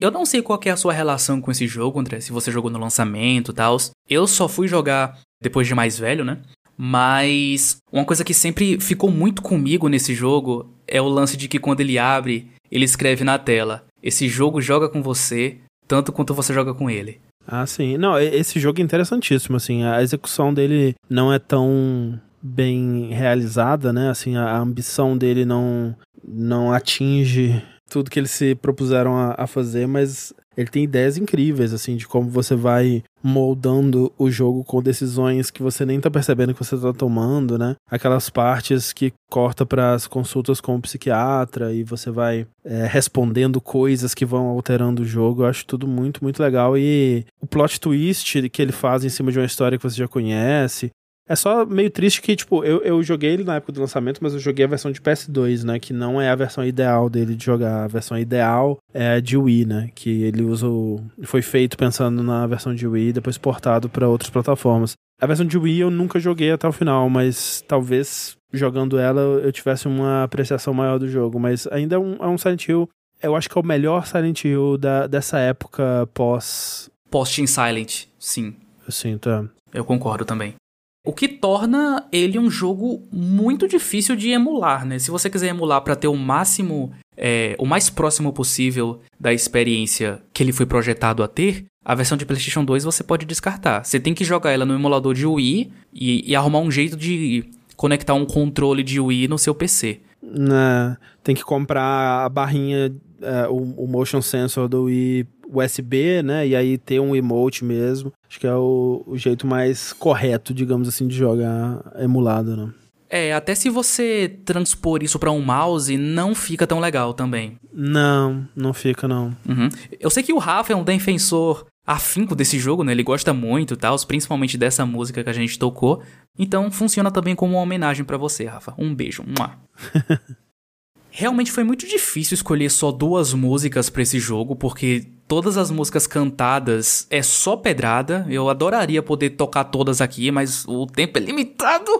[0.00, 2.70] Eu não sei qual é a sua relação com esse jogo, André, se você jogou
[2.70, 3.76] no lançamento e tal.
[4.08, 6.38] Eu só fui jogar depois de mais velho, né?
[6.76, 11.58] Mas uma coisa que sempre ficou muito comigo nesse jogo é o lance de que
[11.58, 15.58] quando ele abre, ele escreve na tela: Esse jogo joga com você
[15.88, 17.20] tanto quanto você joga com ele.
[17.50, 17.96] Ah, sim.
[17.96, 24.10] Não, esse jogo é interessantíssimo, assim, a execução dele não é tão bem realizada, né?
[24.10, 25.96] Assim, a ambição dele não
[26.30, 31.72] não atinge tudo que eles se propuseram a, a fazer, mas ele tem ideias incríveis,
[31.72, 36.52] assim, de como você vai moldando o jogo com decisões que você nem tá percebendo
[36.52, 37.76] que você tá tomando, né?
[37.88, 43.60] Aquelas partes que corta para as consultas com o psiquiatra e você vai é, respondendo
[43.60, 45.42] coisas que vão alterando o jogo.
[45.42, 46.76] Eu acho tudo muito, muito legal.
[46.76, 50.08] E o plot twist que ele faz em cima de uma história que você já
[50.08, 50.90] conhece,
[51.28, 54.32] é só meio triste que, tipo, eu, eu joguei ele na época do lançamento, mas
[54.32, 55.78] eu joguei a versão de PS2, né?
[55.78, 57.84] Que não é a versão ideal dele de jogar.
[57.84, 59.90] A versão ideal é a de Wii, né?
[59.94, 61.00] Que ele usa o...
[61.24, 64.94] Foi feito pensando na versão de Wii, depois portado para outras plataformas.
[65.20, 69.52] A versão de Wii eu nunca joguei até o final, mas talvez jogando ela eu
[69.52, 71.38] tivesse uma apreciação maior do jogo.
[71.38, 72.88] Mas ainda é um, é um Silent Hill.
[73.22, 76.88] Eu acho que é o melhor Silent Hill da, dessa época pós.
[77.10, 78.54] Pós-Team Silent, sim.
[78.86, 79.44] Eu sinto, é.
[79.74, 80.54] Eu concordo também.
[81.04, 84.98] O que torna ele um jogo muito difícil de emular, né?
[84.98, 90.22] Se você quiser emular para ter o máximo, é, o mais próximo possível da experiência
[90.32, 93.84] que ele foi projetado a ter, a versão de PlayStation 2 você pode descartar.
[93.84, 97.44] Você tem que jogar ela no emulador de Wii e, e arrumar um jeito de
[97.76, 100.00] conectar um controle de Wii no seu PC.
[100.20, 102.92] Né, tem que comprar a barrinha,
[103.22, 106.46] é, o, o motion sensor do Wii USB, né?
[106.46, 108.12] E aí ter um emote mesmo.
[108.28, 112.72] Acho que é o, o jeito mais correto, digamos assim, de jogar emulado, né?
[113.10, 117.58] É, até se você transpor isso para um mouse, não fica tão legal também.
[117.72, 119.34] Não, não fica não.
[119.48, 119.68] Uhum.
[119.98, 122.92] Eu sei que o Rafa é um defensor afinco desse jogo, né?
[122.92, 126.02] Ele gosta muito, tal, principalmente dessa música que a gente tocou.
[126.38, 128.74] Então funciona também como uma homenagem para você, Rafa.
[128.76, 129.24] Um beijo.
[131.10, 136.06] Realmente foi muito difícil escolher só duas músicas para esse jogo, porque todas as músicas
[136.06, 138.26] cantadas é só pedrada.
[138.28, 141.92] Eu adoraria poder tocar todas aqui, mas o tempo é limitado.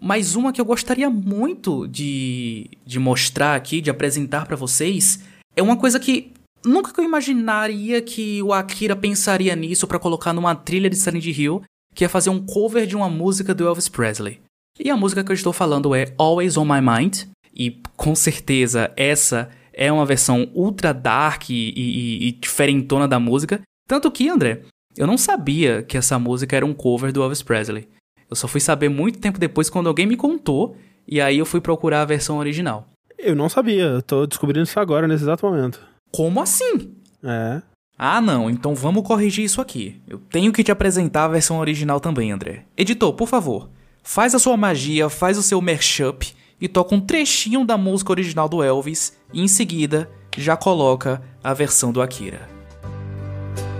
[0.00, 5.20] Mas uma que eu gostaria muito de, de mostrar aqui, de apresentar para vocês,
[5.54, 6.32] é uma coisa que
[6.64, 11.26] nunca que eu imaginaria que o Akira pensaria nisso para colocar numa trilha de Silent
[11.26, 11.62] Hill,
[11.94, 14.40] que é fazer um cover de uma música do Elvis Presley.
[14.78, 17.22] E a música que eu estou falando é Always on My Mind,
[17.54, 23.60] e com certeza essa é uma versão ultra dark e, e, e diferentona da música.
[23.86, 24.62] Tanto que, André,
[24.96, 27.86] eu não sabia que essa música era um cover do Elvis Presley.
[28.28, 30.76] Eu só fui saber muito tempo depois quando alguém me contou,
[31.06, 32.88] e aí eu fui procurar a versão original.
[33.18, 35.80] Eu não sabia, eu tô descobrindo isso agora, nesse exato momento.
[36.10, 36.94] Como assim?
[37.22, 37.62] É.
[37.98, 40.00] Ah, não, então vamos corrigir isso aqui.
[40.08, 42.64] Eu tenho que te apresentar a versão original também, André.
[42.76, 43.70] Editor, por favor,
[44.02, 48.48] faz a sua magia, faz o seu mashup e toca um trechinho da música original
[48.48, 52.48] do Elvis e em seguida já coloca a versão do Akira.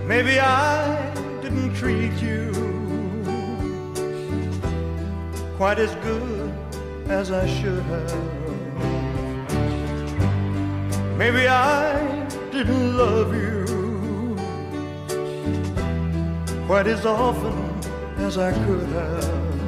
[0.05, 2.51] Maybe I didn't treat you
[5.57, 6.53] quite as good
[7.09, 8.47] as I should have.
[11.17, 13.65] Maybe I didn't love you
[16.67, 17.53] quite as often
[18.25, 19.66] as I could have.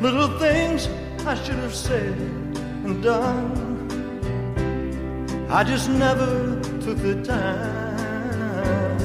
[0.00, 0.88] Little things
[1.26, 2.16] I should have said
[2.84, 3.52] and done.
[5.50, 8.98] I just never took the time.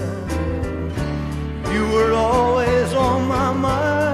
[1.73, 4.05] You were always on my mind.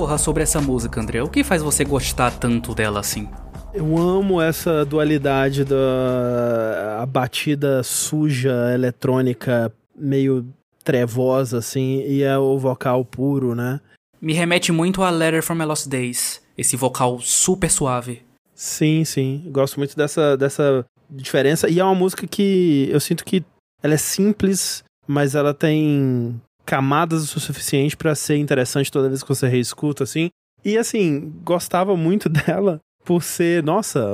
[0.00, 1.22] Discorra sobre essa música, André.
[1.22, 3.28] O que faz você gostar tanto dela assim?
[3.74, 10.46] Eu amo essa dualidade da a batida suja, eletrônica, meio
[10.82, 13.78] trevosa, assim, e é o vocal puro, né?
[14.22, 18.22] Me remete muito a Letter from a Lost Days, esse vocal super suave.
[18.54, 19.44] Sim, sim.
[19.48, 21.68] Gosto muito dessa, dessa diferença.
[21.68, 23.44] E é uma música que eu sinto que
[23.82, 26.40] ela é simples, mas ela tem
[26.70, 30.28] camadas o suficiente pra ser interessante toda vez que você reescuta, assim.
[30.64, 34.06] E assim, gostava muito dela por ser, nossa,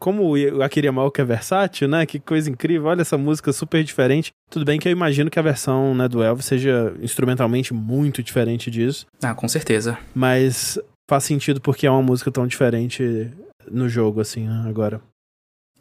[0.00, 2.04] como o Akira Maoka é versátil, né?
[2.06, 2.88] Que coisa incrível.
[2.88, 4.32] Olha essa música super diferente.
[4.50, 8.70] Tudo bem que eu imagino que a versão né, do Elvis seja instrumentalmente muito diferente
[8.70, 9.96] disso, Ah, com certeza.
[10.14, 10.78] mas
[11.08, 13.30] faz sentido porque é uma música tão diferente
[13.70, 15.00] no jogo, assim, né, agora.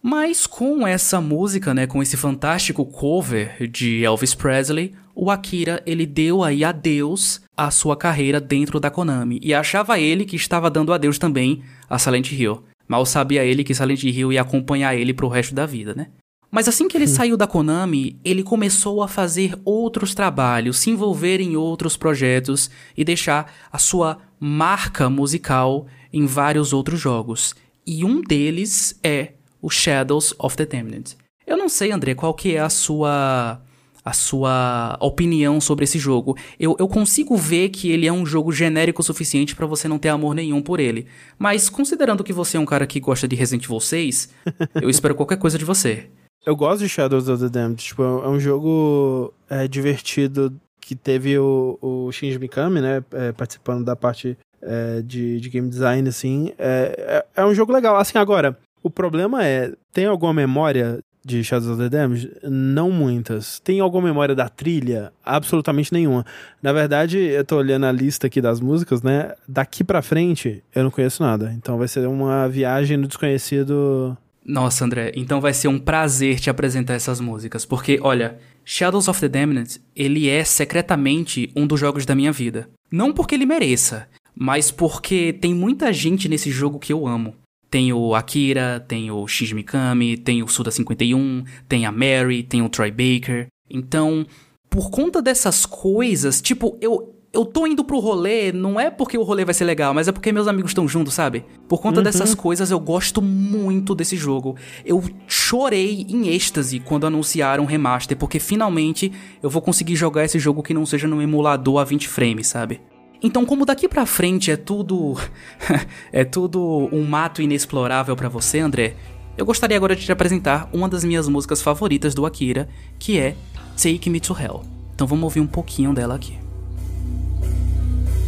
[0.02, 6.06] Mas com essa música, né, com esse fantástico cover de Elvis Presley, o Akira ele
[6.06, 10.94] deu aí adeus à sua carreira dentro da Konami e achava ele que estava dando
[10.94, 12.64] adeus também a Silent Hill.
[12.88, 16.08] Mal sabia ele que Silent Hill ia acompanhar ele pro resto da vida, né?
[16.50, 21.40] Mas assim que ele saiu da Konami, ele começou a fazer outros trabalhos, se envolver
[21.40, 27.54] em outros projetos e deixar a sua marca musical em vários outros jogos.
[27.86, 31.16] E um deles é o Shadows of the Damned.
[31.46, 33.62] Eu não sei, André, qual que é a sua
[34.04, 36.36] a sua opinião sobre esse jogo.
[36.60, 40.00] Eu, eu consigo ver que ele é um jogo genérico o suficiente para você não
[40.00, 41.06] ter amor nenhum por ele.
[41.38, 44.30] Mas considerando que você é um cara que gosta de Resident Evil 6,
[44.82, 46.10] eu espero qualquer coisa de você.
[46.46, 47.84] Eu gosto de Shadows of the Damned.
[47.84, 53.84] Tipo, é um jogo é, divertido que teve o, o Shinji Mikami, né, é, participando
[53.84, 56.52] da parte é, de, de game design, assim.
[56.58, 57.96] É, é, é um jogo legal.
[57.98, 62.32] Assim, agora, o problema é, tem alguma memória de Shadows of the Damned?
[62.44, 63.60] Não muitas.
[63.60, 65.12] Tem alguma memória da trilha?
[65.24, 66.26] Absolutamente nenhuma.
[66.62, 69.34] Na verdade, eu tô olhando a lista aqui das músicas, né?
[69.48, 71.54] Daqui pra frente, eu não conheço nada.
[71.56, 74.18] Então vai ser uma viagem no desconhecido.
[74.46, 79.20] Nossa, André, então vai ser um prazer te apresentar essas músicas, porque, olha, Shadows of
[79.20, 82.68] the Damned, ele é secretamente um dos jogos da minha vida.
[82.92, 87.36] Não porque ele mereça, mas porque tem muita gente nesse jogo que eu amo.
[87.70, 92.62] Tem o Akira, tem o Shinji Mikami, tem o Suda 51, tem a Mary, tem
[92.62, 93.48] o Troy Baker.
[93.70, 94.26] Então,
[94.70, 99.24] por conta dessas coisas, tipo, eu, eu tô indo pro rolê, não é porque o
[99.24, 101.46] rolê vai ser legal, mas é porque meus amigos estão juntos, sabe?
[101.68, 102.04] Por conta uhum.
[102.04, 104.56] dessas coisas, eu gosto muito desse jogo.
[104.84, 109.12] Eu chorei em êxtase quando anunciaram o remaster, porque finalmente
[109.44, 112.82] eu vou conseguir jogar esse jogo que não seja no emulador a 20 frames, sabe?
[113.22, 115.18] Então, como daqui para frente é tudo
[116.12, 118.96] é tudo um mato inexplorável para você, André,
[119.38, 123.36] eu gostaria agora de te apresentar uma das minhas músicas favoritas do Akira, que é
[123.82, 124.64] Take Me to Hell.
[124.96, 126.38] Então vamos ouvir um pouquinho dela aqui.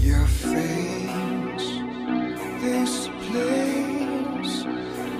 [0.03, 1.81] Your face,
[2.61, 4.65] this place,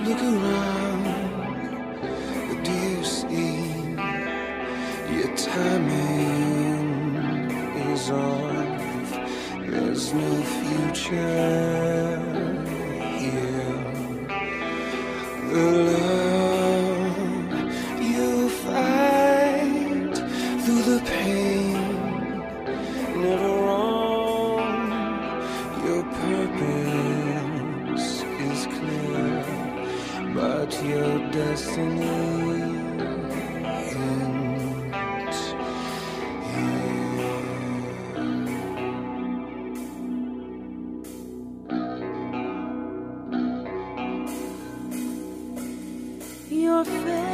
[0.06, 1.06] look around,
[2.48, 3.62] what do you see?
[5.14, 5.91] Your timing
[10.02, 12.18] There's no future
[13.20, 13.76] here.
[15.52, 17.52] The love
[18.02, 20.12] you find
[20.64, 21.74] through the pain,
[23.22, 24.90] never wrong.
[25.86, 28.10] Your purpose
[28.50, 29.44] is clear,
[30.34, 32.21] but your destiny.
[46.82, 47.31] afraid.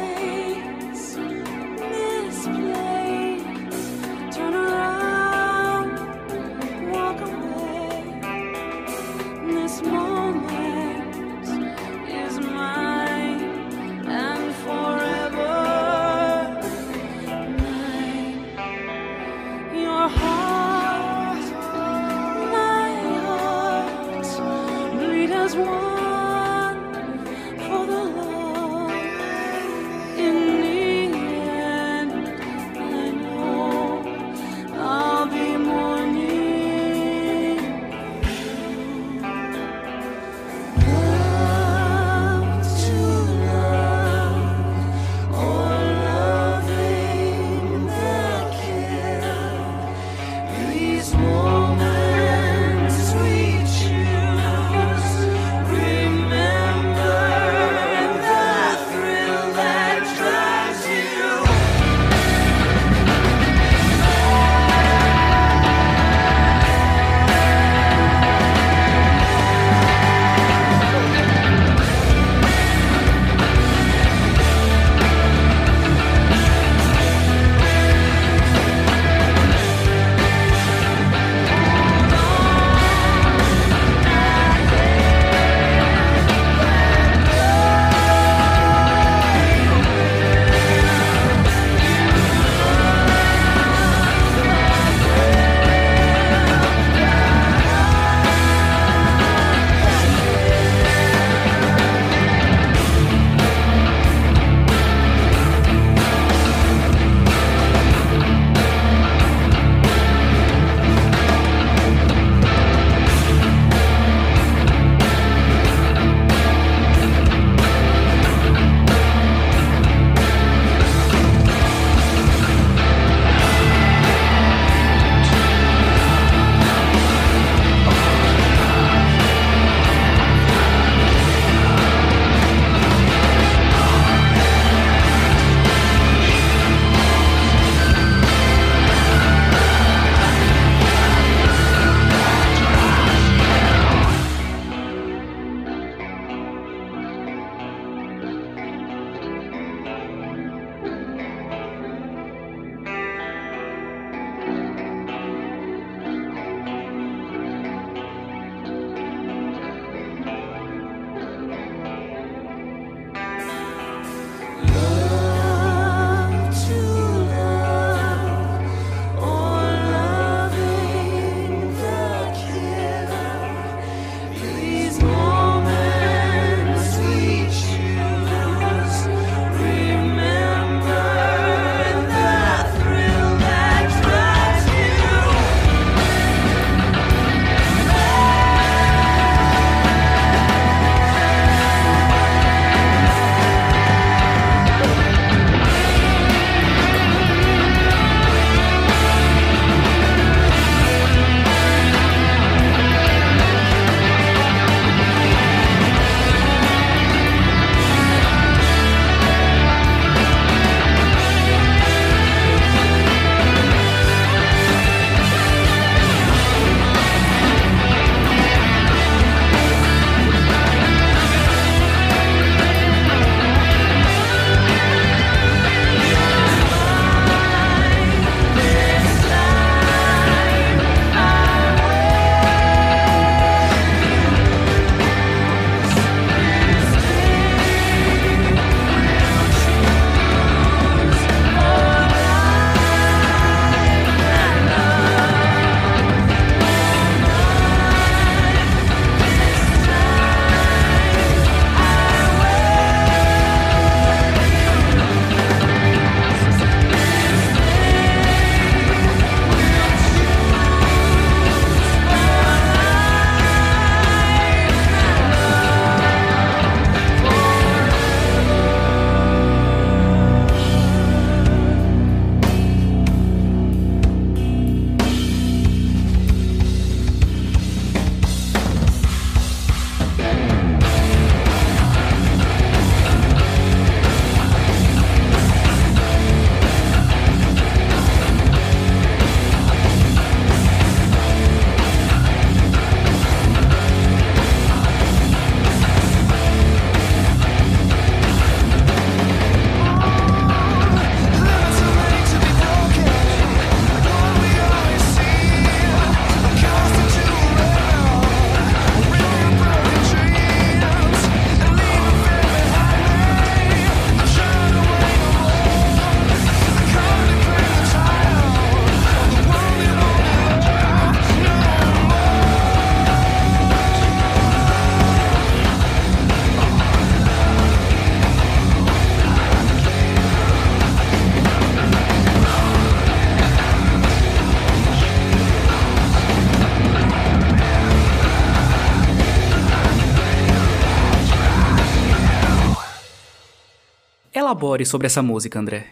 [344.59, 345.85] Elabore sobre essa música, André.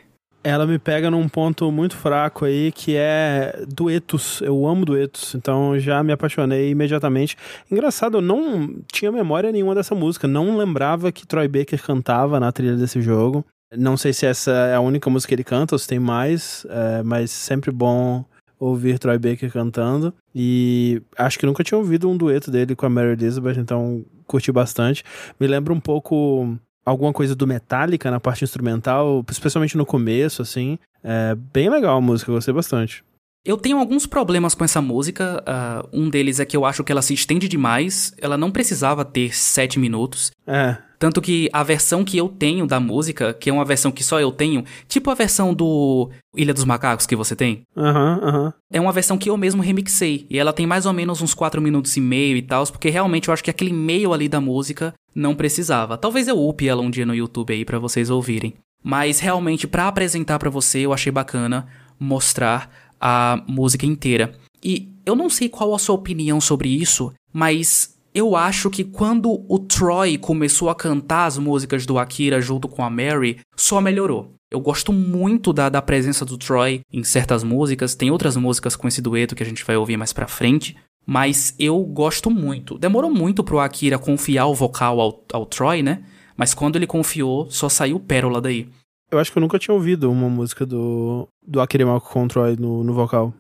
[0.44, 4.42] Ela me pega num ponto muito fraco aí, que é duetos.
[4.42, 7.38] Eu amo duetos, então já me apaixonei imediatamente.
[7.72, 12.52] Engraçado, eu não tinha memória nenhuma dessa música, não lembrava que Troy Baker cantava na
[12.52, 13.46] trilha desse jogo.
[13.76, 16.66] Não sei se essa é a única música que ele canta ou se tem mais,
[16.70, 18.24] é, mas sempre bom
[18.60, 20.14] ouvir Troy Baker cantando.
[20.36, 24.52] E acho que nunca tinha ouvido um dueto dele com a Mary Elizabeth, então curti
[24.52, 25.04] bastante.
[25.40, 26.58] Me lembra um pouco
[26.88, 30.80] alguma coisa do Metallica na parte instrumental, especialmente no começo, assim.
[31.04, 33.04] É bem legal a música, gostei bastante.
[33.48, 35.42] Eu tenho alguns problemas com essa música.
[35.48, 38.14] Uh, um deles é que eu acho que ela se estende demais.
[38.20, 40.32] Ela não precisava ter sete minutos.
[40.46, 40.76] É.
[41.00, 44.20] Tanto que a versão que eu tenho da música, que é uma versão que só
[44.20, 47.62] eu tenho, tipo a versão do Ilha dos Macacos que você tem.
[47.78, 48.44] Aham, uhum, aham.
[48.44, 48.54] Uhum.
[48.70, 50.28] É uma versão que eu mesmo remixei.
[50.30, 53.30] E ela tem mais ou menos uns 4 minutos e meio e tal, porque realmente
[53.30, 55.98] eu acho que aquele meio ali da música não precisava.
[55.98, 58.56] Talvez eu upe ela um dia no YouTube aí para vocês ouvirem.
[58.84, 61.66] Mas realmente, para apresentar para você, eu achei bacana
[62.00, 62.70] mostrar
[63.00, 64.34] a música inteira.
[64.64, 69.46] E eu não sei qual a sua opinião sobre isso, mas eu acho que quando
[69.48, 74.34] o Troy começou a cantar as músicas do Akira junto com a Mary, só melhorou.
[74.50, 78.88] Eu gosto muito da, da presença do Troy em certas músicas, tem outras músicas com
[78.88, 82.78] esse dueto que a gente vai ouvir mais pra frente, mas eu gosto muito.
[82.78, 86.04] Demorou muito pro Akira confiar o vocal ao, ao Troy, né?
[86.36, 88.70] Mas quando ele confiou, só saiu pérola daí.
[89.10, 92.28] Eu acho que eu nunca tinha ouvido uma música do, do Akira Yamaoka com o
[92.28, 93.34] Troy no, no vocal.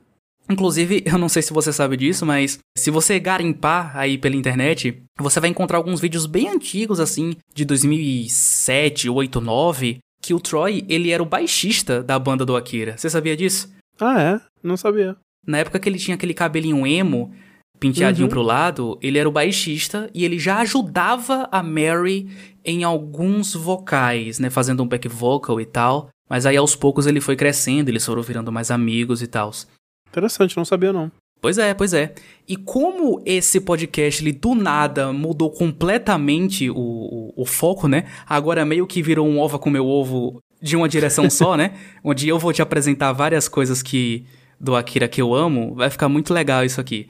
[0.49, 5.03] Inclusive, eu não sei se você sabe disso, mas se você garimpar aí pela internet,
[5.19, 10.85] você vai encontrar alguns vídeos bem antigos, assim, de 2007, 8, 9, que o Troy,
[10.87, 12.97] ele era o baixista da banda do Akira.
[12.97, 13.69] Você sabia disso?
[13.99, 14.41] Ah, é?
[14.63, 15.17] Não sabia.
[15.45, 17.33] Na época que ele tinha aquele cabelinho emo,
[17.79, 18.29] penteadinho uhum.
[18.29, 22.27] pro lado, ele era o baixista e ele já ajudava a Mary
[22.63, 26.09] em alguns vocais, né, fazendo um back vocal e tal.
[26.29, 29.51] Mas aí aos poucos ele foi crescendo, eles foram virando mais amigos e tal.
[30.09, 31.11] Interessante, não sabia não.
[31.39, 32.13] Pois é, pois é.
[32.47, 38.05] E como esse podcast, ele do nada mudou completamente o, o, o, foco, né?
[38.27, 41.73] Agora meio que virou um ova com meu ovo de uma direção só, né?
[42.03, 44.25] Onde eu vou te apresentar várias coisas que
[44.59, 45.75] do Akira que eu amo.
[45.75, 47.07] Vai ficar muito legal isso aqui.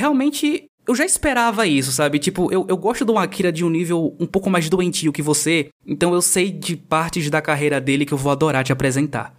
[0.00, 2.18] Realmente, eu já esperava isso, sabe?
[2.18, 5.68] Tipo, eu, eu gosto do Akira de um nível um pouco mais doentio que você,
[5.86, 9.36] então eu sei de partes da carreira dele que eu vou adorar te apresentar.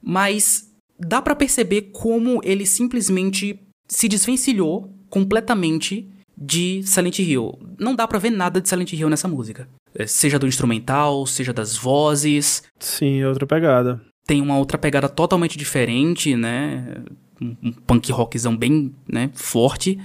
[0.00, 6.08] Mas dá para perceber como ele simplesmente se desvencilhou completamente
[6.40, 7.58] de Silent Hill.
[7.76, 9.68] Não dá para ver nada de Silent Hill nessa música.
[9.96, 12.62] É, seja do instrumental, seja das vozes.
[12.78, 14.00] Sim, é outra pegada.
[14.24, 17.02] Tem uma outra pegada totalmente diferente, né?
[17.40, 19.98] Um, punk rockzão bem, né, forte.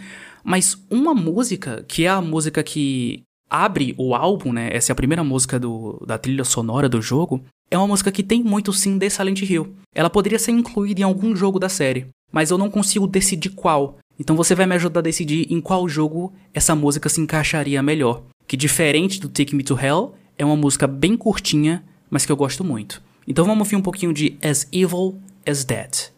[0.44, 4.70] Mas uma música, que é a música que abre o álbum, né?
[4.72, 8.22] Essa é a primeira música do, da trilha sonora do jogo é uma música que
[8.22, 9.74] tem muito sim de Silent Hill.
[9.96, 13.98] Ela poderia ser incluída em algum jogo da série, mas eu não consigo decidir qual.
[14.20, 18.22] Então você vai me ajudar a decidir em qual jogo essa música se encaixaria melhor.
[18.48, 22.38] Que diferente do Take Me to Hell, é uma música bem curtinha, mas que eu
[22.38, 23.02] gosto muito.
[23.28, 26.12] Então vamos ouvir um pouquinho de As Evil as Dead.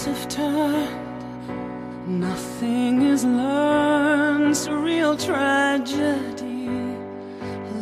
[0.00, 6.68] Tables have turned, nothing is learned, surreal tragedy.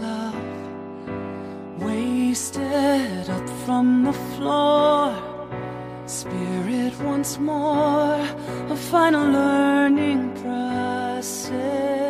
[0.00, 0.34] Love
[1.80, 5.14] wasted up from the floor.
[6.06, 8.26] Spirit once more,
[8.68, 12.07] a final learning process.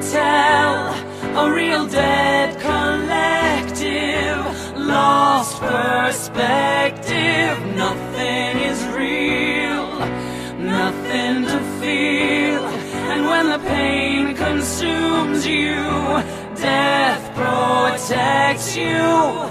[0.00, 0.94] Tell?
[1.34, 4.44] A real dead collective,
[4.78, 7.58] lost perspective.
[7.74, 9.98] Nothing is real,
[10.58, 12.62] nothing to feel.
[13.10, 15.74] And when the pain consumes you,
[16.56, 19.42] death protects you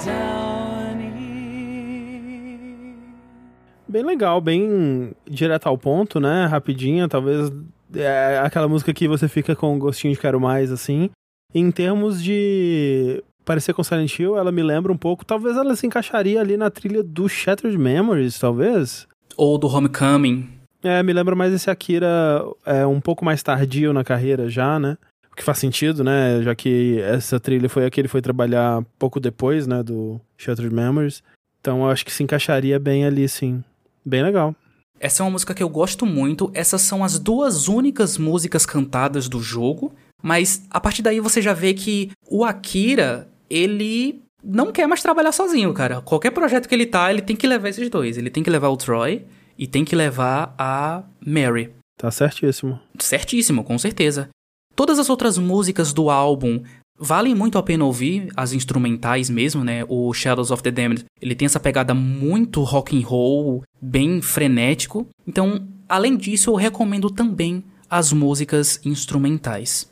[3.91, 6.45] Bem legal, bem direto ao ponto, né?
[6.45, 7.51] Rapidinha, talvez
[7.95, 11.09] é aquela música que você fica com um gostinho de quero mais, assim.
[11.53, 15.85] Em termos de parecer com Silent Hill, ela me lembra um pouco, talvez ela se
[15.85, 19.07] encaixaria ali na trilha do Shattered Memories, talvez.
[19.35, 20.49] Ou do Homecoming.
[20.83, 24.97] É, me lembra mais esse Akira é, um pouco mais tardio na carreira já, né?
[25.31, 26.41] O que faz sentido, né?
[26.41, 29.83] Já que essa trilha foi a que ele foi trabalhar pouco depois, né?
[29.83, 31.23] Do Shattered Memories.
[31.59, 33.63] Então eu acho que se encaixaria bem ali, sim.
[34.03, 34.55] Bem legal.
[35.01, 36.51] Essa é uma música que eu gosto muito.
[36.53, 39.95] Essas são as duas únicas músicas cantadas do jogo.
[40.21, 45.31] Mas a partir daí você já vê que o Akira, ele não quer mais trabalhar
[45.31, 46.01] sozinho, cara.
[46.01, 48.15] Qualquer projeto que ele tá, ele tem que levar esses dois.
[48.15, 49.25] Ele tem que levar o Troy
[49.57, 51.73] e tem que levar a Mary.
[51.97, 52.79] Tá certíssimo.
[52.99, 54.29] Certíssimo, com certeza.
[54.75, 56.61] Todas as outras músicas do álbum
[57.01, 59.83] valem muito a pena ouvir, as instrumentais mesmo, né?
[59.89, 65.07] O Shadows of the Damned, ele tem essa pegada muito rock and roll, bem frenético.
[65.25, 69.89] Então, além disso, eu recomendo também as músicas instrumentais.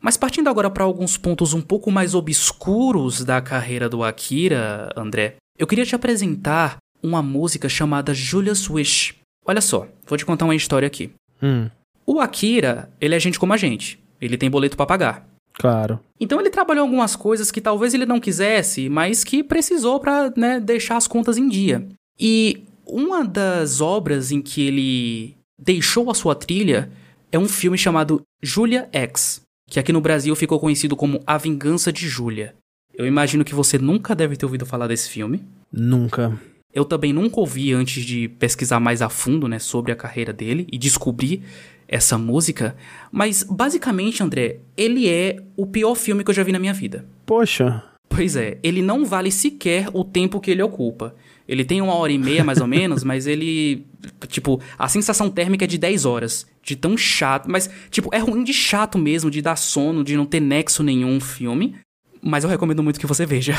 [0.00, 5.36] Mas partindo agora para alguns pontos um pouco mais obscuros da carreira do Akira, André,
[5.58, 9.14] eu queria te apresentar uma música chamada Julius Wish.
[9.46, 11.10] Olha só, vou te contar uma história aqui.
[11.42, 11.70] Hum.
[12.06, 13.98] O Akira, ele é gente como a gente.
[14.20, 15.33] Ele tem boleto para pagar.
[15.54, 16.00] Claro.
[16.20, 20.60] Então ele trabalhou algumas coisas que talvez ele não quisesse, mas que precisou para né,
[20.60, 21.86] deixar as contas em dia.
[22.18, 26.90] E uma das obras em que ele deixou a sua trilha
[27.30, 31.92] é um filme chamado Julia X, que aqui no Brasil ficou conhecido como A Vingança
[31.92, 32.54] de Julia.
[32.92, 35.42] Eu imagino que você nunca deve ter ouvido falar desse filme.
[35.72, 36.38] Nunca.
[36.72, 40.66] Eu também nunca ouvi antes de pesquisar mais a fundo, né, sobre a carreira dele
[40.72, 41.42] e descobrir
[41.88, 42.76] essa música,
[43.10, 47.04] mas basicamente, André, ele é o pior filme que eu já vi na minha vida.
[47.26, 47.82] Poxa.
[48.08, 51.14] Pois é, ele não vale sequer o tempo que ele ocupa.
[51.46, 53.86] Ele tem uma hora e meia, mais ou menos, mas ele.
[54.28, 56.46] Tipo, a sensação térmica é de 10 horas.
[56.62, 57.50] De tão chato.
[57.50, 61.20] Mas, tipo, é ruim de chato mesmo, de dar sono, de não ter nexo nenhum
[61.20, 61.76] filme.
[62.22, 63.54] Mas eu recomendo muito que você veja.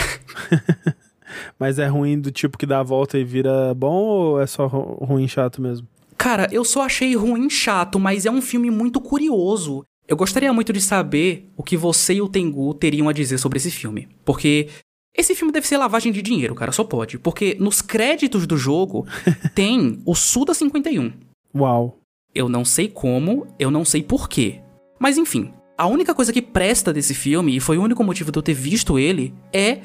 [1.60, 4.66] mas é ruim do tipo que dá a volta e vira bom ou é só
[4.66, 5.88] ruim chato mesmo?
[6.26, 9.86] Cara, eu só achei ruim chato, mas é um filme muito curioso.
[10.08, 13.58] Eu gostaria muito de saber o que você e o Tengu teriam a dizer sobre
[13.58, 14.10] esse filme.
[14.26, 14.68] Porque
[15.16, 17.20] esse filme deve ser lavagem de dinheiro, cara, só pode.
[17.20, 19.06] Porque nos créditos do jogo
[19.54, 21.14] tem o Suda 51.
[21.54, 22.00] Uau.
[22.34, 24.62] Eu não sei como, eu não sei porquê.
[25.00, 28.40] Mas enfim, a única coisa que presta desse filme, e foi o único motivo de
[28.40, 29.82] eu ter visto ele, é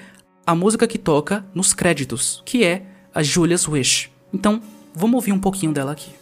[0.47, 4.11] a música que toca nos créditos, que é a Julia's Wish.
[4.33, 4.59] Então,
[4.95, 6.19] vamos ouvir um pouquinho dela aqui.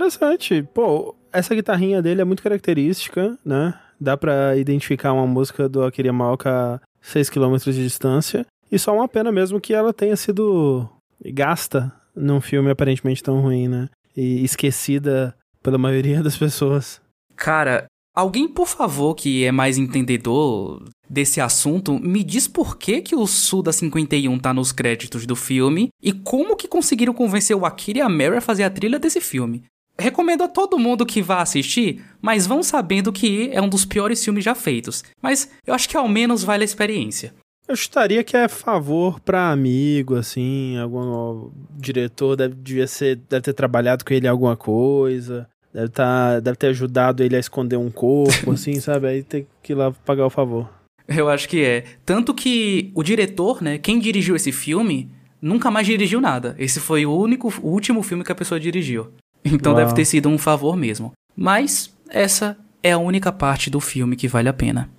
[0.00, 0.62] Interessante.
[0.74, 3.74] Pô, essa guitarrinha dele é muito característica, né?
[4.00, 8.46] Dá pra identificar uma música do Akira Yamaoka a 6 km de distância.
[8.72, 10.88] E só uma pena mesmo que ela tenha sido
[11.22, 13.88] gasta num filme aparentemente tão ruim, né?
[14.16, 17.00] E esquecida pela maioria das pessoas.
[17.36, 23.14] Cara, alguém, por favor, que é mais entendedor desse assunto, me diz por que, que
[23.14, 27.98] o Suda 51 tá nos créditos do filme e como que conseguiram convencer o Akira
[27.98, 29.64] e a Mary a fazer a trilha desse filme.
[30.00, 34.24] Recomendo a todo mundo que vá assistir, mas vão sabendo que é um dos piores
[34.24, 35.04] filmes já feitos.
[35.22, 37.34] Mas eu acho que ao menos vale a experiência.
[37.68, 43.52] Eu estaria que é favor para amigo, assim, algum diretor deve, devia ser, deve ter
[43.52, 48.50] trabalhado com ele alguma coisa, deve, tá, deve ter ajudado ele a esconder um corpo,
[48.50, 49.06] assim, sabe?
[49.06, 50.68] Aí tem que ir lá pagar o favor.
[51.06, 51.84] Eu acho que é.
[52.04, 55.08] Tanto que o diretor, né, quem dirigiu esse filme,
[55.40, 56.56] nunca mais dirigiu nada.
[56.58, 59.12] Esse foi o único, o último filme que a pessoa dirigiu.
[59.44, 59.82] Então Uau.
[59.82, 61.12] deve ter sido um favor mesmo.
[61.36, 64.90] Mas essa é a única parte do filme que vale a pena.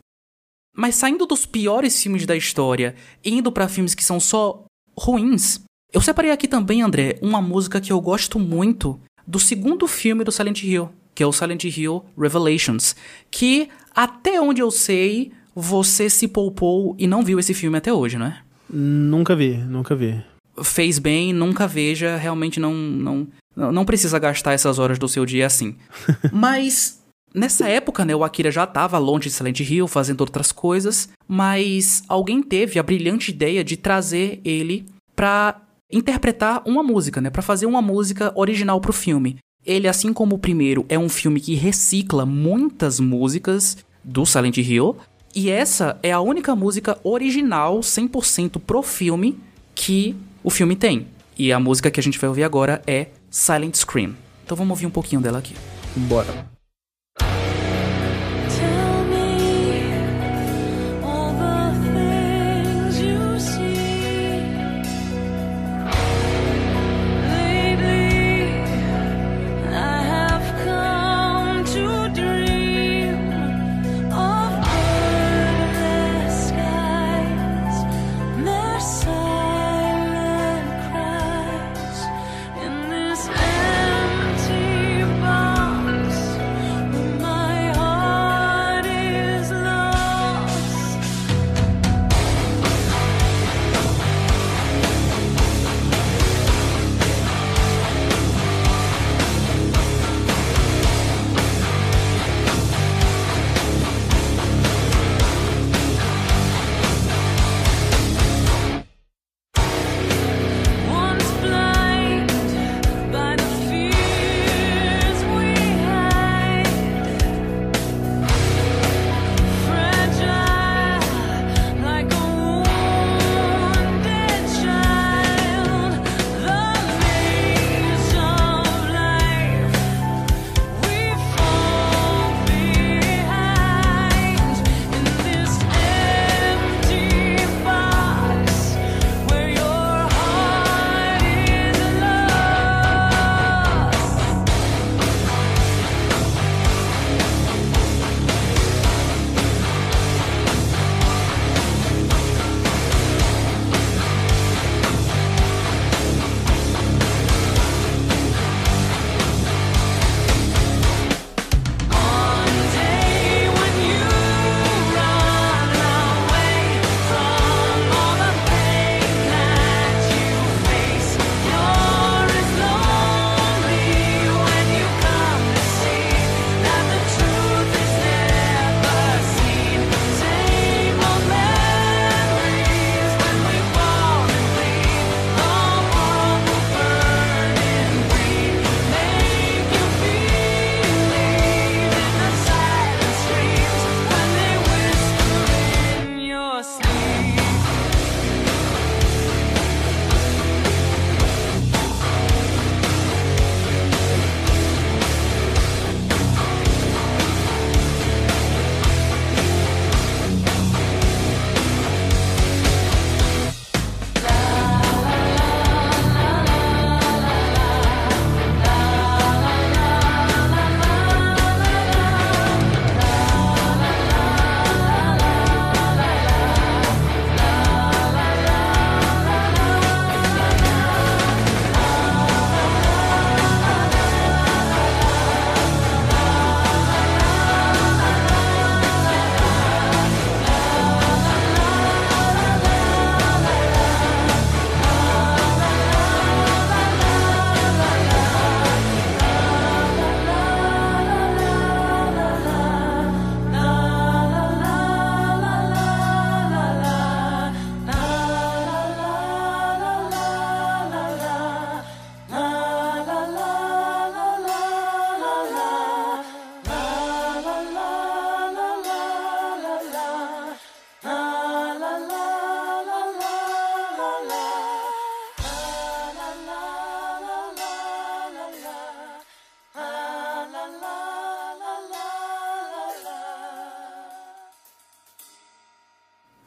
[0.76, 4.64] Mas saindo dos piores filmes da história indo para filmes que são só
[4.98, 5.62] ruins,
[5.94, 10.32] eu separei aqui também, André, uma música que eu gosto muito do segundo filme do
[10.32, 12.96] Silent Hill, que é o Silent Hill Revelations,
[13.30, 18.18] que até onde eu sei, você se poupou e não viu esse filme até hoje,
[18.18, 18.42] não é?
[18.70, 20.24] Nunca vi, nunca vi.
[20.64, 25.46] Fez bem, nunca veja, realmente não não não precisa gastar essas horas do seu dia
[25.46, 25.76] assim.
[26.32, 27.02] Mas
[27.34, 32.04] Nessa época, né, o Akira já estava longe de Silent Hill, fazendo outras coisas, mas
[32.10, 37.66] alguém teve a brilhante ideia de trazer ele para interpretar uma música, né, para fazer
[37.66, 39.38] uma música original para o filme.
[39.66, 44.98] Ele, assim como o primeiro, é um filme que recicla muitas músicas do Silent Hill,
[45.34, 49.40] e essa é a única música original 100% pro filme
[49.74, 51.08] que o filme tem.
[51.38, 54.16] E a música que a gente vai ouvir agora é Silent Scream.
[54.44, 55.56] Então vamos ouvir um pouquinho dela aqui.
[55.96, 56.61] Bora.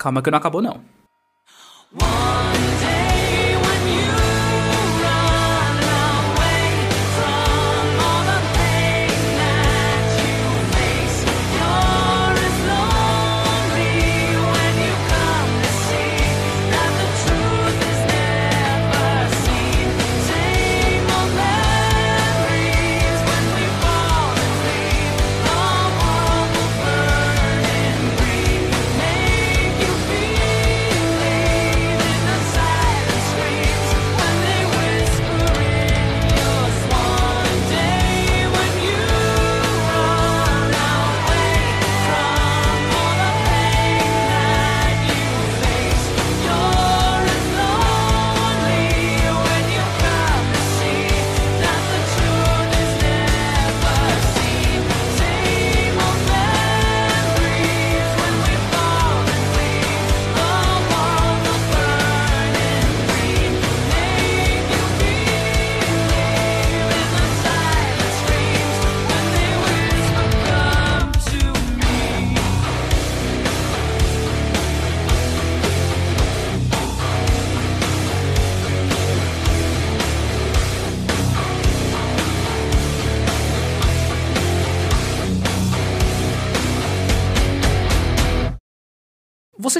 [0.04, 0.93] Calma que não acabou não.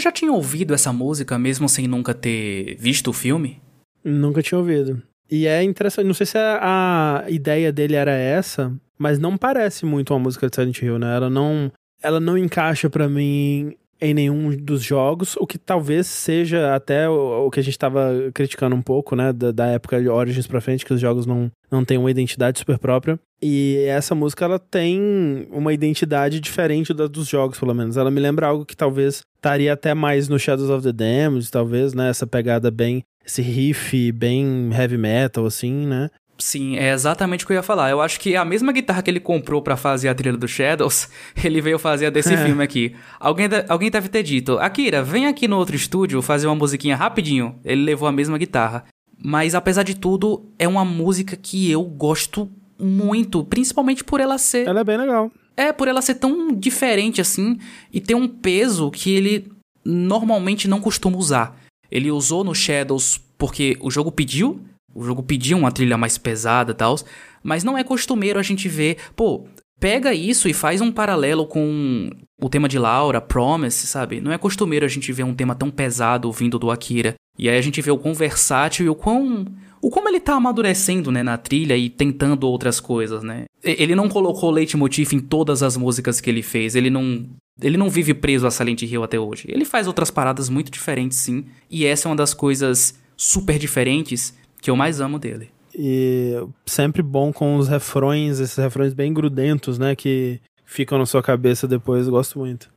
[0.04, 3.60] Já tinha ouvido essa música mesmo sem nunca ter visto o filme?
[4.04, 5.02] Nunca tinha ouvido.
[5.30, 10.12] E é interessante, não sei se a, ideia dele era essa, mas não parece muito
[10.12, 11.16] uma música de Silent Hill, né?
[11.16, 16.74] Ela não, ela não encaixa para mim em nenhum dos jogos, o que talvez seja
[16.74, 20.46] até o, que a gente estava criticando um pouco, né, da, da, época de Origins
[20.46, 23.18] pra frente, que os jogos não, não têm uma identidade super própria.
[23.40, 27.96] E essa música, ela tem uma identidade diferente da dos jogos, pelo menos.
[27.96, 31.94] Ela me lembra algo que talvez estaria até mais no Shadows of the Damned, talvez,
[31.94, 36.10] né, essa pegada bem esse riff bem heavy metal, assim, né?
[36.36, 37.90] Sim, é exatamente o que eu ia falar.
[37.90, 41.08] Eu acho que a mesma guitarra que ele comprou para fazer a trilha do Shadows,
[41.42, 42.94] ele veio fazer a desse filme aqui.
[43.20, 47.58] Alguém, alguém deve ter dito, Akira, vem aqui no outro estúdio fazer uma musiquinha rapidinho.
[47.64, 48.84] Ele levou a mesma guitarra.
[49.16, 54.66] Mas apesar de tudo, é uma música que eu gosto muito, principalmente por ela ser.
[54.66, 55.30] Ela é bem legal.
[55.56, 57.58] É, por ela ser tão diferente assim
[57.92, 59.52] e ter um peso que ele
[59.84, 61.56] normalmente não costuma usar.
[61.90, 64.60] Ele usou no Shadows porque o jogo pediu,
[64.94, 66.96] o jogo pedia uma trilha mais pesada e tal,
[67.42, 69.46] mas não é costumeiro a gente ver, pô,
[69.80, 74.20] pega isso e faz um paralelo com o tema de Laura, Promise, sabe?
[74.20, 77.14] Não é costumeiro a gente ver um tema tão pesado vindo do Akira.
[77.38, 79.46] E aí a gente vê o quão versátil e o quão
[79.82, 83.44] o como ele tá amadurecendo, né, na trilha e tentando outras coisas, né?
[83.62, 87.26] Ele não colocou leitmotiv em todas as músicas que ele fez, ele não
[87.60, 89.46] ele não vive preso a Silent Hill até hoje.
[89.46, 94.34] Ele faz outras paradas muito diferentes, sim, e essa é uma das coisas super diferentes
[94.64, 95.50] que eu mais amo dele.
[95.76, 96.32] E
[96.64, 99.94] sempre bom com os refrões, esses refrões bem grudentos, né?
[99.94, 102.72] Que ficam na sua cabeça depois, gosto muito.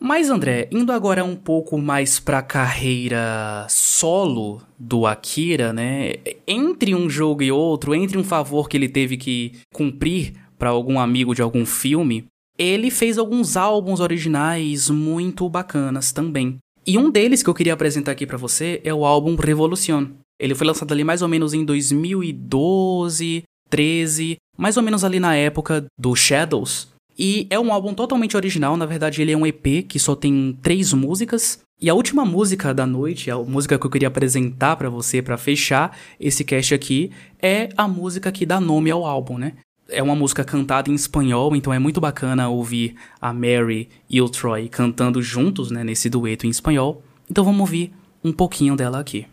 [0.00, 6.12] Mas André, indo agora um pouco mais pra carreira solo do Akira, né?
[6.46, 11.00] Entre um jogo e outro, entre um favor que ele teve que cumprir para algum
[11.00, 16.58] amigo de algum filme, ele fez alguns álbuns originais muito bacanas também.
[16.86, 20.10] E um deles que eu queria apresentar aqui para você é o álbum Revolution.
[20.38, 25.34] Ele foi lançado ali mais ou menos em 2012, 13, mais ou menos ali na
[25.34, 26.88] época do Shadows.
[27.18, 30.58] E é um álbum totalmente original, na verdade ele é um EP que só tem
[30.60, 31.60] três músicas.
[31.80, 35.36] E a última música da noite, a música que eu queria apresentar para você para
[35.36, 39.54] fechar esse cast aqui, é a música que dá nome ao álbum, né?
[39.88, 44.28] É uma música cantada em espanhol, então é muito bacana ouvir a Mary e o
[44.28, 47.02] Troy cantando juntos, né, nesse dueto em espanhol.
[47.30, 47.92] Então vamos ouvir
[48.24, 49.26] um pouquinho dela aqui.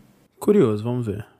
[0.44, 1.33] Curioso, vamos ver.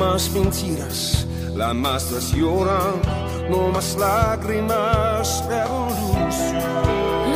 [0.00, 3.02] Mentiras, las masas lloran,
[3.50, 6.62] no más lágrimas, revolución.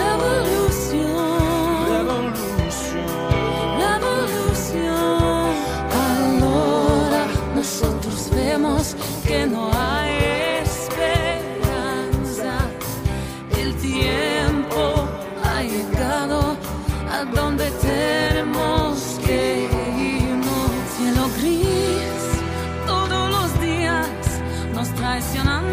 [0.01, 1.44] Revolución.
[1.91, 3.07] Revolución.
[3.84, 5.51] Revolución.
[6.09, 7.23] Allora
[9.26, 10.12] que no hay
[10.65, 12.52] esperanza.
[13.59, 15.07] El tiempo
[15.44, 16.57] ha llegado
[17.12, 17.70] a donde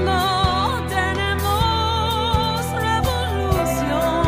[0.06, 0.88] traicionando.
[0.90, 4.24] Tenemos revolución,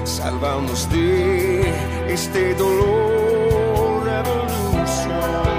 [0.06, 1.74] salvamos de
[2.12, 4.04] este dolor.
[4.04, 5.57] Revolución.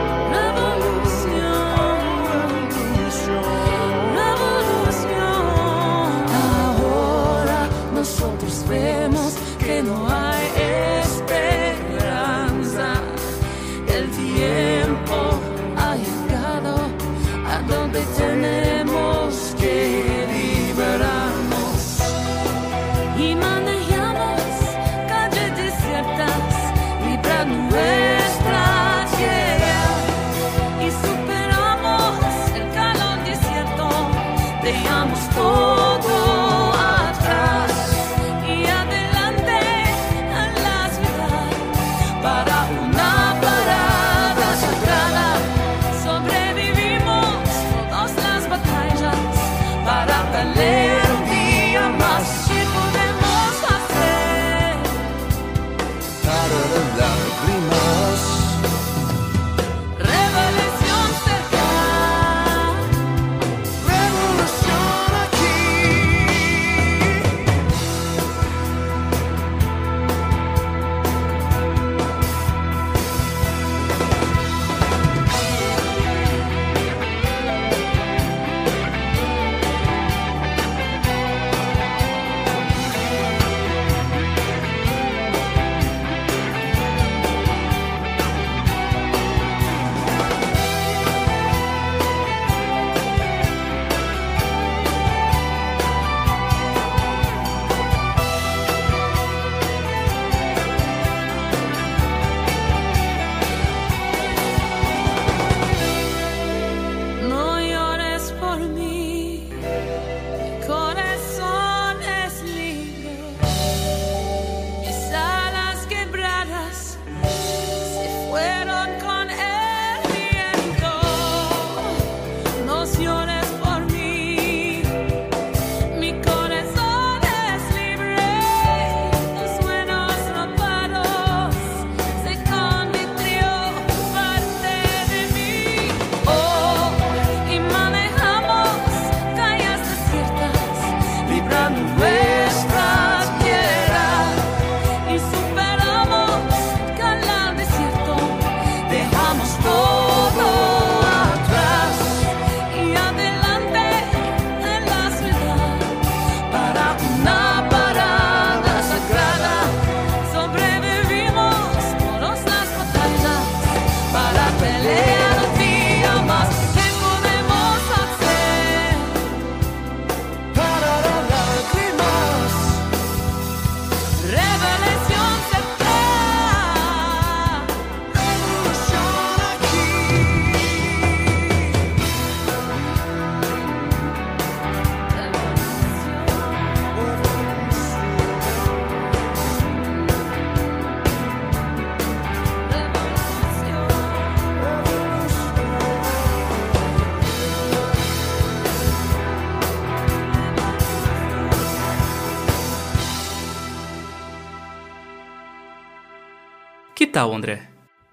[207.19, 207.63] Tal, André?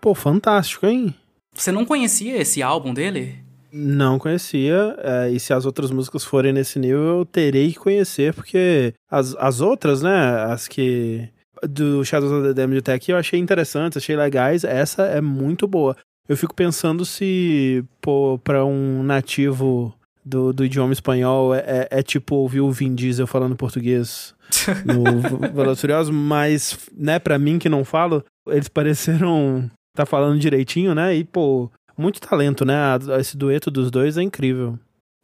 [0.01, 1.13] Pô, fantástico, hein?
[1.53, 3.35] Você não conhecia esse álbum dele?
[3.71, 8.33] Não conhecia, é, e se as outras músicas forem nesse nível, eu terei que conhecer,
[8.33, 11.29] porque as, as outras, né, as que
[11.69, 15.67] do Shadows of the Damned até aqui eu achei interessantes, achei legais, essa é muito
[15.67, 15.95] boa.
[16.27, 19.93] Eu fico pensando se, pô, pra um nativo
[20.25, 24.33] do, do idioma espanhol é, é, é tipo ouvir o Vin Diesel falando português
[24.85, 30.93] no Velozes Furiosos, mas, né, pra mim que não falo, eles pareceram tá falando direitinho,
[30.93, 32.75] né, e, pô, muito talento, né?
[33.19, 34.77] Esse dueto dos dois é incrível.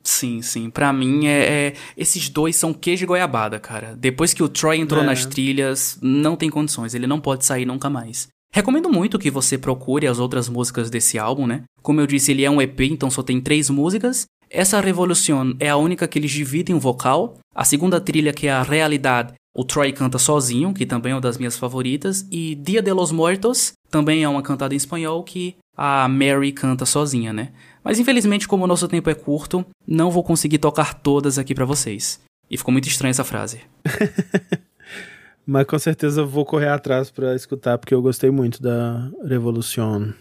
[0.03, 0.69] Sim, sim.
[0.69, 3.95] Pra mim, é, é- esses dois são queijo e goiabada, cara.
[3.98, 5.06] Depois que o Troy entrou É.
[5.06, 6.95] nas trilhas, não tem condições.
[6.95, 8.27] Ele não pode sair nunca mais.
[8.53, 11.64] Recomendo muito que você procure as outras músicas desse álbum, né?
[11.83, 14.25] Como eu disse, ele é um EP, então só tem três músicas.
[14.54, 17.38] Essa Revolution é a única que eles dividem o vocal.
[17.56, 21.22] A segunda trilha, que é a Realidade, O Troy canta sozinho, que também é uma
[21.22, 25.58] das minhas favoritas, e Dia de los Muertos também é uma cantada em espanhol que
[25.76, 27.52] a Mary canta sozinha, né?
[27.84, 31.66] Mas infelizmente, como o nosso tempo é curto, não vou conseguir tocar todas aqui pra
[31.66, 32.22] vocês.
[32.50, 33.62] E ficou muito estranha essa frase.
[35.46, 40.14] Mas com certeza eu vou correr atrás pra escutar, porque eu gostei muito da Revolution.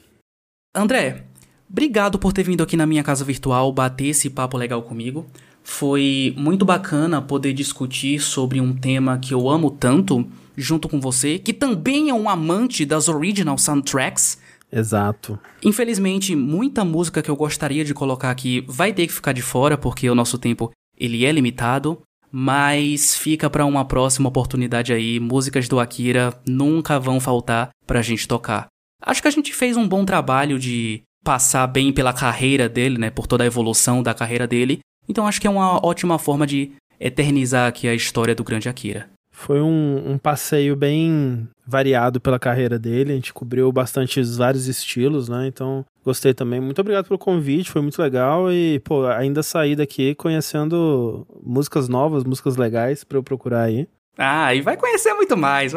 [0.75, 1.25] André,
[1.70, 5.26] obrigado por ter vindo aqui na minha casa virtual bater esse papo legal comigo.
[5.62, 10.26] Foi muito bacana poder discutir sobre um tema que eu amo tanto
[10.57, 14.39] junto com você, que também é um amante das original soundtracks.
[14.73, 15.39] Exato.
[15.65, 19.76] Infelizmente, muita música que eu gostaria de colocar aqui vai ter que ficar de fora
[19.76, 25.18] porque o nosso tempo ele é limitado, mas fica pra uma próxima oportunidade aí.
[25.18, 28.66] Músicas do Akira nunca vão faltar pra gente tocar.
[29.02, 33.10] Acho que a gente fez um bom trabalho de passar bem pela carreira dele, né,
[33.10, 34.81] por toda a evolução da carreira dele.
[35.08, 39.08] Então acho que é uma ótima forma de eternizar aqui a história do grande Akira.
[39.32, 43.12] Foi um, um passeio bem variado pela carreira dele.
[43.12, 45.47] A gente cobriu bastante vários estilos, né?
[45.47, 46.60] Então, gostei também.
[46.60, 48.52] Muito obrigado pelo convite, foi muito legal.
[48.52, 53.89] E, pô, ainda saí daqui conhecendo músicas novas, músicas legais pra eu procurar aí.
[54.18, 55.73] Ah, e vai conhecer muito mais,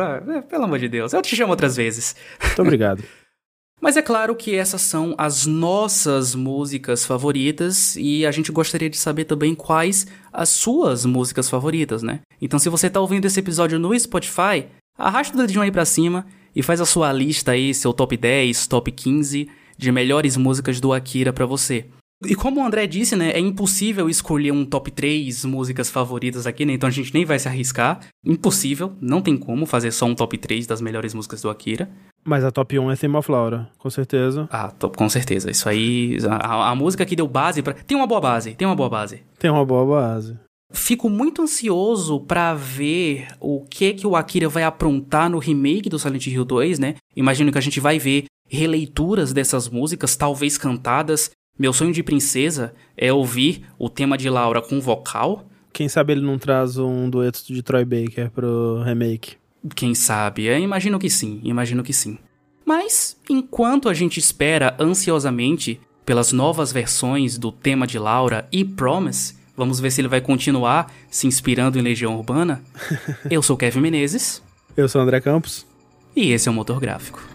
[0.50, 1.14] pelo amor de Deus.
[1.14, 2.18] Eu te chamo outras vezes.
[2.44, 3.02] Muito obrigado.
[3.84, 8.96] Mas é claro que essas são as nossas músicas favoritas e a gente gostaria de
[8.96, 12.22] saber também quais as suas músicas favoritas, né?
[12.42, 16.26] Então se você tá ouvindo esse episódio no Spotify, arrasta o dedinho aí pra cima
[16.56, 20.94] e faz a sua lista aí, seu top 10, top 15 de melhores músicas do
[20.94, 21.86] Akira pra você.
[22.26, 26.66] E como o André disse, né, é impossível escolher um top 3 músicas favoritas aqui,
[26.66, 26.74] né?
[26.74, 28.00] Então a gente nem vai se arriscar.
[28.26, 31.90] Impossível, não tem como fazer só um top 3 das melhores músicas do Akira.
[32.24, 34.48] Mas a top 1 é Theme of Laura, com certeza.
[34.50, 35.52] Ah, top, com certeza.
[35.52, 36.18] Isso aí.
[36.30, 37.74] A, a música que deu base pra.
[37.74, 39.24] Tem uma boa base, tem uma boa base.
[39.38, 40.38] Tem uma boa base.
[40.72, 46.00] Fico muito ansioso pra ver o que que o Akira vai aprontar no remake do
[46.00, 46.96] Silent Hill 2, né?
[47.16, 51.30] Imagino que a gente vai ver releituras dessas músicas, talvez cantadas.
[51.58, 55.46] Meu sonho de princesa é ouvir o tema de Laura com vocal.
[55.72, 59.38] Quem sabe ele não traz um dueto de Troy Baker pro remake.
[59.76, 60.46] Quem sabe?
[60.46, 62.18] Eu imagino que sim, imagino que sim.
[62.66, 69.36] Mas, enquanto a gente espera ansiosamente pelas novas versões do tema de Laura e Promise,
[69.56, 72.64] vamos ver se ele vai continuar se inspirando em Legião Urbana.
[73.30, 74.42] Eu sou Kevin Menezes
[74.76, 75.66] Eu sou André Campos.
[76.16, 77.33] e esse é o Motor Gráfico.